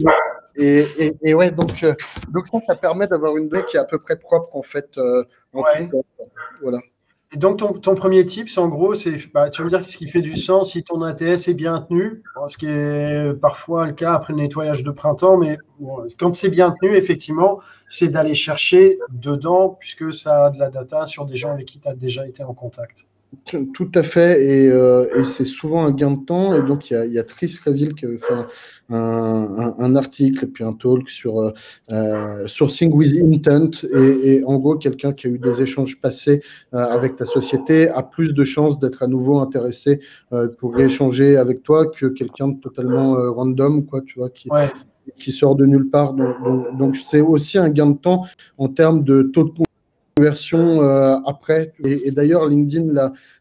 [0.57, 1.95] Et, et, et, ouais, donc, euh,
[2.32, 4.88] donc ça, ça permet d'avoir une donnée qui est à peu près propre en fait.
[4.99, 5.88] Euh, en ouais.
[5.88, 6.24] tout cas.
[6.62, 6.78] Voilà.
[7.37, 10.09] Donc, ton, premier tip, c'est en gros, c'est, bah, tu vas me dire ce qui
[10.09, 14.14] fait du sens si ton ATS est bien tenu, ce qui est parfois le cas
[14.14, 15.59] après le nettoyage de printemps, mais
[16.18, 21.07] quand c'est bien tenu, effectivement, c'est d'aller chercher dedans, puisque ça a de la data
[21.07, 23.07] sur des gens avec qui tu as déjà été en contact.
[23.72, 24.37] Tout à fait,
[24.70, 26.55] euh, et, c'est souvent un gain de temps.
[26.55, 28.35] Et donc, il y a, Tris Reville qui avait fait
[28.91, 31.53] un, article et puis un talk sur euh,
[31.93, 33.87] euh, Sourcing with Intent.
[33.95, 38.35] Et, en gros, quelqu'un qui a eu des échanges passés avec ta société a plus
[38.35, 40.01] de chances d'être à nouveau intéressé
[40.59, 44.49] pour échanger avec toi que quelqu'un de totalement random, quoi, tu vois, qui,
[45.16, 46.14] qui sort de nulle part.
[46.14, 48.22] Donc, c'est aussi un gain de temps
[48.59, 49.51] en termes de taux de
[50.18, 51.72] version euh, après.
[51.84, 52.92] Et, d'ailleurs, LinkedIn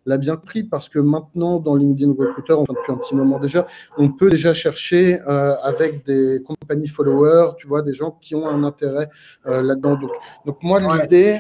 [0.06, 3.68] l'a bien pris parce que maintenant, dans LinkedIn Recruiter, enfin depuis un petit moment déjà,
[3.98, 8.48] on peut déjà chercher euh, avec des compagnies followers, tu vois, des gens qui ont
[8.48, 9.08] un intérêt
[9.46, 9.96] euh, là-dedans.
[9.96, 10.12] Donc,
[10.46, 11.40] donc, moi, l'idée,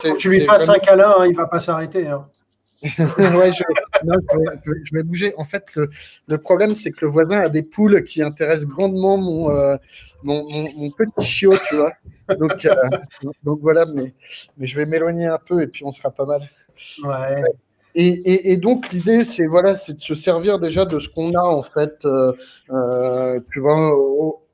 [0.00, 0.16] c'est.
[0.16, 2.08] Tu lui fasses un câlin, hein, il va pas s'arrêter.
[2.08, 2.26] Hein.
[2.82, 3.62] ouais, je,
[4.04, 5.34] je, vais bouger.
[5.36, 9.50] En fait, le, problème, c'est que le voisin a des poules qui intéressent grandement mon,
[9.50, 9.76] euh,
[10.22, 11.92] mon, petit chiot, tu vois.
[12.38, 12.74] Donc, euh,
[13.44, 14.14] voilà, mais,
[14.56, 16.48] mais je vais m'éloigner un peu et puis on sera pas mal.
[17.04, 17.42] Ouais.
[17.94, 21.62] Et, donc l'idée, c'est voilà, c'est de se servir déjà de ce qu'on a en
[21.62, 21.92] fait.
[22.04, 22.32] Euh,
[22.70, 23.92] euh, tu vois,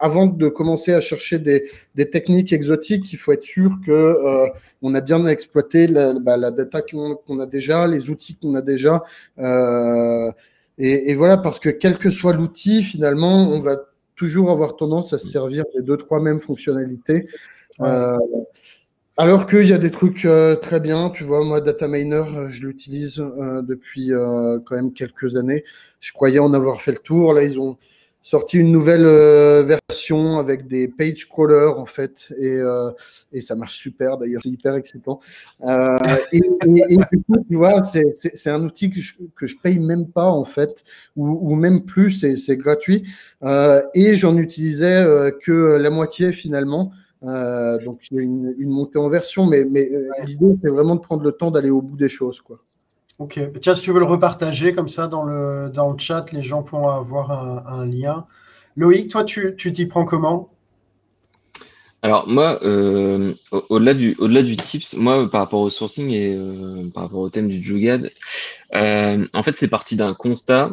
[0.01, 1.63] avant de commencer à chercher des,
[2.11, 4.47] techniques exotiques, il faut être sûr que euh,
[4.83, 8.63] on a bien exploité la, bah, la data qu'on a déjà, les outils qu'on a
[8.63, 9.05] déjà.
[10.79, 13.77] Et, voilà, parce que quel que soit l'outil, finalement, on va
[14.17, 17.27] toujours avoir tendance à se servir des deux trois mêmes fonctionnalités.
[19.21, 22.49] Alors qu'il y a des trucs euh, très bien, tu vois, moi, Data Miner, euh,
[22.51, 24.13] je l'utilise euh, depuis
[24.65, 25.65] quand même quelques années.
[25.99, 27.35] Je croyais en avoir fait le tour.
[27.35, 27.79] Là, ils ont
[28.23, 29.07] sorti une nouvelle
[29.65, 35.19] version avec des page crawlers, en fait, et, ça marche super, d'ailleurs, c'est hyper excitant.
[36.33, 40.27] Et, du coup, tu vois, c'est un outil que je, que je paye même pas,
[40.27, 40.85] en fait,
[41.17, 43.03] ou, ou même plus, c'est gratuit.
[43.43, 46.93] et j'en utilisais que la moitié, finalement.
[47.25, 50.95] Euh, donc il y a une, montée en version, mais, mais euh, l'idée c'est vraiment
[50.95, 52.41] de prendre le temps d'aller au bout des choses.
[52.41, 52.61] Quoi.
[53.19, 56.43] Ok, tiens, si tu veux le repartager comme ça dans le, dans le chat, les
[56.43, 58.27] gens pourront avoir un, lien.
[58.77, 60.51] Loïc, toi, tu t'y prends comment?
[62.03, 63.35] Alors moi, euh,
[63.71, 66.39] au-delà du, au-delà du tips, moi par rapport au sourcing et
[66.95, 68.13] par rapport au thème du Jugad,
[68.73, 70.71] en fait c'est parti d'un constat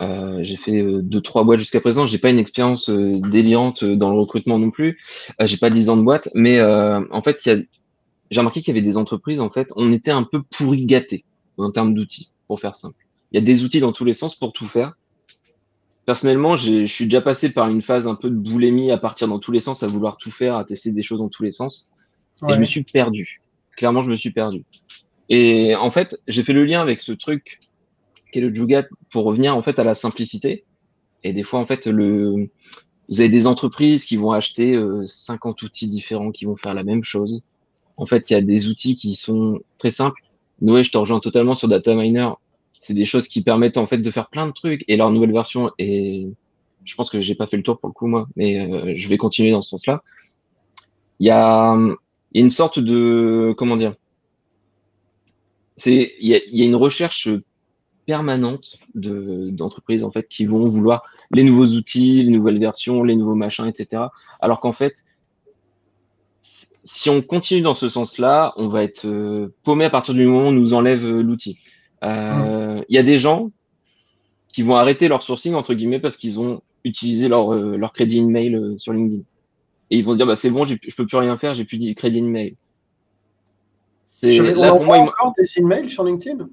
[0.00, 2.06] euh, j'ai fait euh, deux trois boîtes jusqu'à présent.
[2.06, 4.98] J'ai pas une expérience euh, délirante dans le recrutement non plus.
[5.40, 7.56] j'ai pas dix ans de boîte, mais en fait, y a,
[8.30, 9.40] j'ai remarqué qu'il y avait des entreprises.
[9.40, 11.24] En fait, on était un peu pourri gâté
[11.58, 12.96] en termes d'outils, pour faire simple.
[13.32, 14.94] Il y a des outils dans tous les sens pour tout faire.
[16.06, 19.38] Personnellement, je suis déjà passé par une phase un peu de boulémie à partir dans
[19.38, 21.88] tous les sens, à vouloir tout faire, à tester des choses dans tous les sens.
[22.48, 23.42] Et je me suis perdu.
[23.76, 24.64] Clairement, je me suis perdu.
[25.28, 27.60] Et en fait, j'ai fait le lien avec ce truc
[28.30, 30.64] qui est le Jugat pour revenir en fait à la simplicité.
[31.22, 32.50] Et des fois, en fait, le,
[33.08, 36.84] vous avez des entreprises qui vont acheter 50 euh, outils différents qui vont faire la
[36.84, 37.42] même chose.
[37.96, 40.22] En fait, il y a des outils qui sont très simples.
[40.60, 42.30] Noé, je te rejoins totalement sur Data Miner.
[42.78, 44.84] C'est des choses qui permettent en fait de faire plein de trucs.
[44.88, 46.28] Et leur nouvelle version est,
[46.84, 49.08] je pense que j'ai pas fait le tour pour le coup moi, mais euh, je
[49.08, 50.02] vais continuer dans ce sens-là.
[51.18, 51.76] Il y a,
[52.32, 53.94] une sorte de, comment dire,
[55.76, 57.28] c'est, il y y a une recherche
[58.10, 63.36] permanente d'entreprises en fait qui vont vouloir les nouveaux outils, les nouvelles versions, les nouveaux
[63.36, 64.02] machins, etc.
[64.40, 65.04] Alors qu'en fait,
[66.82, 70.46] si on continue dans ce sens-là, on va être euh, paumé à partir du moment
[70.46, 71.58] où on nous enlève euh, l'outil.
[72.02, 73.50] Euh, il y a des gens
[74.52, 78.74] qui vont arrêter leur sourcing entre guillemets parce qu'ils ont utilisé leur, leur crédit email
[78.76, 79.22] sur LinkedIn.
[79.92, 81.78] Et ils vont se dire bah c'est bon, je peux plus rien faire, j'ai plus
[81.78, 82.56] de crédit email.
[84.24, 86.48] on envoie encore des emails sur LinkedIn?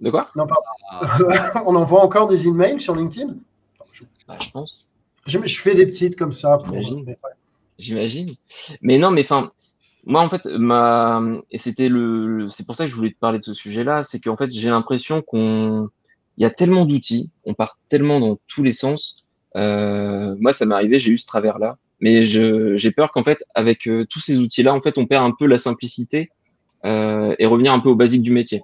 [0.00, 0.30] De quoi?
[0.36, 0.62] Non, pardon.
[0.90, 1.62] Ah.
[1.66, 3.34] on envoie encore des emails sur LinkedIn?
[4.28, 4.86] Bah, Je pense.
[5.26, 6.58] Je, fais des petites comme ça.
[7.78, 8.34] J'imagine.
[8.80, 9.50] Mais non, mais enfin,
[10.04, 11.20] moi en fait, ma...
[11.50, 14.20] et c'était le, c'est pour ça que je voulais te parler de ce sujet-là, c'est
[14.20, 15.90] qu'en fait, j'ai l'impression qu'on,
[16.38, 19.24] il y a tellement d'outils, on part tellement dans tous les sens.
[19.56, 23.88] Euh, moi, ça m'est arrivé, j'ai eu ce travers-là, mais j'ai peur qu'en fait, avec
[23.88, 26.30] euh, tous ces outils-là, en fait, on perd un peu la simplicité
[26.84, 28.62] euh, et revenir un peu au basique du métier.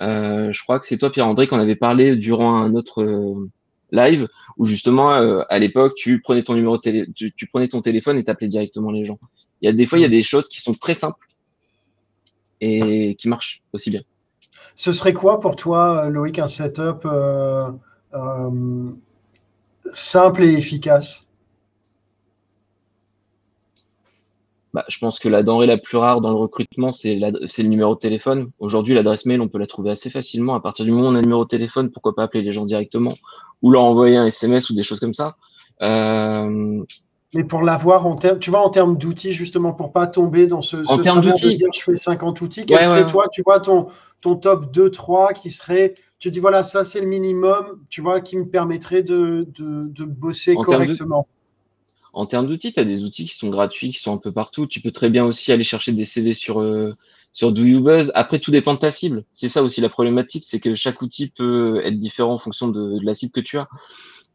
[0.00, 3.50] Euh, je crois que c'est toi, Pierre-André, qu'on avait parlé durant un autre euh,
[3.92, 8.18] live où justement, euh, à l'époque, tu prenais ton numéro télé, tu, prenais ton téléphone
[8.18, 9.18] et t'appelais directement les gens.
[9.60, 11.28] Il y a des fois, il y a des choses qui sont très simples
[12.60, 14.02] et qui marchent aussi bien.
[14.76, 17.06] Ce serait quoi pour toi, Loïc, un setup
[19.92, 21.28] simple et efficace?
[24.74, 27.94] Bah, je pense que la denrée la plus rare dans le recrutement, c'est le numéro
[27.94, 28.50] de téléphone.
[28.58, 30.56] Aujourd'hui, l'adresse mail, on peut la trouver assez facilement.
[30.56, 32.52] À partir du moment où on a un numéro de téléphone, pourquoi pas appeler les
[32.52, 33.12] gens directement
[33.62, 35.36] ou leur envoyer un SMS ou des choses comme ça.
[35.80, 36.82] Euh,
[37.34, 40.60] mais pour l'avoir en termes, tu vois, en termes d'outils, justement, pour pas tomber dans
[40.60, 40.76] ce.
[40.88, 41.56] En termes d'outils.
[41.72, 42.66] Je fais 50 outils.
[42.66, 43.86] Quel serait, toi, tu vois, ton,
[44.22, 45.94] ton top 2, 3 qui serait.
[46.18, 50.04] Tu dis, voilà, ça, c'est le minimum, tu vois, qui me permettrait de, de, de
[50.04, 51.28] bosser correctement.
[52.14, 54.66] En termes d'outils, tu as des outils qui sont gratuits, qui sont un peu partout.
[54.66, 56.94] Tu peux très bien aussi aller chercher des CV sur, euh,
[57.32, 58.12] sur Do You Buzz.
[58.14, 59.24] Après, tout dépend de ta cible.
[59.32, 63.00] C'est ça aussi la problématique, c'est que chaque outil peut être différent en fonction de,
[63.00, 63.68] de la cible que tu as.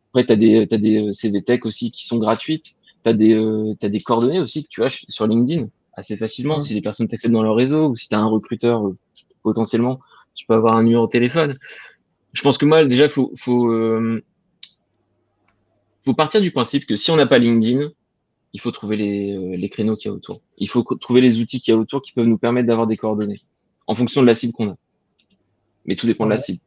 [0.09, 2.75] Après, tu as des, as des euh, CV Tech aussi qui sont gratuites.
[3.05, 6.57] Tu as, euh, as, des coordonnées aussi que tu as sur LinkedIn assez facilement.
[6.57, 6.61] Mmh.
[6.61, 8.97] Si les personnes t'accèdent dans leur réseau ou si tu as un recruteur euh,
[9.41, 10.01] potentiellement,
[10.35, 11.57] tu peux avoir un numéro de téléphone.
[12.33, 13.73] Je pense que moi, déjà, il faut, faut,
[16.05, 17.89] faut partir du principe que si on n'a pas LinkedIn,
[18.53, 20.41] il faut trouver les, euh, les créneaux qu'il y a autour.
[20.57, 22.97] Il faut trouver les outils qu'il y a autour qui peuvent nous permettre d'avoir des
[22.97, 23.41] coordonnées
[23.87, 24.77] en fonction de la cible qu'on a.
[25.85, 26.59] Mais tout dépend de la cible.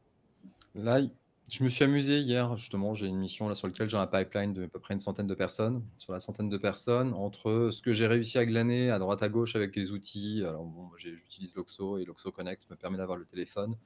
[0.74, 1.01] Là,
[1.49, 4.55] je me suis amusé hier, justement, j'ai une mission là sur laquelle j'ai un pipeline
[4.55, 5.84] de à peu près une centaine de personnes.
[5.99, 9.28] Sur la centaine de personnes, entre ce que j'ai réussi à glaner à droite à
[9.28, 13.26] gauche avec les outils, alors bon, j'utilise Loxo et Loxo Connect me permet d'avoir le
[13.26, 13.76] téléphone,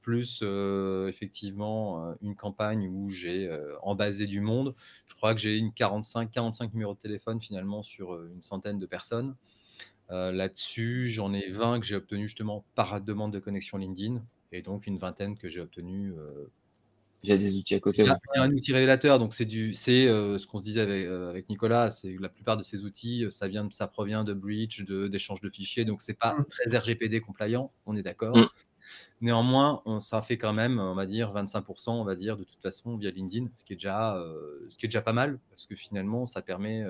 [0.00, 4.74] plus euh, effectivement euh, une campagne où j'ai euh, embasé du monde.
[5.06, 8.86] Je crois que j'ai une 45, 45 numéros de téléphone finalement sur une centaine de
[8.86, 9.36] personnes.
[10.08, 14.86] Là-dessus, j'en ai 20 que j'ai obtenus justement par demande de connexion LinkedIn et donc
[14.86, 16.12] une vingtaine que j'ai obtenus
[17.22, 18.02] il y a des outils à côté.
[18.02, 20.80] Il y a, un outil révélateur, donc c'est du, c'est euh, ce qu'on se disait
[20.80, 24.24] avec, euh, avec Nicolas, c'est la plupart de ces outils, euh, ça vient, ça provient
[24.24, 26.44] de Breach, de d'échange de fichiers, donc c'est pas mmh.
[26.46, 28.36] très RGPD compliant, on est d'accord.
[28.36, 28.48] Mmh.
[29.20, 32.60] Néanmoins, on, ça fait quand même, on va dire 25%, on va dire de toute
[32.60, 34.20] façon via LinkedIn, ce qui est déjà,
[34.68, 36.82] ce qui est déjà pas mal, parce que finalement, ça permet.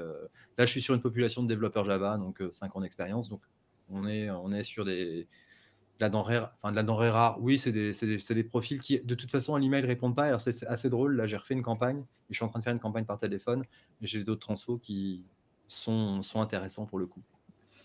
[0.57, 3.43] là, je suis sur une population de développeurs Java, donc 5 ans d'expérience, donc
[3.91, 5.29] on est, on est sur des
[6.01, 9.61] la denrée, de la denrée rare, oui, c'est des, profils qui, de toute façon, à
[9.61, 10.25] l'email ne répondent pas.
[10.25, 11.17] Alors, c'est assez drôle.
[11.17, 11.99] Là, j'ai refait une campagne.
[11.99, 13.65] Et je suis en train de faire une campagne par téléphone.
[14.01, 15.25] J'ai d'autres transfos qui
[15.69, 17.23] sont, sont intéressants pour le coup.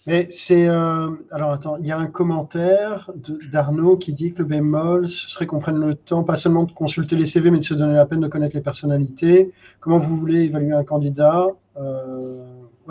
[0.08, 0.70] Mais c'est.
[0.70, 3.12] Euh, alors, attends, il y a un commentaire
[3.52, 6.72] d'Arnaud qui dit que le bémol, ce serait qu'on prenne le temps, pas seulement de
[6.72, 9.52] consulter les CV, mais de se donner la peine de connaître les personnalités.
[9.82, 11.48] Comment vous voulez évaluer un candidat?
[11.76, 12.42] Euh,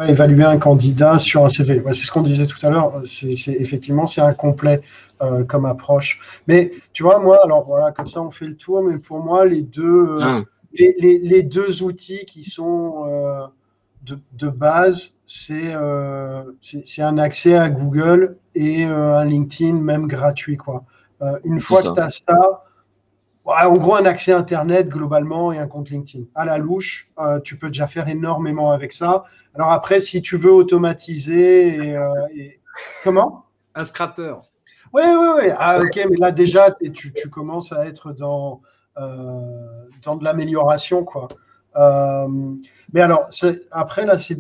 [0.05, 1.83] évaluer un candidat sur un CV.
[1.89, 3.03] c'est ce qu'on disait tout à l'heure.
[3.07, 4.83] C'est, effectivement, c'est incomplet
[5.23, 6.21] euh, comme approche.
[6.47, 8.83] Mais tu vois, moi, alors voilà, comme ça, on fait le tour.
[8.83, 10.43] Mais pour moi, les deux, euh, ah.
[10.75, 13.47] les, les, deux outils qui sont euh,
[14.03, 15.75] de, de, base, c'est,
[16.63, 20.57] c'est, un accès à Google et un LinkedIn, même gratuit.
[20.57, 20.85] Quoi.
[21.45, 22.66] une fois que tu as ça,
[23.47, 26.25] en gros, un accès Internet globalement et un compte LinkedIn.
[26.35, 29.25] À la louche, euh, tu peux déjà faire énormément avec ça.
[29.55, 32.13] Alors après, si tu veux automatiser, et, euh,
[33.05, 33.45] comment?
[33.75, 34.35] Un scrapper.
[34.93, 35.51] Oui, oui, oui.
[35.57, 38.63] Ah, ok, mais là déjà, tu, tu, commences à être dans,
[38.99, 39.41] euh,
[40.03, 41.29] dans de l'amélioration, quoi.
[42.93, 43.29] mais alors,
[43.71, 44.39] après, là, c'est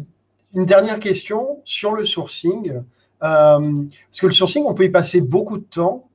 [0.55, 2.83] une dernière question sur le sourcing.
[3.21, 6.09] parce que le sourcing, on peut y passer beaucoup de temps.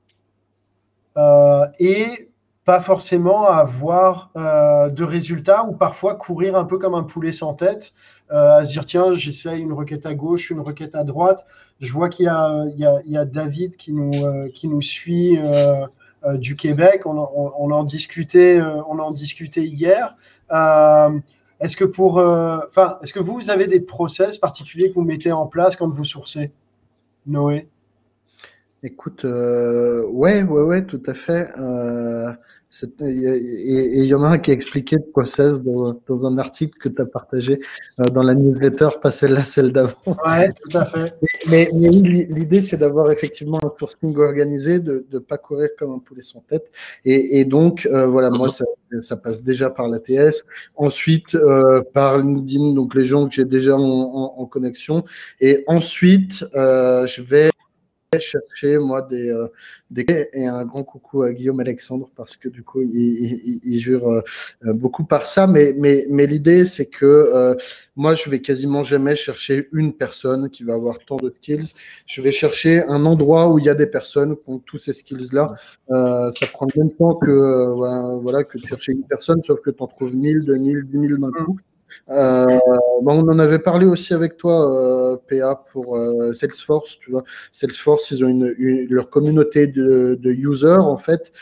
[1.78, 2.31] et
[2.64, 7.54] pas forcément avoir euh, de résultats ou parfois courir un peu comme un poulet sans
[7.54, 7.92] tête,
[8.30, 11.44] euh, à se dire tiens, j'essaye une requête à gauche, une requête à droite.
[11.80, 15.38] Je vois qu'il y, a David qui nous, euh, qui nous suit
[16.34, 17.02] du Québec.
[17.04, 20.16] On, en discutait, on en discutait hier.
[20.50, 25.74] est-ce que pour, est-ce que vous avez des process particuliers que vous mettez en place
[25.74, 26.52] quand vous sourcez,
[27.26, 27.71] Noé?
[28.84, 31.48] Écoute, euh, ouais, ouais, ouais, tout à fait.
[31.56, 32.32] Euh,
[33.00, 36.78] et il y en a un qui a expliqué le process dans, dans un article
[36.78, 37.58] que tu as partagé
[38.00, 39.92] euh, dans la newsletter, pas celle-là, celle d'avant.
[40.06, 41.14] Ouais, tout à fait.
[41.50, 45.98] Mais, mais l'idée, c'est d'avoir effectivement un sourcing organisé, de ne pas courir comme un
[45.98, 46.70] poulet sans tête.
[47.04, 48.64] Et, et donc, euh, voilà, moi, ça,
[49.00, 50.44] ça, passe déjà par l'ATS,
[50.76, 55.04] ensuite euh, par LinkedIn, donc les gens que j'ai déjà en, en, en, connexion.
[55.40, 57.50] Et ensuite, je vais
[58.18, 59.48] chercher moi des, euh,
[59.90, 64.08] des et un grand coucou à Guillaume Alexandre parce que du coup il, il, jure
[64.08, 64.20] euh,
[64.66, 65.46] euh, beaucoup par ça.
[65.46, 67.56] Mais mais mais l'idée c'est que
[67.96, 71.72] moi je vais quasiment jamais chercher une personne qui va avoir tant de skills.
[72.06, 74.92] Je vais chercher un endroit où il y a des personnes qui ont tous ces
[74.92, 75.54] skills là
[75.88, 79.82] ça prend le même temps que voilà que de chercher une personne sauf que tu
[79.82, 81.58] en trouves 1000 2000 10 000 d'un coup
[82.08, 82.58] euh,
[83.04, 86.98] on en avait parlé aussi avec toi, euh, PA, pour euh, Salesforce.
[86.98, 88.54] Tu vois, Salesforce, ils ont une,
[88.88, 91.32] leur communauté de, de, users en fait,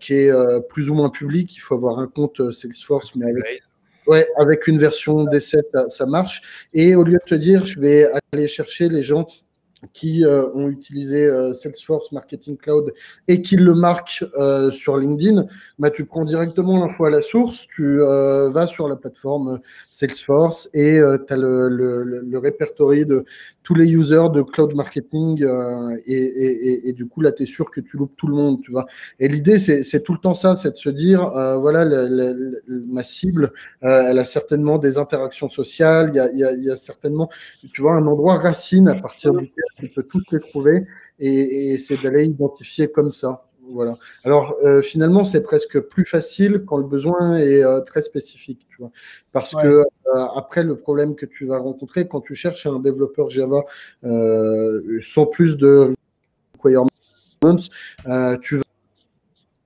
[0.00, 1.56] qui est plus ou moins publique.
[1.56, 3.62] Il faut avoir un compte Salesforce, mais avec
[4.06, 6.68] Ouais, avec une version d'essai, ça, ça marche.
[6.72, 9.26] Et au lieu de te dire, je vais aller chercher les gens
[9.92, 12.92] qui euh, ont utilisé euh, Salesforce Marketing Cloud
[13.28, 15.46] et qui le marquent euh, sur LinkedIn,
[15.78, 19.60] bah, tu prends directement l'info à la source, tu vas sur la plateforme
[19.90, 23.24] Salesforce et tu as le, le, le, répertoire de
[23.62, 25.44] tous les users de cloud marketing
[26.06, 28.60] et, et, et, du coup là, tu es sûr que tu loupes tout le monde.
[28.62, 28.86] Tu vois.
[29.18, 31.28] Et l'idée, c'est tout le temps ça, c'est de se dire,
[31.60, 31.84] voilà,
[32.68, 36.76] ma cible, elle a certainement des interactions sociales, il y a, y, a, y a,
[36.76, 37.28] certainement,
[37.72, 40.84] tu vois, un endroit racine à partir duquel tu peux toutes les trouver
[41.18, 43.44] et, c'est d'aller identifier comme ça.
[43.68, 43.94] Voilà.
[44.24, 48.76] Alors euh, finalement, c'est presque plus facile quand le besoin est euh, très spécifique, tu
[48.78, 48.92] vois.
[49.32, 49.84] Parce que euh,
[50.36, 53.62] après, le problème que tu vas rencontrer quand tu cherches un développeur Java
[55.02, 55.94] sans plus de
[56.54, 56.88] requirements,
[58.40, 58.60] tu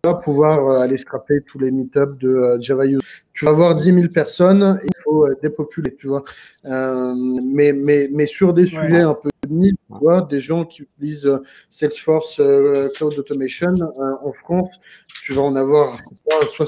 [0.02, 3.00] vas pouvoir aller scraper tous les meetups de Java Use.
[3.40, 6.22] Tu vas avoir 10 000 personnes, il faut dépopuler, tu vois.
[6.62, 9.30] mais, mais, mais sur des sujets un peu
[10.28, 14.70] des gens qui utilisent euh, Salesforce euh, Cloud Automation euh, en France,
[15.24, 15.96] tu vas en avoir
[16.30, 16.64] entre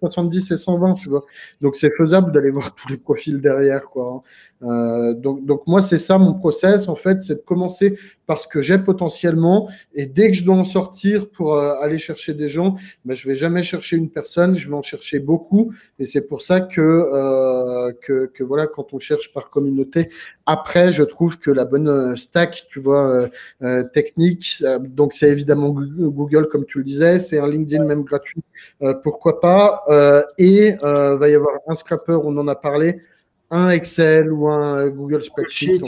[0.00, 1.24] 70 et 120, tu vois.
[1.60, 4.20] Donc c'est faisable d'aller voir tous les profils derrière, quoi.
[4.62, 5.14] Hein.
[5.14, 8.60] donc, donc moi c'est ça mon process en fait, c'est de commencer par ce que
[8.60, 13.14] j'ai potentiellement et dès que je dois en sortir pour aller chercher des gens, ben,
[13.14, 16.60] je vais jamais chercher une personne, je vais en chercher beaucoup et c'est pour ça
[16.60, 20.08] que, que, que voilà quand on cherche par communauté,
[20.46, 23.28] après je trouve que la bonne euh, stack, tu vois, euh,
[23.62, 24.62] euh, technique.
[24.80, 27.18] Donc, c'est évidemment Google, comme tu le disais.
[27.18, 28.42] C'est un LinkedIn même gratuit.
[29.02, 29.84] pourquoi pas
[30.38, 33.00] Et va y avoir un scrapper, on en a parlé,
[33.50, 35.80] un Excel ou un Google Spreadsheet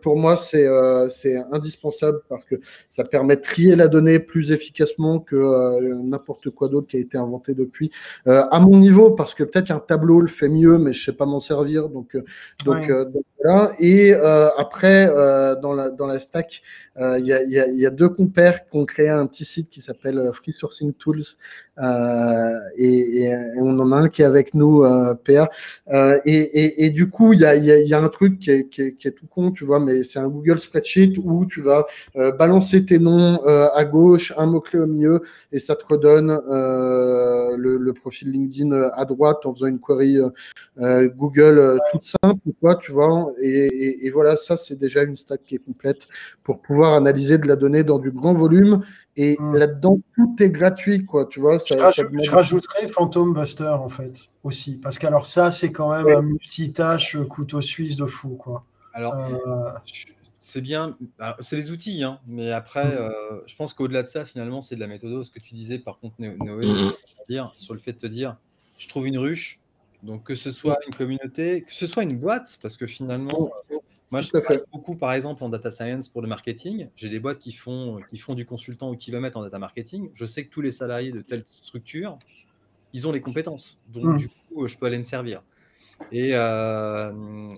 [0.00, 2.56] pour, moi, euh, c'est indispensable parce que
[2.88, 7.00] ça permet de trier la donnée plus efficacement que euh, n'importe quoi d'autre qui a
[7.00, 7.90] été inventé depuis.
[8.26, 11.16] Euh, à mon niveau, parce que peut-être un tableau le fait mieux, mais je sais
[11.16, 11.88] pas m'en servir.
[11.88, 12.16] Donc,
[12.64, 12.90] donc,
[13.42, 13.72] voilà.
[13.78, 15.06] Et après,
[15.62, 16.62] dans, la, dans la stack,
[16.98, 20.30] il y a, y, a, deux compères qui ont créé un petit site qui s'appelle
[20.32, 21.22] Free Sourcing Tools.
[22.76, 24.84] Et, et, on en a un qui est avec nous,
[25.24, 25.48] PA.
[26.26, 28.94] Et, et, du coup, il y a, y a, un truc qui est, qui est,
[28.96, 32.32] qui est tout con, tu vois mais c'est un Google Spreadsheet où tu vas euh,
[32.32, 37.56] balancer tes noms euh, à gauche, un mot-clé au milieu, et ça te redonne euh,
[37.56, 40.18] le, profil LinkedIn à droite en faisant une query
[40.78, 43.32] Google toute simple, quoi, tu vois.
[43.42, 46.06] Et, voilà, ça, c'est déjà une stack qui est complète
[46.44, 48.80] pour pouvoir analyser de la donnée dans du grand volume.
[49.16, 49.56] Et hmm.
[49.56, 51.58] là-dedans, tout est gratuit, quoi, tu vois.
[51.58, 54.76] Ça, je, rajouterais Phantom Buster, en fait, aussi.
[54.76, 58.64] Parce qu'alors ça, c'est quand même un multitâche couteau suisse de fou, quoi.
[59.00, 59.70] Alors, euh.
[60.40, 60.98] c'est bien,
[61.40, 62.98] c'est les outils, hein, mais après, mmh.
[62.98, 65.22] euh, je pense qu'au-delà de ça, finalement, c'est de la méthode.
[65.22, 66.92] Ce que tu disais, par contre, Noé, mmh.
[67.30, 68.36] dire, sur le fait de te dire,
[68.76, 69.60] je trouve une ruche,
[70.02, 73.50] donc que ce soit une communauté, que ce soit une boîte, parce que finalement,
[74.10, 76.88] moi, je travaille beaucoup, par exemple, en data science pour le marketing.
[76.96, 80.10] J'ai des boîtes qui font, qui font du consultant ou qui kilomètre en data marketing.
[80.12, 82.18] Je sais que tous les salariés de telle structure,
[82.92, 83.78] ils ont les compétences.
[83.88, 84.18] Donc, mmh.
[84.18, 85.42] du coup, je peux aller me servir.
[86.12, 87.12] Et euh,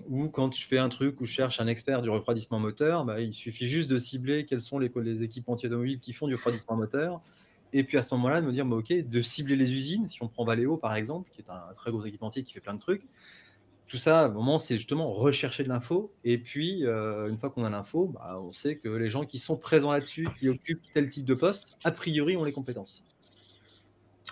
[0.09, 3.19] ou quand je fais un truc où je cherche un expert du refroidissement moteur, bah,
[3.19, 6.75] il suffit juste de cibler quelles sont les, les équipementiers automobiles qui font du refroidissement
[6.75, 7.21] moteur.
[7.71, 10.21] Et puis à ce moment-là, de me dire, bah, OK, de cibler les usines, si
[10.21, 12.79] on prend Valeo par exemple, qui est un très gros équipementier qui fait plein de
[12.79, 13.03] trucs.
[13.87, 16.11] Tout ça, à un moment, c'est justement rechercher de l'info.
[16.23, 19.39] Et puis, euh, une fois qu'on a l'info, bah, on sait que les gens qui
[19.39, 23.03] sont présents là-dessus, qui occupent tel type de poste, a priori ont les compétences.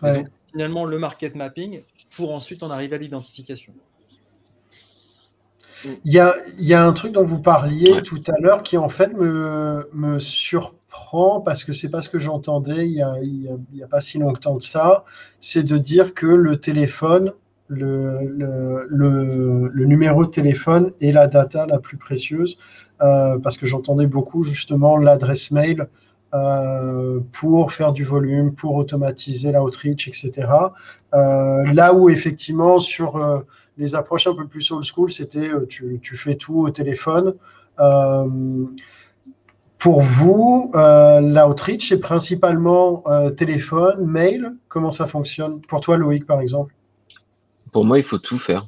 [0.01, 1.81] Donc, finalement, le market mapping
[2.15, 3.73] pour ensuite en arriver à l'identification.
[5.85, 8.89] Il y a, y a, un truc dont vous parliez tout à l'heure qui en
[8.89, 13.85] fait me, me surprend parce que c'est pas ce que j'entendais il n'y a, a,
[13.85, 15.03] a, pas si longtemps de ça,
[15.39, 17.33] c'est de dire que le téléphone,
[17.67, 18.87] le, le,
[19.71, 22.57] le, numéro de téléphone est la data la plus précieuse
[23.01, 25.87] euh, parce que j'entendais beaucoup justement l'adresse mail
[26.33, 30.47] euh, pour faire du volume, pour automatiser l'outreach, etc.
[31.13, 33.43] Euh, là où effectivement sur
[33.77, 37.35] les approches un peu plus old school, c'était euh, tu, tu, fais tout au téléphone.
[37.79, 38.65] Euh,
[39.77, 43.03] pour vous, euh, l'outreach, c'est principalement
[43.35, 44.53] téléphone, mail.
[44.67, 45.61] Comment ça fonctionne?
[45.61, 46.75] Pour toi, Loïc, par exemple
[47.71, 48.65] Pour moi, il faut tout faire.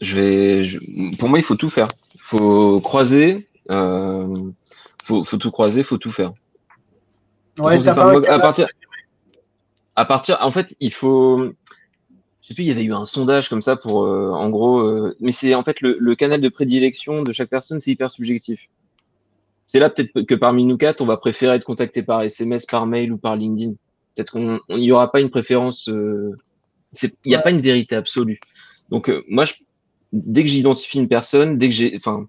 [0.00, 1.88] Je vais, Pour moi, il faut tout faire.
[2.14, 3.48] Il faut croiser.
[3.70, 4.50] Euh...
[5.06, 6.32] Faut, faut tout croiser, il faut tout faire.
[7.60, 8.66] Ouais, à partir,
[9.94, 11.52] à partir, en fait, il faut,
[12.46, 14.78] je sais plus, il y avait eu un sondage comme ça pour, euh, en gros,
[14.78, 18.60] euh, mais c'est en fait le, canal de prédilection de chaque personne, c'est hyper subjectif.
[19.66, 22.86] C'est là peut-être que parmi nous quatre, on va préférer être contacté par SMS, par
[22.86, 23.72] mail ou par LinkedIn.
[24.14, 26.36] Peut-être qu'il n'y aura pas une préférence euh,
[27.02, 27.42] Il n'y a Ouais.
[27.42, 28.38] pas une vérité absolue.
[28.90, 29.54] Donc, euh, moi, je-
[30.12, 32.28] dès que j'identifie une personne, dès que j'ai, enfin,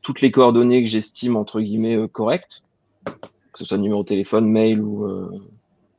[0.00, 2.62] toutes les coordonnées que j'estime entre guillemets euh, correctes,
[3.04, 5.28] que ce soit numéro de téléphone, mail ou euh,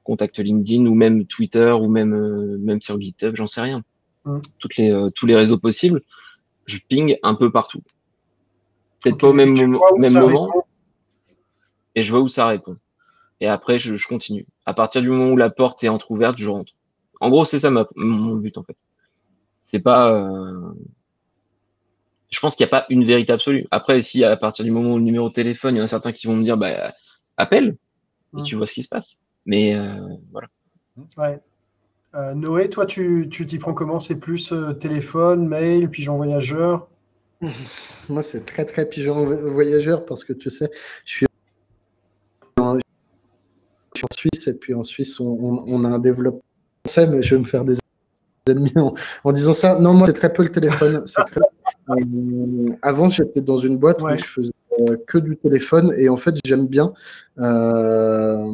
[0.03, 3.83] contact LinkedIn ou même Twitter ou même euh, même sur GitHub, j'en sais rien.
[4.25, 4.39] Mm.
[4.59, 6.01] Toutes les euh, tous les réseaux possibles,
[6.65, 7.81] je ping un peu partout.
[9.01, 10.13] Peut-être pas au même, moment- même
[11.95, 12.77] et je vois où ça répond.
[13.39, 14.45] Et après, je, je continue.
[14.65, 16.73] À partir du moment où la porte est entrouverte, je rentre.
[17.19, 18.77] En gros, c'est ça ma, mon but en fait.
[19.61, 20.11] C'est pas.
[20.13, 20.71] euh,
[22.29, 23.67] Je pense qu'il n'y a pas une vérité absolue.
[23.71, 25.87] Après, si à partir du moment où le numéro de téléphone, il y en a
[25.87, 26.93] certains qui vont me dire, bah,
[27.37, 27.77] appelle
[28.37, 28.43] et Mm.
[28.43, 29.19] tu vois ce qui se passe.
[29.45, 30.47] Mais euh, voilà.
[31.17, 31.39] Ouais.
[32.13, 33.99] Euh, Noé, toi, tu tu t'y prends comment?
[33.99, 36.87] C'est plus euh, téléphone, mail, pigeon voyageur?
[38.09, 40.69] Moi, c'est très, très pigeon vo- voyageur parce que tu sais,
[41.05, 41.25] je suis
[42.59, 42.77] en,
[44.15, 46.41] Suisse et puis en Suisse, on, on- on a un développement
[46.85, 47.77] français, mais je vais me faire des
[48.49, 49.79] ennemis en, en disant ça.
[49.79, 51.05] Non, moi, c'est très peu le téléphone.
[51.25, 51.41] Très-
[51.89, 54.13] Euh, avant, j'étais dans une boîte Ouais.
[54.13, 54.51] où je faisais
[55.07, 56.93] que du téléphone et en fait, j'aime bien.
[57.39, 58.45] Euh,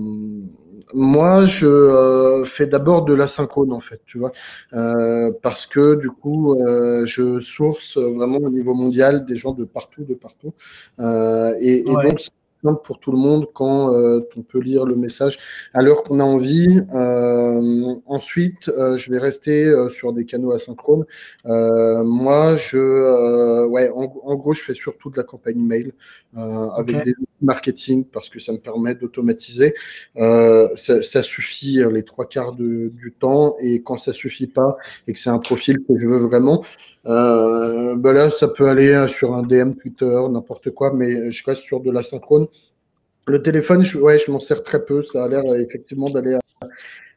[0.93, 4.31] moi, je euh, fais d'abord de l'asynchrone en fait, tu vois,
[4.73, 9.65] Euh, parce que du coup, euh, je source vraiment au niveau mondial des gens de
[9.65, 10.53] partout, de partout,
[10.99, 12.03] Euh, et, et Ouais.
[12.03, 12.19] donc
[12.63, 15.37] simple pour tout le monde quand euh, on peut lire le message
[15.73, 16.81] à l'heure qu'on a envie.
[16.93, 21.05] Euh, ensuite, euh, je vais rester sur des canaux asynchrones.
[21.45, 25.91] Moi, je, ouais, en, en gros, je fais surtout de la campagne mail
[26.35, 29.73] avec des marketing parce que ça me permet d'automatiser.
[30.17, 34.77] Euh, ça, ça suffit les trois quarts de- du temps et quand ça suffit pas
[35.07, 36.63] et que c'est un profil que je veux vraiment,
[37.05, 41.61] euh, ben là, ça peut aller sur un DM Twitter, n'importe quoi, mais je reste
[41.61, 42.47] sur de la synchrone.
[43.27, 45.01] Le téléphone, je, ouais, je m'en sers très peu.
[45.03, 46.39] Ça a l'air euh, effectivement d'aller à-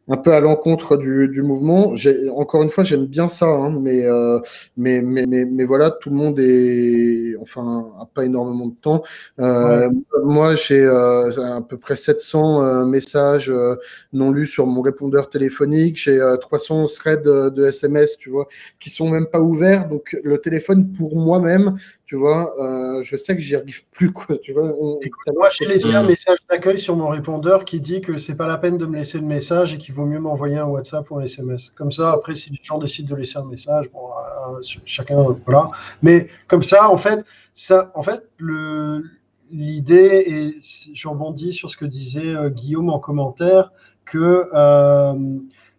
[0.08, 1.94] un peu à l'encontre du, du mouvement.
[2.36, 4.40] Encore une fois, j'aime bien ça, hein, mais, euh,
[4.76, 9.02] mais, mais, mais, mais voilà, tout le monde est, enfin, a pas énormément de temps.
[9.40, 9.88] Euh,
[10.24, 13.76] Moi, j'ai euh, à peu près 700 euh, messages euh,
[14.12, 15.96] non lus sur mon répondeur téléphonique.
[15.98, 18.48] J'ai euh, 300 threads de, de SMS, tu vois,
[18.80, 19.88] qui sont même pas ouverts.
[19.88, 21.76] Donc, le téléphone, pour moi-même,
[22.10, 24.36] tu vois, euh, je sais que j'y arrive plus, quoi.
[24.38, 28.00] Tu vois, on- Écoute, moi, j'ai laissé un message d'accueil sur mon répondeur qui dit
[28.00, 30.56] que c'est pas la peine de me laisser de message et qu'il vaut mieux m'envoyer
[30.58, 31.70] un WhatsApp ou un SMS.
[31.76, 35.24] Comme ça, après, si les gens décident de laisser un message, bon, euh, ch- chacun,
[35.46, 35.70] voilà.
[36.02, 39.04] Mais comme ça, en fait, ça, en fait, le,
[39.52, 40.58] l'idée, et
[40.92, 43.70] je rebondis sur ce que disait euh, Guillaume en commentaire,
[44.04, 44.48] que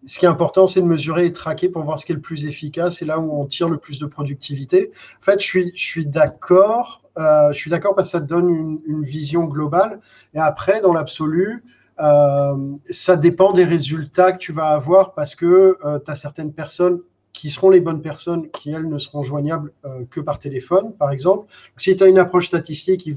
[0.06, 2.22] ce qui est important, c'est de mesurer et traquer pour voir ce qui est le
[2.22, 4.92] plus efficace et là où on tire le plus de productivité.
[5.22, 7.04] En fait, je suis, d'accord.
[7.18, 10.00] euh, je suis d'accord parce que ça donne une, vision globale.
[10.34, 11.64] Et après, dans l'absolu,
[12.00, 12.56] euh,
[12.90, 17.02] ça dépend des résultats que tu vas avoir parce que tu as certaines personnes
[17.34, 21.12] qui seront les bonnes personnes qui, elles, ne seront joignables euh, que par téléphone, par
[21.12, 21.48] exemple.
[21.48, 23.10] Donc, si tu as une approche statistique,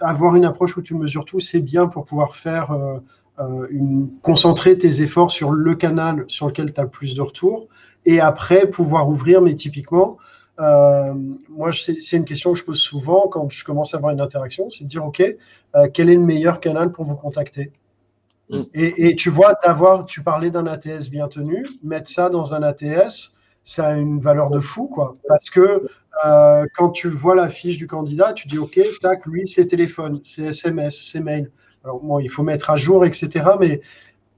[0.00, 2.76] avoir une approche où tu mesures tout, c'est bien pour pouvoir faire
[3.38, 7.22] euh, une, concentrer tes efforts sur le canal sur lequel tu as le plus de
[7.22, 7.68] retours
[8.04, 10.18] et après pouvoir ouvrir, mais typiquement,
[10.58, 11.12] euh,
[11.48, 14.20] moi, c'est c'est une question que je pose souvent quand je commence à avoir une
[14.20, 17.72] interaction, c'est de dire, OK, euh, quel est le meilleur canal pour vous contacter?
[18.48, 18.62] Mm.
[18.74, 22.62] et, et tu vois, d'avoir, tu parlais d'un ATS bien tenu, mettre ça dans un
[22.62, 25.16] ATS, ça a une valeur de fou, quoi.
[25.28, 25.88] Parce que
[26.24, 30.20] euh, quand tu vois la fiche du candidat, tu dis, OK, tac, lui, c'est téléphone,
[30.24, 31.50] c'est SMS, c'est mail.
[31.86, 33.44] Alors, bon, il faut mettre à jour, etc.
[33.60, 33.80] Mais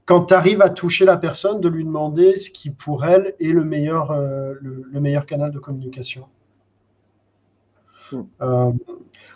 [0.05, 3.47] quand tu arrives à toucher la personne, de lui demander ce qui, pour elle, est
[3.47, 6.25] le meilleur, euh, le, le meilleur canal de communication.
[8.11, 8.21] Mm.
[8.41, 8.71] Euh,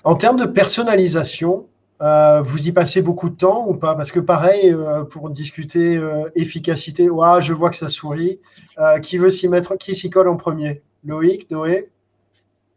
[0.04, 1.66] en termes de personnalisation,
[2.04, 3.96] euh, vous y passez beaucoup de temps ou pas?
[3.96, 8.40] Parce que pareil, euh, pour discuter euh, efficacité, ouah, je vois que ça sourit.
[8.78, 10.84] Euh, qui veut s'y mettre Qui s'y colle en premier?
[11.04, 11.90] Loïc, Noé?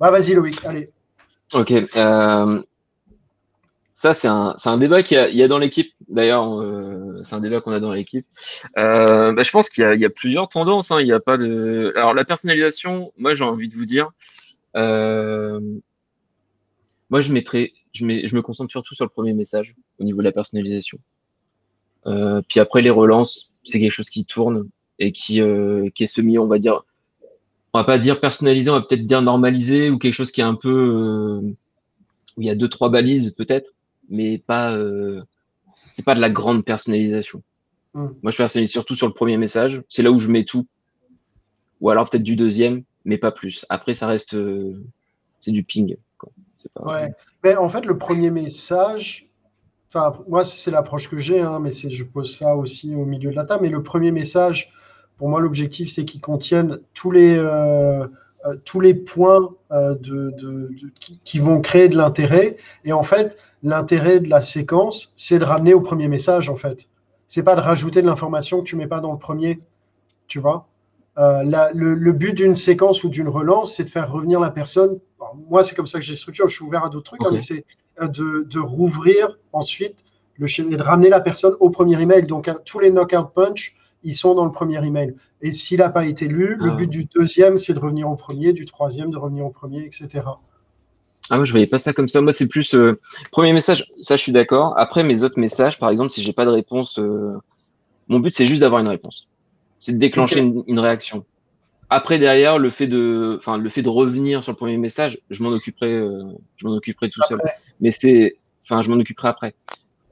[0.00, 0.88] Bah, Vas-y Loïc, allez.
[1.52, 1.74] Ok.
[3.96, 5.92] Ça, c'est un, un débat qu'il y y a dans l'équipe.
[6.08, 8.26] D'ailleurs, euh, c'est un débat qu'on a dans l'équipe.
[8.78, 10.90] Euh, bah, je pense qu'il y y a plusieurs tendances.
[10.92, 11.00] hein.
[11.00, 11.92] Il y a pas de.
[11.96, 14.10] Alors, la personnalisation, moi, j'ai envie de vous dire.
[14.76, 15.60] euh,
[17.10, 20.24] moi, je mettrais, je, je me concentre surtout sur le premier message au niveau de
[20.24, 20.98] la personnalisation.
[22.06, 24.68] Euh, puis après, les relances, c'est quelque chose qui tourne
[24.98, 26.82] et qui, euh, qui est semi, on va dire,
[27.74, 30.44] on va pas dire personnalisé, on va peut-être dire normalisé ou quelque chose qui est
[30.44, 31.40] un peu euh,
[32.36, 33.72] où il y a deux trois balises peut-être,
[34.08, 35.22] mais pas euh,
[35.96, 37.42] c'est pas de la grande personnalisation.
[37.94, 38.06] Mm.
[38.22, 40.66] Moi, je personnalise surtout sur le premier message, c'est là où je mets tout,
[41.80, 43.64] ou alors peut-être du deuxième, mais pas plus.
[43.68, 44.82] Après, ça reste euh,
[45.40, 45.96] c'est du ping.
[46.18, 46.30] quoi.
[46.58, 47.12] C'est pas- Ouais.
[47.44, 49.28] Mais en fait, le premier message,
[49.88, 53.30] enfin, moi, c'est l'approche que j'ai, hein, mais c'est- je pose ça aussi au milieu
[53.30, 53.62] de la table.
[53.62, 54.72] Mais le premier message,
[55.18, 57.38] Pour moi, l'objectif, c'est qu'ils contiennent tous les,
[58.64, 60.70] tous les points de,
[61.00, 62.56] qui, qui vont créer de l'intérêt.
[62.84, 66.88] Et en fait, l'intérêt de la séquence, c'est de ramener au premier message, en fait.
[67.26, 69.60] C'est pas de rajouter de l'information que tu mets pas dans le premier,
[70.28, 70.68] tu vois.
[71.18, 71.42] Euh,
[71.74, 74.98] le, but d'une séquence ou d'une relance, c'est de faire revenir la personne.
[75.48, 76.48] moi, c'est comme ça que j'ai structuré.
[76.48, 77.64] Je suis ouvert à d'autres trucs, hein, mais c'est
[78.02, 79.96] euh, de, rouvrir ensuite
[80.38, 82.26] le et de ramener la personne au premier email.
[82.26, 85.14] Donc, tous les knockout punch, ils sont dans le premier email.
[85.42, 86.74] Et s'il n'a pas été lu, le ah.
[86.74, 90.24] but du deuxième, c'est de revenir au premier, du troisième, de revenir au premier, etc.
[91.28, 92.20] Ah, moi, je voyais pas ça comme ça.
[92.20, 93.00] Moi, c'est plus euh,
[93.32, 93.92] premier message.
[94.00, 94.78] Ça, je suis d'accord.
[94.78, 97.00] Après, mes autres messages, par exemple, si j'ai pas de réponse,
[98.08, 99.28] mon but, c'est juste d'avoir une réponse
[99.86, 101.24] c'est de déclencher une, réaction.
[101.90, 105.42] Après, derrière, le fait de, enfin, le fait de revenir sur le premier message, je
[105.42, 106.24] m'en occuperai, euh,
[106.56, 107.40] je m'en occuperai tout seul.
[107.80, 109.54] Mais c'est, enfin, je m'en occuperai après.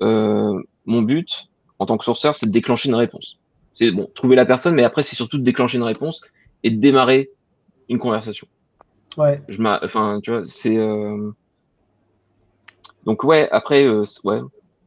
[0.03, 3.39] Euh, mon but, en tant que sourceur, c'est de déclencher une réponse.
[3.75, 6.23] C'est bon, trouver la personne, mais après, c'est surtout de déclencher une réponse
[6.63, 7.31] et de démarrer
[7.89, 8.47] une conversation.
[9.17, 9.43] Ouais.
[9.49, 10.77] Je enfin, tu vois, c'est.
[10.77, 11.31] Euh...
[13.05, 14.41] Donc ouais, après, euh, ouais,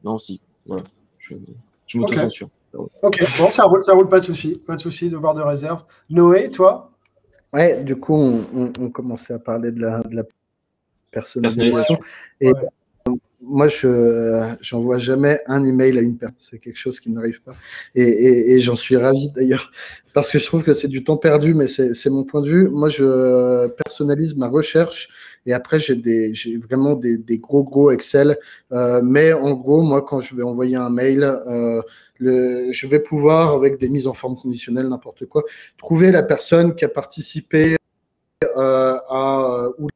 [0.04, 0.84] non, si, voilà,
[1.20, 1.36] je,
[1.86, 2.50] je m'auto-censure.
[2.74, 5.84] Ok, bon, ça roule, ça roule, pas de souci, pas de souci, devoir de réserve.
[6.10, 6.92] Noé, toi?
[7.54, 10.24] Ouais, du coup, on, commençait à parler de la, de la
[11.12, 12.00] personnalisation.
[12.42, 12.52] Et
[13.42, 16.36] moi, je j'envoie jamais un email à une personne.
[16.40, 17.56] C'est quelque chose qui n'arrive pas.
[17.96, 19.72] Et, j'en suis ravi d'ailleurs,
[20.14, 22.70] parce que je trouve que c'est du temps perdu, mais c'est mon point de vue.
[22.70, 25.10] Moi, je personnalise ma recherche
[25.48, 28.38] et après, j'ai vraiment des, gros, gros Excel.
[28.74, 31.82] Euh, mais en gros, moi, quand je vais envoyer un mail, euh,
[32.20, 35.44] le, je vais pouvoir, avec des mises en forme conditionnelle, n'importe quoi,
[35.78, 37.78] trouver la personne qui a participé
[38.58, 39.88] euh, à ou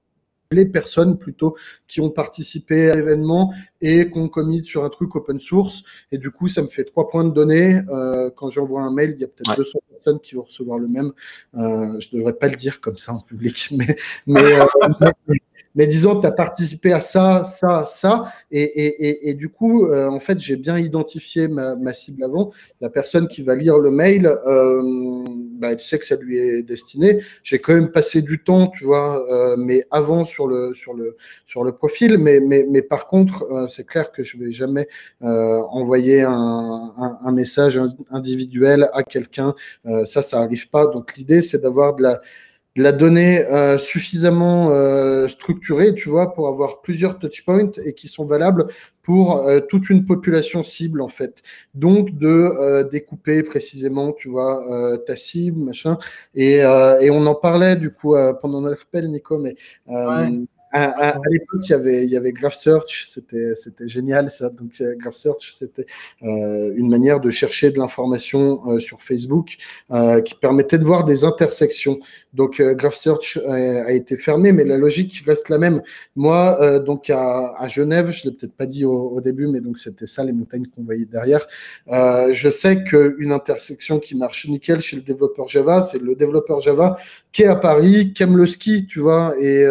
[0.52, 1.56] les personnes plutôt
[1.88, 5.84] qui ont participé à l'événement et qui ont commis sur un truc open source.
[6.12, 7.82] Et du coup, ça me fait trois points de données.
[7.90, 10.88] Euh, quand j'envoie un mail, il y a peut-être 200 personnes qui vont recevoir le
[10.88, 11.12] même.
[11.56, 13.96] Euh, je ne devrais pas le dire comme ça en public, mais,
[14.28, 14.66] mais, euh,
[15.76, 18.24] mais disons, tu as participé à ça, ça, ça.
[18.52, 22.52] Et, et, et, du coup, euh, en fait, j'ai bien identifié ma, ma, cible avant.
[22.82, 25.24] La personne qui va lire le mail, euh,
[25.62, 27.20] bah, tu sais que ça lui est destiné.
[27.44, 31.16] J'ai quand même passé du temps, tu vois, euh, mais avant sur le, sur le,
[31.46, 32.18] sur le profil.
[32.18, 34.88] Mais, mais, mais par contre, euh, c'est clair que je vais jamais
[35.22, 36.32] euh, envoyer un,
[36.98, 39.54] un, un, message individuel à quelqu'un.
[40.06, 40.88] ça, ça arrive pas.
[40.88, 42.22] Donc, l'idée, c'est d'avoir de la
[42.78, 48.26] la donnée euh, suffisamment euh, structurée, tu vois, pour avoir plusieurs touchpoints et qui sont
[48.26, 48.68] valables
[49.02, 51.42] pour euh, toute une population cible en fait.
[51.74, 55.98] Donc de découper précisément, tu vois, ta cible, machin.
[56.34, 59.56] Et, et, on en parlait du coup pendant notre appel, Nico, mais
[60.72, 64.50] à, l'époque, il y avait, il y avait Graph Search, c'était, c'était génial ça.
[64.50, 65.86] Donc, euh, Graph Search, c'était
[66.24, 69.58] euh, une manière de chercher de l'information euh, sur Facebook
[69.92, 72.00] euh, qui permettait de voir des intersections.
[72.34, 75.82] Donc, euh, Graph Search a, été fermé, mais la logique reste la même.
[76.16, 79.78] Moi, donc à, à, Genève, je l'ai peut-être pas dit au, au, début, mais donc
[79.78, 81.46] c'était ça les montagnes qu'on voyait derrière.
[81.88, 86.98] je sais qu'une intersection qui marche nickel chez le développeur Java, c'est le développeur Java
[87.34, 89.66] qui est à Paris, qui aime le ski, tu vois, et,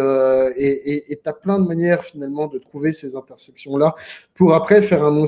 [0.57, 3.95] et et tu as plein de manières finalement de trouver ces intersections-là
[4.34, 5.24] pour après faire un,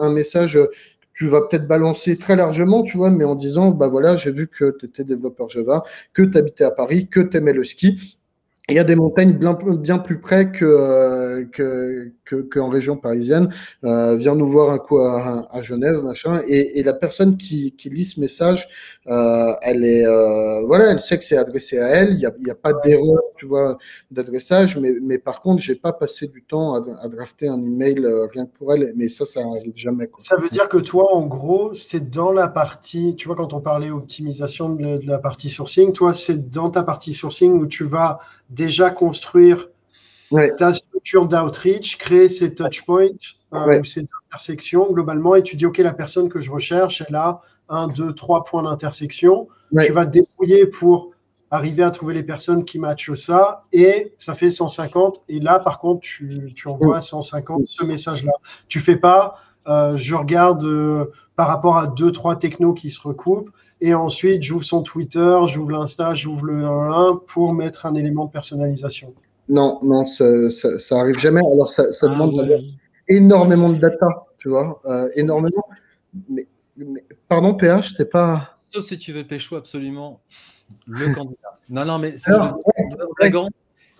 [0.00, 0.70] un, message que
[1.14, 4.48] tu vas peut-être balancer très largement, tu vois, mais en disant, bah voilà, j'ai vu
[4.48, 8.18] que tu étais développeur Java, que tu habitais à Paris, que tu aimais le ski.
[8.70, 13.50] Il y a des montagnes bien, plus près que, euh, que, que, en région parisienne.
[13.84, 16.40] Euh, viens nous voir un coup à, Genève, machin.
[16.48, 18.66] Et, la personne qui, qui lit ce message,
[19.06, 20.06] euh, elle est,
[20.64, 22.12] voilà, elle sait que c'est adressé à elle.
[22.12, 23.76] Il n'y a, y a pas d'erreur, tu vois,
[24.10, 24.78] d'adressage.
[24.78, 28.00] Mais, par contre, j'ai pas passé du temps à, à drafter un email
[28.32, 28.94] rien que pour elle.
[28.96, 30.08] Mais ça, ça arrive jamais.
[30.16, 33.60] Ça veut dire que toi, en gros, c'est dans la partie, tu vois, quand on
[33.60, 38.20] parlait optimisation de la partie sourcing, toi, c'est dans ta partie sourcing où tu vas
[38.50, 39.68] déjà construire
[40.56, 43.08] ta structure d'outreach, créer ces touchpoints
[43.52, 47.14] euh, ou ces intersections globalement, et tu dis, OK, la personne que je recherche, elle
[47.14, 49.48] a un, deux, trois points d'intersection.
[49.80, 51.12] Tu vas te débrouiller pour
[51.50, 55.22] arriver à trouver les personnes qui matchent ça, et ça fait 150.
[55.28, 58.32] Et là, par contre, tu, tu envoies 150 ce message-là.
[58.66, 59.36] Tu fais pas,
[59.68, 63.50] euh, je regarde euh, par rapport à deux, trois technos qui se recoupent,
[63.84, 68.30] et ensuite j'ouvre son Twitter, j'ouvre l'Insta, j'ouvre le 1 pour mettre un élément de
[68.30, 69.12] personnalisation.
[69.48, 71.42] Non, non, ça, ça, arrive jamais.
[71.52, 72.58] Alors ça, ça ah, demande
[73.08, 74.08] énormément de data,
[74.38, 75.64] tu vois, euh, énormément.
[76.28, 76.46] Mais,
[77.28, 78.54] pardon, PH, t'es pas.
[78.72, 80.22] Sauf si tu veux pécho absolument
[80.86, 81.58] le candidat.
[81.68, 83.30] Non, non, mais c'est ouais,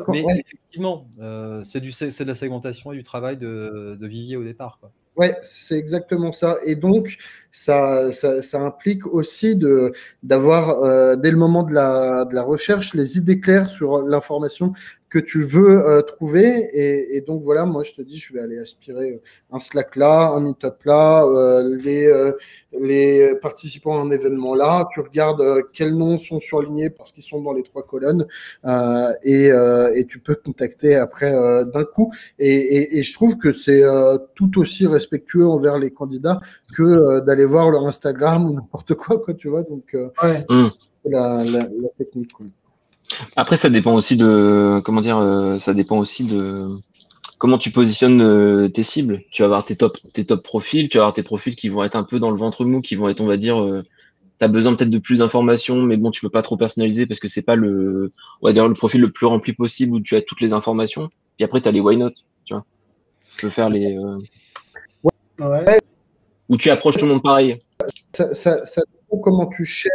[0.09, 4.79] Mais effectivement, euh, c'est de la segmentation et du travail de, de Vivier au départ.
[4.81, 4.91] Quoi.
[5.17, 6.57] Ouais, c'est exactement ça.
[6.65, 7.17] Et donc,
[7.53, 9.93] ça, ça, implique aussi de
[10.25, 14.73] d'avoir euh, dès le moment de la, de la recherche les idées claires sur l'information
[15.15, 16.69] que tu veux euh, trouver.
[16.73, 19.21] Et, et, donc voilà, moi je te dis, je vais aller aspirer
[19.53, 22.33] un Slack là, un Meetup là, euh, les, euh,
[22.73, 24.89] les participants à un événement là.
[24.93, 28.27] Tu regardes euh, quels noms sont surlignés parce qu'ils sont dans les trois colonnes
[28.65, 29.51] euh, et,
[29.95, 31.31] et, tu peux contacter après
[31.73, 32.13] d'un coup.
[32.41, 33.85] Et, et, je trouve que c'est
[34.35, 36.41] tout aussi respectueux envers les candidats
[36.77, 39.63] que d'aller voir leur Instagram ou n'importe quoi, quoi, tu vois.
[39.63, 40.45] Donc, ouais.
[40.51, 40.69] Mmh.
[41.05, 42.33] la, la, la, technique.
[42.33, 42.47] Quoi.
[43.37, 46.69] Après, ça dépend aussi de comment dire, euh, ça dépend aussi de
[47.39, 49.23] comment tu positionnes euh, tes cibles.
[49.31, 51.83] Tu vas avoir tes top, tes top profils, tu vas avoir tes profils qui vont
[51.83, 53.83] être un peu dans le ventre mou, qui vont être, on va dire, euh,
[54.39, 57.21] tu as besoin peut-être de plus d'informations, mais bon, tu peux pas trop personnaliser parce
[57.21, 58.13] que c'est pas le,
[58.43, 61.11] on va dire, le profil le plus rempli possible où tu as toutes les informations.
[61.39, 62.13] Et après, tu as les why not,
[62.45, 62.65] tu vois.
[63.37, 63.99] Tu peux faire les.
[65.41, 65.81] Ouais.
[66.49, 67.61] Où tu approches tout le monde pareil.
[68.13, 69.93] Ça, ça, ça dépend comment tu cherches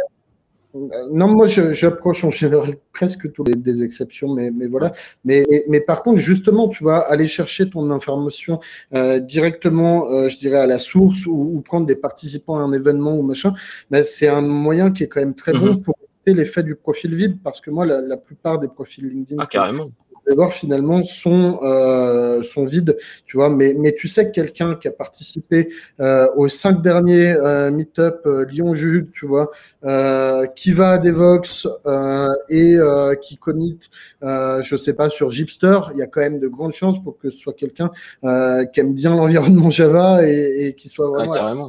[0.74, 4.92] non, moi j'approche en général presque toutes les des exceptions, mais, mais voilà.
[5.24, 8.60] Mais, mais par contre, justement, tu vas aller chercher ton information
[8.94, 12.72] euh, directement, euh, je dirais, à la source ou, ou, prendre des participants à un
[12.72, 13.52] événement ou machin.
[13.90, 15.82] Mais c'est un moyen qui est quand même très bon mhm.
[15.82, 19.42] pour éviter l'effet du profil vide, parce que moi, la, la plupart des profils LinkedIn
[19.42, 19.90] ah, carrément
[20.34, 23.50] voir finalement sont, euh, sont vides, tu vois.
[23.50, 25.68] Mais, mais tu sais que quelqu'un qui a participé
[26.00, 29.50] euh, aux cinq derniers euh, meet-up euh, Lyon-Jude, tu vois,
[29.84, 32.78] euh, qui va à Devox euh, et
[33.20, 33.78] qui commit,
[34.22, 37.30] je sais pas, sur Gipster, il y a quand même de grandes chances pour que
[37.30, 37.90] ce soit quelqu'un
[38.22, 41.34] qui aime bien l'environnement Java et, et qui soit vraiment...
[41.34, 41.68] Ah,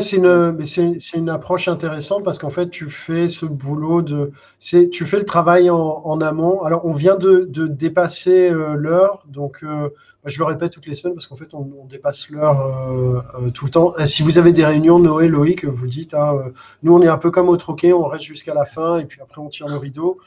[0.00, 4.32] c'est une, c'est une approche intéressante parce qu'en fait, tu fais ce boulot de.
[4.60, 6.62] Tu fais le travail en, en, amont.
[6.62, 9.24] Alors, on vient de, de dépasser euh, l'heure.
[9.26, 9.90] Donc, euh,
[10.24, 12.60] je le répète toutes les semaines parce qu'en fait, on, dépasse l'heure
[12.90, 13.92] euh, tout le temps.
[14.04, 16.52] si vous avez des réunions, Noé, Loïc, vous dites, hein,
[16.84, 19.20] nous, on est un peu comme au troquet, on reste jusqu'à la fin et puis
[19.20, 20.18] après, on tire le rideau.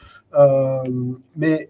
[1.36, 1.68] mais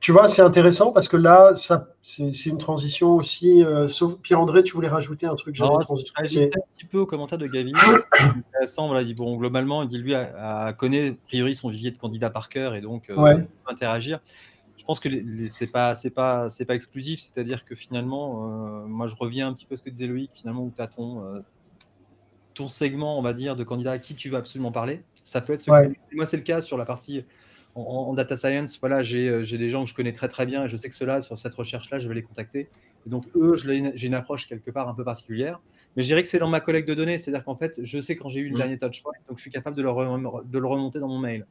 [0.00, 3.64] tu vois, c'est intéressant parce que là, ça, c'est une transition aussi.
[3.64, 5.86] Euh, sauf Pierre-André, tu voulais rajouter un truc Non, je
[6.16, 7.72] un petit peu au commentaire de Gavin.
[8.20, 11.98] intéressant, voilà, dit, bon, globalement, il dit lui a, connaît a priori son vivier de
[11.98, 14.20] candidat par cœur et donc euh, interagir.
[14.76, 15.08] Je pense que
[15.50, 19.52] c'est pas c'est pas c'est pas exclusif, c'est-à-dire que finalement, euh, moi je reviens un
[19.52, 21.42] petit peu à ce que disait Loïc, finalement où tu as ton
[22.54, 25.02] ton segment, on va dire, de candidat à qui tu veux absolument parler.
[25.24, 25.92] Ça peut être ce ouais.
[26.12, 27.24] moi c'est le cas sur la partie
[27.78, 30.68] en, data science, voilà, euh, j'ai des gens que je connais très très bien et
[30.68, 32.68] je sais que ceux-là, sur cette recherche-là, je vais les contacter.
[33.06, 35.60] Et donc, eux, j'ai une approche quelque part un peu particulière.
[35.96, 38.16] Mais je dirais que c'est dans ma collecte de données, c'est-à-dire qu'en fait, je sais
[38.16, 38.58] quand j'ai eu une mmh.
[38.58, 39.90] dernier touchpoint, donc je suis capable de le,
[40.44, 41.46] de le remonter dans mon mail.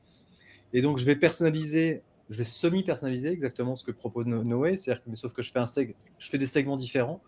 [0.73, 5.15] Et donc, je vais personnaliser, je vais semi-personnaliser exactement ce que propose Noé, c'est-à-dire que,
[5.15, 7.21] sauf que je fais, un seg je fais des segments différents.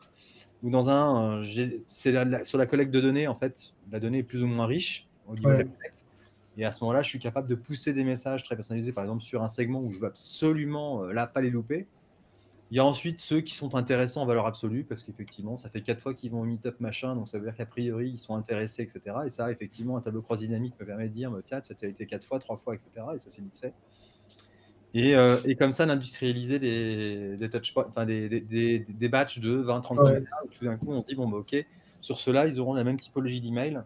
[0.61, 4.23] Ou dans un, euh, c'est sur la collecte de données, en fait, la donnée est
[4.23, 6.05] plus ou moins riche au niveau de la collecte.
[6.59, 9.23] Et à ce moment-là, je suis capable de pousser des messages très personnalisés, par exemple
[9.23, 11.87] sur un segment où je veux absolument euh, là pas les louper.
[12.69, 15.81] Il y a ensuite ceux qui sont intéressants en valeur absolue, parce qu'effectivement, ça fait
[15.81, 18.35] quatre fois qu'ils vont au meet-up machin, donc ça veut dire qu'a priori, ils sont
[18.35, 19.01] intéressés, etc.
[19.25, 21.87] Et ça, effectivement, un tableau cross dynamique me permet de dire, bah, tiens, ça a
[21.87, 22.89] été quatre fois, trois fois, etc.
[23.15, 23.73] Et ça, c'est vite fait.
[24.93, 29.51] Et, euh, et, comme ça, d'industrialiser des, des, touch enfin, des, des, des, batchs de
[29.51, 30.23] 20, 30 ouais.
[30.51, 31.55] tout d'un coup, on se dit, bon, bah, ok,
[32.01, 33.81] sur ceux-là, ils auront la même typologie d'email.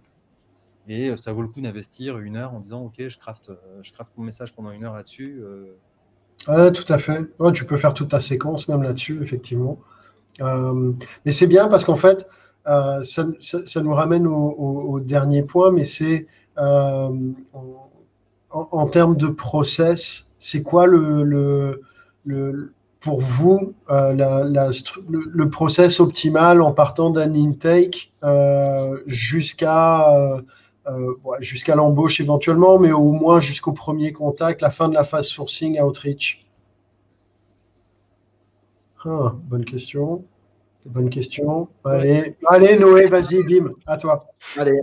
[0.87, 3.55] Et euh, ça vaut le coup d'investir une heure en disant Ok, je craft, euh,
[3.81, 5.41] je craft mon message pendant une heure là-dessus.
[6.47, 7.21] Ouais, tout à fait.
[7.53, 9.79] Tu peux faire toute ta séquence même là-dessus, effectivement.
[10.39, 12.27] Mais c'est bien parce qu'en fait,
[12.65, 16.27] ça, ça, nous ramène au, dernier point, mais c'est
[16.57, 17.23] en,
[18.91, 21.81] termes de process, c'est quoi le, le,
[22.25, 28.11] le, pour vous la, le, process optimal en partant d'un intake
[29.05, 30.43] jusqu'à
[30.87, 35.27] euh, jusqu'à l'embauche éventuellement, mais au moins jusqu'au premier contact, la fin de la phase
[35.27, 36.45] sourcing outreach
[39.05, 40.25] ah, Bonne question.
[40.85, 41.69] Bonne question.
[41.85, 44.27] Allez, allez Noé, vas-y, bim, à toi.
[44.57, 44.77] Allez,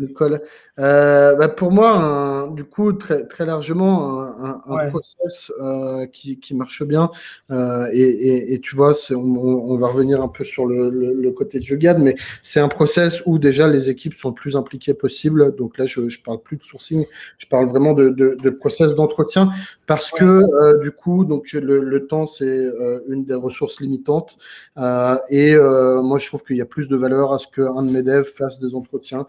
[0.00, 0.42] l'école.
[0.78, 4.88] Euh, bah pour moi, un, du coup, très, très largement, un, un, ouais.
[4.88, 7.10] process euh, qui, qui, marche bien.
[7.50, 11.14] Euh, et, et, et, tu vois, on, on, va revenir un peu sur le, le,
[11.14, 14.56] le côté de Jugad, mais c'est un process où déjà les équipes sont le plus
[14.56, 15.54] impliquées possible.
[15.56, 17.06] Donc là, je ne parle plus de sourcing,
[17.38, 19.50] je parle vraiment de, de, de process d'entretien
[19.86, 20.20] parce ouais.
[20.20, 24.36] que euh, du coup, donc le, le temps, c'est euh, une des ressources limitantes.
[24.78, 25.56] Euh, et
[26.02, 28.24] moi, je trouve qu'il y a plus de valeur à ce qu'un de mes devs
[28.24, 29.26] fasse des entretiens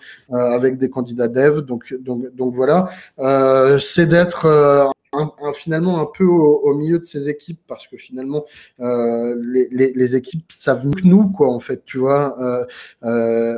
[0.61, 1.61] avec des candidats dev.
[1.61, 2.89] Donc, donc, donc voilà,
[3.19, 7.97] euh, c'est d'être euh, un finalement un peu au, milieu de ces équipes parce que
[7.97, 8.45] finalement
[8.79, 12.33] les, les, les, équipes savent mieux que nous quoi en fait tu vois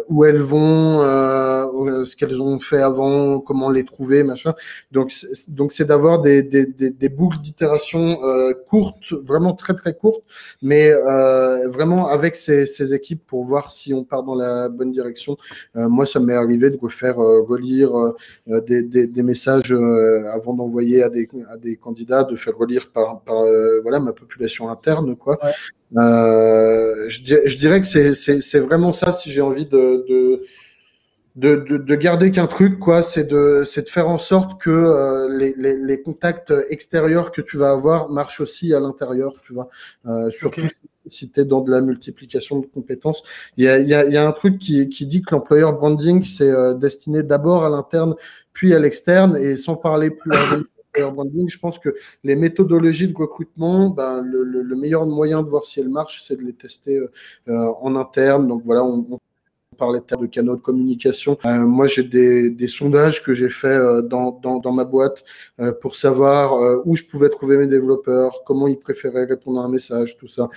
[0.10, 1.04] où elles vont
[2.06, 4.54] ce qu'elles ont fait avant comment les trouver machin
[4.92, 5.14] donc
[5.50, 8.20] donc c'est d'avoir des, des, des, des, boucles d'itération
[8.68, 10.24] courtes vraiment très très courtes
[10.62, 10.92] mais
[11.68, 15.38] vraiment avec ces, ces équipes pour voir si on part dans la bonne direction
[15.76, 17.92] moi ça m'est arrivé de refaire relire
[18.48, 23.42] des, messages euh, avant d'envoyer à des, à des candidats, de faire relire par, par
[23.42, 25.16] euh, voilà, ma population interne.
[25.16, 25.40] Quoi.
[25.98, 30.44] Euh, je, je, dirais que c'est vraiment ça si j'ai envie de, de
[31.36, 34.70] de, de, de, garder qu'un truc, quoi, c'est de, c'est de faire en sorte que
[34.70, 39.54] euh, les, les, les, contacts extérieurs que tu vas avoir marchent aussi à l'intérieur, tu
[39.54, 39.70] vois.
[40.06, 40.62] Euh, surtout
[41.08, 43.24] si tu es dans de la multiplication de compétences.
[43.58, 46.24] Il y a, y a, y a un truc qui, qui dit que l'employeur branding,
[46.24, 48.16] c'est euh, destiné d'abord à l'interne,
[48.54, 50.32] puis à l'externe, et sans parler plus
[50.94, 51.90] branding, je pense que
[52.24, 56.36] les méthodologies de recrutement, ben, le, le, meilleur moyen de voir si elles marchent, c'est
[56.36, 57.00] de les tester
[57.48, 58.48] euh, en interne.
[58.48, 59.20] Donc voilà, on, on
[59.74, 61.38] parlait de canaux de communication.
[61.46, 65.24] Euh, moi, j'ai des, sondages que j'ai fait euh, dans, dans, dans, ma boîte
[65.60, 69.70] euh, pour savoir où je pouvais trouver mes développeurs, comment ils préféraient répondre à un
[69.70, 70.50] message, tout ça.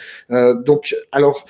[0.64, 1.44] donc, alors,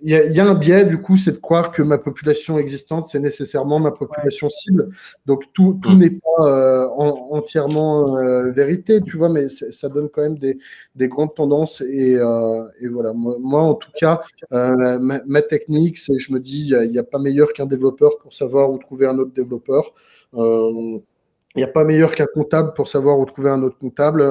[0.00, 2.58] il y, a, y, a, un biais, du coup, c'est de croire que ma population
[2.58, 4.90] existante, c'est nécessairement ma population cible.
[5.26, 5.98] Donc, tout, tout mm.
[5.98, 10.58] n'est pas euh, en, entièrement euh, vérité, tu vois, mais ça donne quand même des,
[10.96, 11.80] des grandes tendances.
[11.82, 14.20] Et, euh, et voilà, moi, moi, en tout cas,
[14.50, 18.18] ma, ma, technique, c'est je me dis, il n'y a, a, pas meilleur qu'un développeur
[18.18, 19.94] pour savoir où trouver un autre développeur.
[20.34, 24.22] Il n'y a pas meilleur qu'un comptable pour savoir où trouver un autre comptable.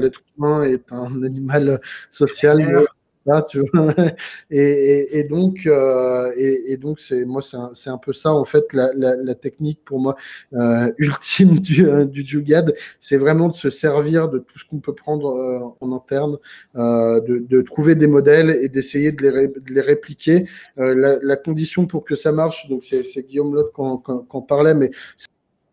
[0.00, 2.86] L'être humain est un animal social.
[4.50, 9.34] Et, donc, euh, et, donc c'est moi, c'est un, peu ça en fait la, la,
[9.34, 10.16] technique pour moi
[10.54, 14.80] euh, ultime du, euh, du Jugad, c'est vraiment de se servir de tout ce qu'on
[14.80, 16.38] peut prendre euh, en interne,
[16.76, 20.46] euh, de, de, trouver des modèles et d'essayer de les, de les répliquer.
[20.76, 24.90] La, la, condition pour que ça marche, donc c'est Guillaume Lotte qui en parlait, mais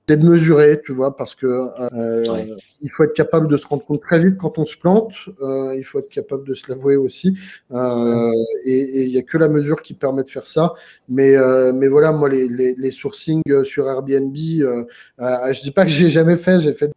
[0.07, 2.47] c'est de mesurer, tu vois, parce que euh, ouais.
[2.81, 5.11] il faut être capable de se rendre compte très vite quand on se plante.
[5.41, 7.38] Euh, il faut être capable de se l'avouer aussi.
[7.71, 8.31] Euh,
[8.63, 10.73] et il n'y a que la mesure qui permet de faire ça.
[11.09, 14.85] Mais, euh, mais voilà, moi, les, les, les sourcings sur Airbnb, euh,
[15.19, 16.61] euh, je dis pas que j'ai jamais fait.
[16.61, 16.89] J'ai fait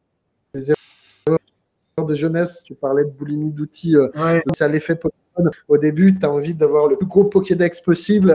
[0.55, 2.62] des erreurs de jeunesse.
[2.65, 3.97] Tu parlais de boulimie d'outils.
[3.97, 4.41] Ouais.
[4.55, 5.51] Ça l'effet Pokémon.
[5.66, 8.32] Au début, tu as envie d'avoir le plus gros Pokédex possible.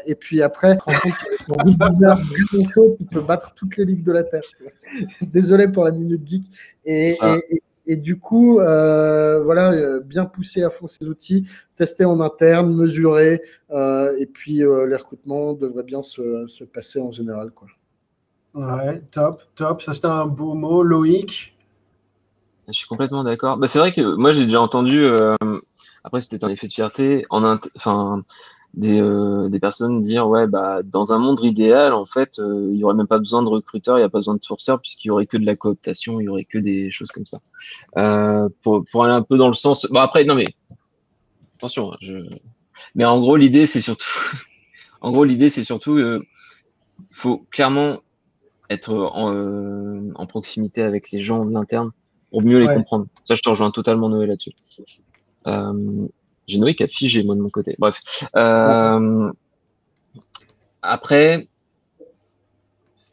[0.00, 2.20] Euh, et puis après, compte qu'avec bizarre,
[2.72, 4.42] chaud, tu peux battre toutes les ligues de la Terre.
[5.22, 6.44] Désolé pour la minute geek.
[6.84, 7.16] Et,
[7.50, 11.46] et, et, du coup, euh, voilà, euh, bien pousser à fond ces outils,
[11.76, 17.00] tester en interne, mesurer, euh, et puis euh, les recrutements devraient bien se, se, passer
[17.00, 17.50] en général.
[17.50, 17.68] Quoi.
[18.54, 19.82] Ouais, top, top.
[19.82, 20.82] Ça, c'était un beau mot.
[20.82, 21.56] Loïc?
[22.68, 23.56] Je suis complètement d'accord.
[23.56, 25.34] Bah, c'est vrai que moi, j'ai déjà entendu, euh,
[26.04, 28.24] après, c'était un effet de fierté, en enfin
[28.74, 32.78] des, euh, des personnes dire ouais bah dans un monde idéal en fait euh, il
[32.78, 35.08] y aurait même pas besoin de recruteurs il y a pas besoin de sourceurs puisqu'il
[35.08, 37.40] y aurait que de la cooptation il y aurait que des choses comme ça.
[37.96, 40.46] Euh, pour pour aller un peu dans le sens bon après non mais
[41.56, 42.28] attention hein, je
[42.94, 44.06] mais en gros l'idée c'est surtout
[45.00, 46.24] en gros l'idée c'est surtout euh,
[47.10, 48.00] faut clairement
[48.70, 51.90] être en, euh, en proximité avec les gens de l'interne
[52.30, 52.74] pour mieux les ouais.
[52.74, 53.06] comprendre.
[53.24, 54.52] Ça je te rejoins totalement Noé là-dessus.
[55.46, 56.06] Euh,
[56.50, 57.76] j'ai Noé qui a figé, moi, de mon côté.
[57.78, 58.00] Bref.
[58.36, 59.32] Euh,
[60.82, 61.48] après,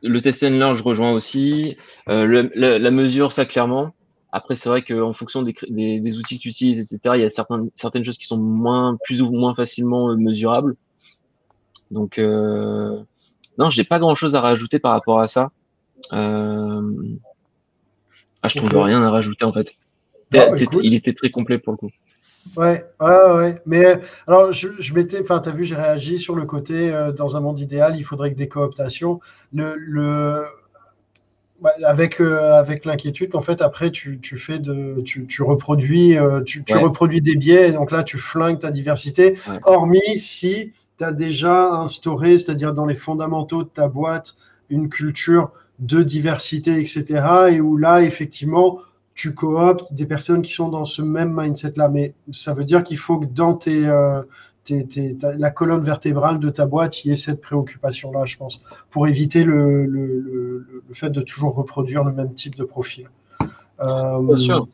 [0.02, 1.78] le test and learn, je rejoins aussi.
[2.10, 3.94] Euh, le, la, la, mesure, ça, clairement.
[4.32, 7.26] Après, c'est vrai qu'en fonction des, des, des, outils que tu utilises, etc., il y
[7.26, 10.76] a certaines, certaines choses qui sont moins, plus ou moins facilement mesurables.
[11.92, 13.00] Donc, euh,
[13.58, 15.52] non, j'ai pas grand chose à rajouter par rapport à ça.
[16.14, 17.18] Euh...
[18.42, 18.84] Ah, je trouve okay.
[18.84, 19.76] rien à rajouter, en fait.
[20.84, 21.90] Il était très complet pour le coup.
[22.56, 23.62] Ouais, ouais, ouais.
[23.66, 27.12] Mais alors, je, je m'étais, enfin, tu as vu, j'ai réagi sur le côté, euh,
[27.12, 29.20] dans un monde idéal, il faudrait que des cooptations.
[29.54, 30.44] Le, le,
[31.84, 36.42] avec, euh, avec l'inquiétude qu'en fait, après, tu, tu fais de, tu, tu reproduis, euh,
[36.42, 36.82] tu, tu ouais.
[36.82, 39.38] reproduis des biais, et donc là, tu flingues ta diversité.
[39.48, 39.60] Ouais.
[39.64, 44.36] Hormis si tu as déjà instauré, c'est-à-dire dans les fondamentaux de ta boîte,
[44.70, 47.24] une culture de diversité, etc.
[47.52, 48.80] Et où là, effectivement,
[49.18, 51.90] tu cooptes des personnes qui sont dans ce même mindset-là.
[51.90, 54.22] Mais ça veut dire qu'il faut que dans tes, euh,
[54.64, 58.38] tes, tes ta, la colonne vertébrale de ta boîte, il y ait cette préoccupation-là, je
[58.38, 58.62] pense,
[58.92, 63.10] pour éviter le, le, le, le, fait de toujours reproduire le même type de profil.
[63.82, 64.68] Euh, Bien sûr.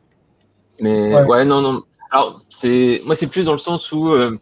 [0.78, 1.24] Mais ouais.
[1.24, 1.82] ouais, non, non.
[2.10, 4.38] Alors, c'est moi, c'est plus dans le sens où euh,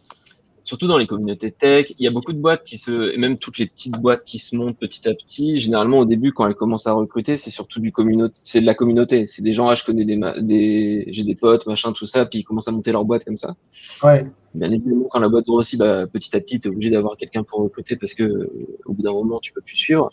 [0.63, 3.37] surtout dans les communautés tech, il y a beaucoup de boîtes qui se, et même
[3.37, 5.57] toutes les petites boîtes qui se montent petit à petit.
[5.57, 8.73] Généralement, au début, quand elles commencent à recruter, c'est surtout du communauté, c'est de la
[8.73, 9.27] communauté.
[9.27, 12.39] C'est des gens, ah, je connais des, des j'ai des potes, machin, tout ça, puis
[12.39, 13.55] ils commencent à monter leur boîte comme ça.
[14.03, 14.25] Ouais.
[14.53, 17.43] Bien évidemment, quand la boîte grossit, bah, petit à petit, tu es obligé d'avoir quelqu'un
[17.43, 18.49] pour recruter parce que
[18.85, 20.11] au bout d'un moment, tu peux plus suivre.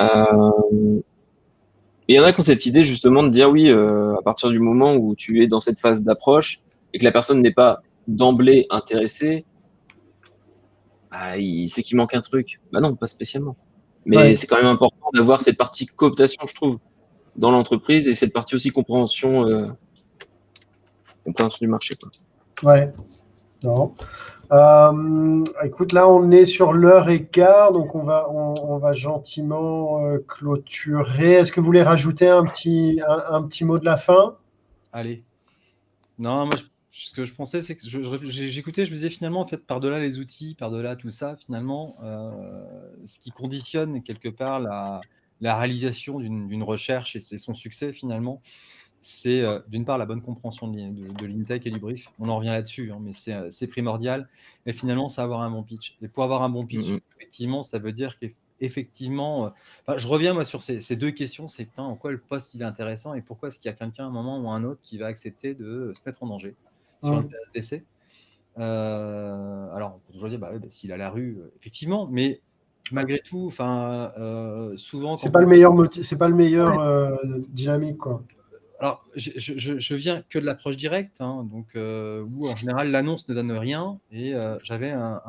[0.00, 1.00] Euh,
[2.08, 4.22] et il y en a qui ont cette idée justement de dire oui, euh, à
[4.22, 6.60] partir du moment où tu es dans cette phase d'approche
[6.92, 9.44] et que la personne n'est pas d'emblée intéressée,
[11.10, 12.60] bah, il sait qu'il manque un truc.
[12.72, 13.56] Bah non, pas spécialement.
[14.06, 16.78] Mais c'est quand même important d'avoir cette partie cooptation, je trouve,
[17.36, 19.68] dans l'entreprise et cette partie aussi compréhension, euh,
[21.24, 21.94] compréhension du marché.
[21.96, 22.10] Quoi.
[22.70, 22.92] Ouais.
[23.62, 23.94] Non.
[24.52, 30.04] Euh, écoute, là, on est sur l'heure et quart, donc on va, on, va gentiment
[30.04, 31.34] euh, clôturer.
[31.34, 34.36] Est-ce que vous voulez rajouter un petit, un, petit mot de la fin?
[34.92, 35.24] Allez.
[36.18, 36.56] Non, moi,
[36.90, 40.18] ce que je pensais, c'est que j'écoutais, je me disais finalement, en fait, par-delà les
[40.18, 42.30] outils, par-delà tout ça, finalement, euh,
[43.04, 45.00] ce qui conditionne quelque part la,
[45.40, 48.42] la réalisation d'une recherche et, son succès, finalement,
[49.00, 52.10] c'est euh, d'une part la bonne compréhension de, de, l'intake et du brief.
[52.18, 54.28] On en revient là-dessus, hein, mais euh, c'est primordial.
[54.66, 55.96] Et finalement, c'est avoir un bon pitch.
[56.02, 57.00] Et pour avoir un bon pitch, mm-hmm.
[57.16, 59.52] effectivement, ça veut dire qu'effectivement,
[59.88, 61.48] euh, je reviens moi sur ces, deux questions.
[61.48, 64.04] C'est en quoi le poste il est intéressant et pourquoi est-ce qu'il y a quelqu'un
[64.04, 66.54] à un moment ou un autre qui va accepter de se mettre en danger?
[67.02, 67.24] Sur un
[67.54, 67.84] décès.
[68.56, 72.40] alors, on peut toujours dire, bah, bah, s'il a la rue, effectivement, mais
[72.92, 74.12] malgré tout, enfin,
[74.76, 75.16] souvent.
[75.16, 75.72] C'est pas, le meilleur
[76.02, 77.20] c'est pas le meilleur
[77.50, 78.22] dynamique, quoi
[78.80, 83.28] alors, je, je, viens que de l'approche directe, hein, donc, euh, où en général l'annonce
[83.28, 84.00] ne donne rien.
[84.10, 85.20] Et euh, j'avais un,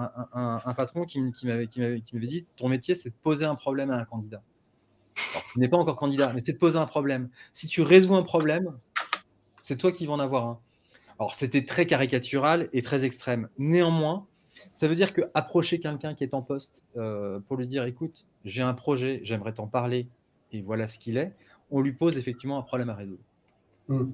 [0.78, 4.42] patron qui, m'avait dit Ton métier, c'est de poser un problème à un candidat.
[5.58, 7.28] il n'est pas encore candidat, mais c'est de poser un problème.
[7.52, 8.72] Si tu résous un problème,
[9.62, 10.60] c'est toi qui vas en avoir un.
[11.22, 13.48] Alors, c'était très caricatural et très extrême.
[13.60, 14.26] Néanmoins,
[14.72, 18.26] ça veut dire que approcher quelqu'un qui est en poste euh, pour lui dire Écoute,
[18.44, 20.08] j'ai un projet, j'aimerais t'en parler,
[20.52, 21.32] et voilà ce qu'il est,
[21.70, 23.22] on lui pose effectivement un problème à résoudre.
[23.88, 24.10] Mm.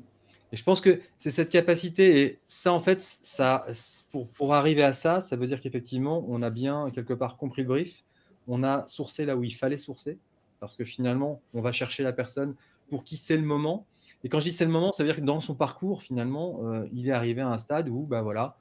[0.51, 3.65] Et je pense que c'est cette capacité, et ça, en fait, ça,
[4.11, 7.61] pour, pour arriver à ça, ça veut dire qu'effectivement, on a bien quelque part compris
[7.61, 8.03] le brief,
[8.49, 10.17] on a sourcé là où il fallait sourcer,
[10.59, 12.53] parce que finalement, on va chercher la personne
[12.89, 13.85] pour qui c'est le moment.
[14.23, 16.59] Et quand je dis c'est le moment, ça veut dire que dans son parcours, finalement,
[16.63, 18.57] euh, il est arrivé à un stade où, bah voilà,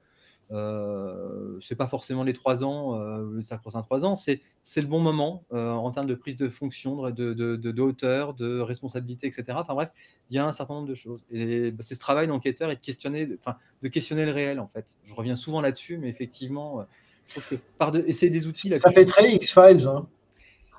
[0.52, 4.40] euh, c'est pas forcément les trois ans, euh, le sacro-saint trois ans, c'est
[4.77, 8.60] le bon moment euh, en termes de prise de fonction, de, de, de, hauteur, de
[8.60, 9.44] responsabilité, etc.
[9.56, 9.90] Enfin bref,
[10.31, 11.24] il y a un certain nombre de choses.
[11.32, 14.68] Et bah, c'est ce travail d'enquêteur et de questionner, enfin, de questionner le réel en
[14.68, 14.97] fait.
[15.05, 16.85] Je reviens souvent là-dessus, mais effectivement, euh,
[17.27, 18.73] je trouve que par de, essayer des outils.
[18.77, 19.89] Ça fait très X-Files.
[19.89, 20.06] Hein.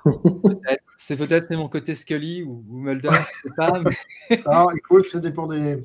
[1.00, 3.80] C'est peut-être mon côté Scully ou, Mulder, je sais pas.
[3.80, 4.42] Mais...
[4.46, 5.80] ah, écoute, c'était pour des.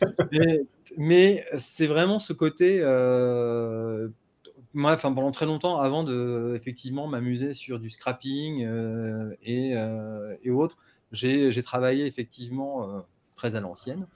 [0.98, 2.78] mais c'est vraiment ce côté.
[2.82, 4.08] Euh,
[4.74, 10.36] moi, enfin, pendant très longtemps, avant de effectivement m'amuser sur du scrapping euh, et, euh,
[10.44, 10.76] et, autres,
[11.10, 13.02] j'ai travaillé effectivement
[13.36, 14.06] très à l'ancienne.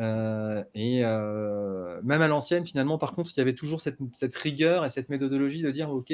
[0.00, 4.88] et même à l'ancienne, finalement, par contre, il y avait toujours cette, cette, rigueur et
[4.88, 6.12] cette méthodologie de dire, OK,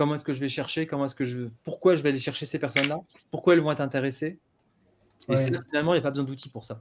[0.00, 2.46] comment est-ce que je vais chercher, comment est-ce que je, pourquoi je vais aller chercher
[2.46, 3.00] ces personnes-là,
[3.30, 4.38] pourquoi elles vont être intéressées.
[5.28, 6.80] Et finalement, il n'y a pas besoin d'outils pour ça.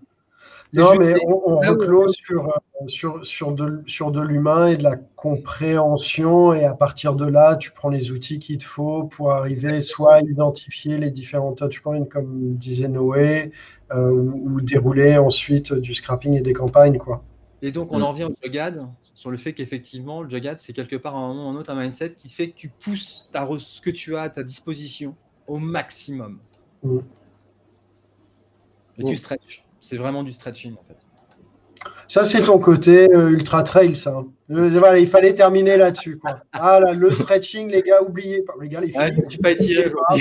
[0.73, 4.83] Non, mais on, on reclose sur, euh, sur, sur, de, sur de l'humain et de
[4.83, 9.33] la compréhension, et à partir de là, tu prends les outils qu'il te faut pour
[9.33, 13.51] arriver soit à identifier les différents touchpoints, comme disait Noé,
[13.91, 16.99] euh, ou, dérouler ensuite du scrapping et des campagnes.
[16.99, 17.21] Quoi.
[17.61, 18.03] Et donc, on mm.
[18.03, 18.87] en revient au jugad,
[19.19, 21.71] sur le fait qu'effectivement, le jugad, c'est quelque part à un moment ou un autre
[21.71, 25.13] un mindset qui fait que tu pousses ta, ce que tu as à ta disposition
[25.45, 26.39] au maximum.
[26.83, 26.99] Mm.
[28.97, 29.17] Et tu mm.
[29.17, 29.65] stretches.
[29.81, 30.95] C'est vraiment du stretching en fait.
[32.07, 34.23] Ça, c'est ton côté euh, ultra trail, ça.
[34.47, 36.21] voilà, il fallait terminer là-dessus.
[36.53, 38.53] Ah là, le stretching, les gars, oubliez pas.
[38.61, 40.17] Les gars, les filles, tu pas étiré Un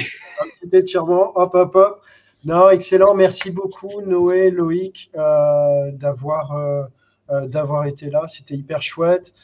[0.60, 2.02] petit étirement, hop, hop, hop.
[2.44, 3.14] Non, excellent.
[3.14, 6.82] Merci beaucoup, Noé, Loïc, euh, d'avoir euh,
[7.30, 8.26] d'avoir été là.
[8.28, 9.34] C'était hyper chouette.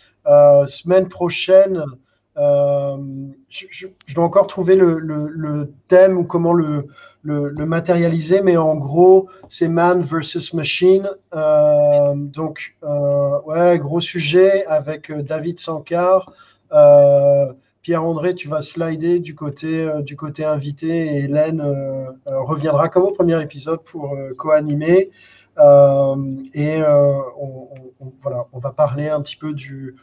[0.66, 1.84] semaine prochaine,
[2.36, 6.86] je, dois encore trouver le, thème ou comment le
[7.66, 11.08] matérialiser, mais en gros, c'est man versus machine.
[11.34, 16.32] Euh, donc, euh, ouais, gros sujet avec euh, David Sankar.
[17.82, 21.62] Pierre-André, tu vas slider du côté, du côté invité et Hélène
[22.24, 25.10] reviendra comme au premier épisode pour co-animer.
[25.58, 27.68] Et on,
[28.22, 29.96] voilà, on va parler un petit peu du,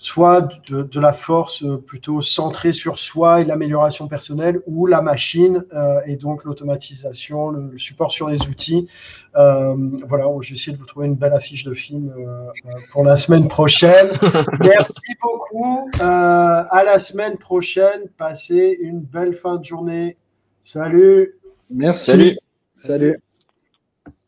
[0.00, 5.62] soit de, de, la force plutôt centrée sur soi et l'amélioration personnelle, ou la machine
[5.74, 8.88] euh, et donc l'automatisation, le, le, support sur les outils.
[9.36, 9.76] Euh,
[10.08, 12.50] voilà, je vais essayer de vous trouver une belle affiche de film euh,
[12.92, 14.10] pour la semaine prochaine.
[14.60, 15.90] Merci beaucoup.
[16.00, 18.08] à la semaine prochaine.
[18.16, 20.16] Passez une belle fin de journée.
[20.62, 21.36] Salut.
[21.68, 22.06] Merci.
[22.06, 22.38] Salut.
[22.78, 23.22] Salut.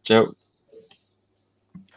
[0.04, 0.34] Ciao.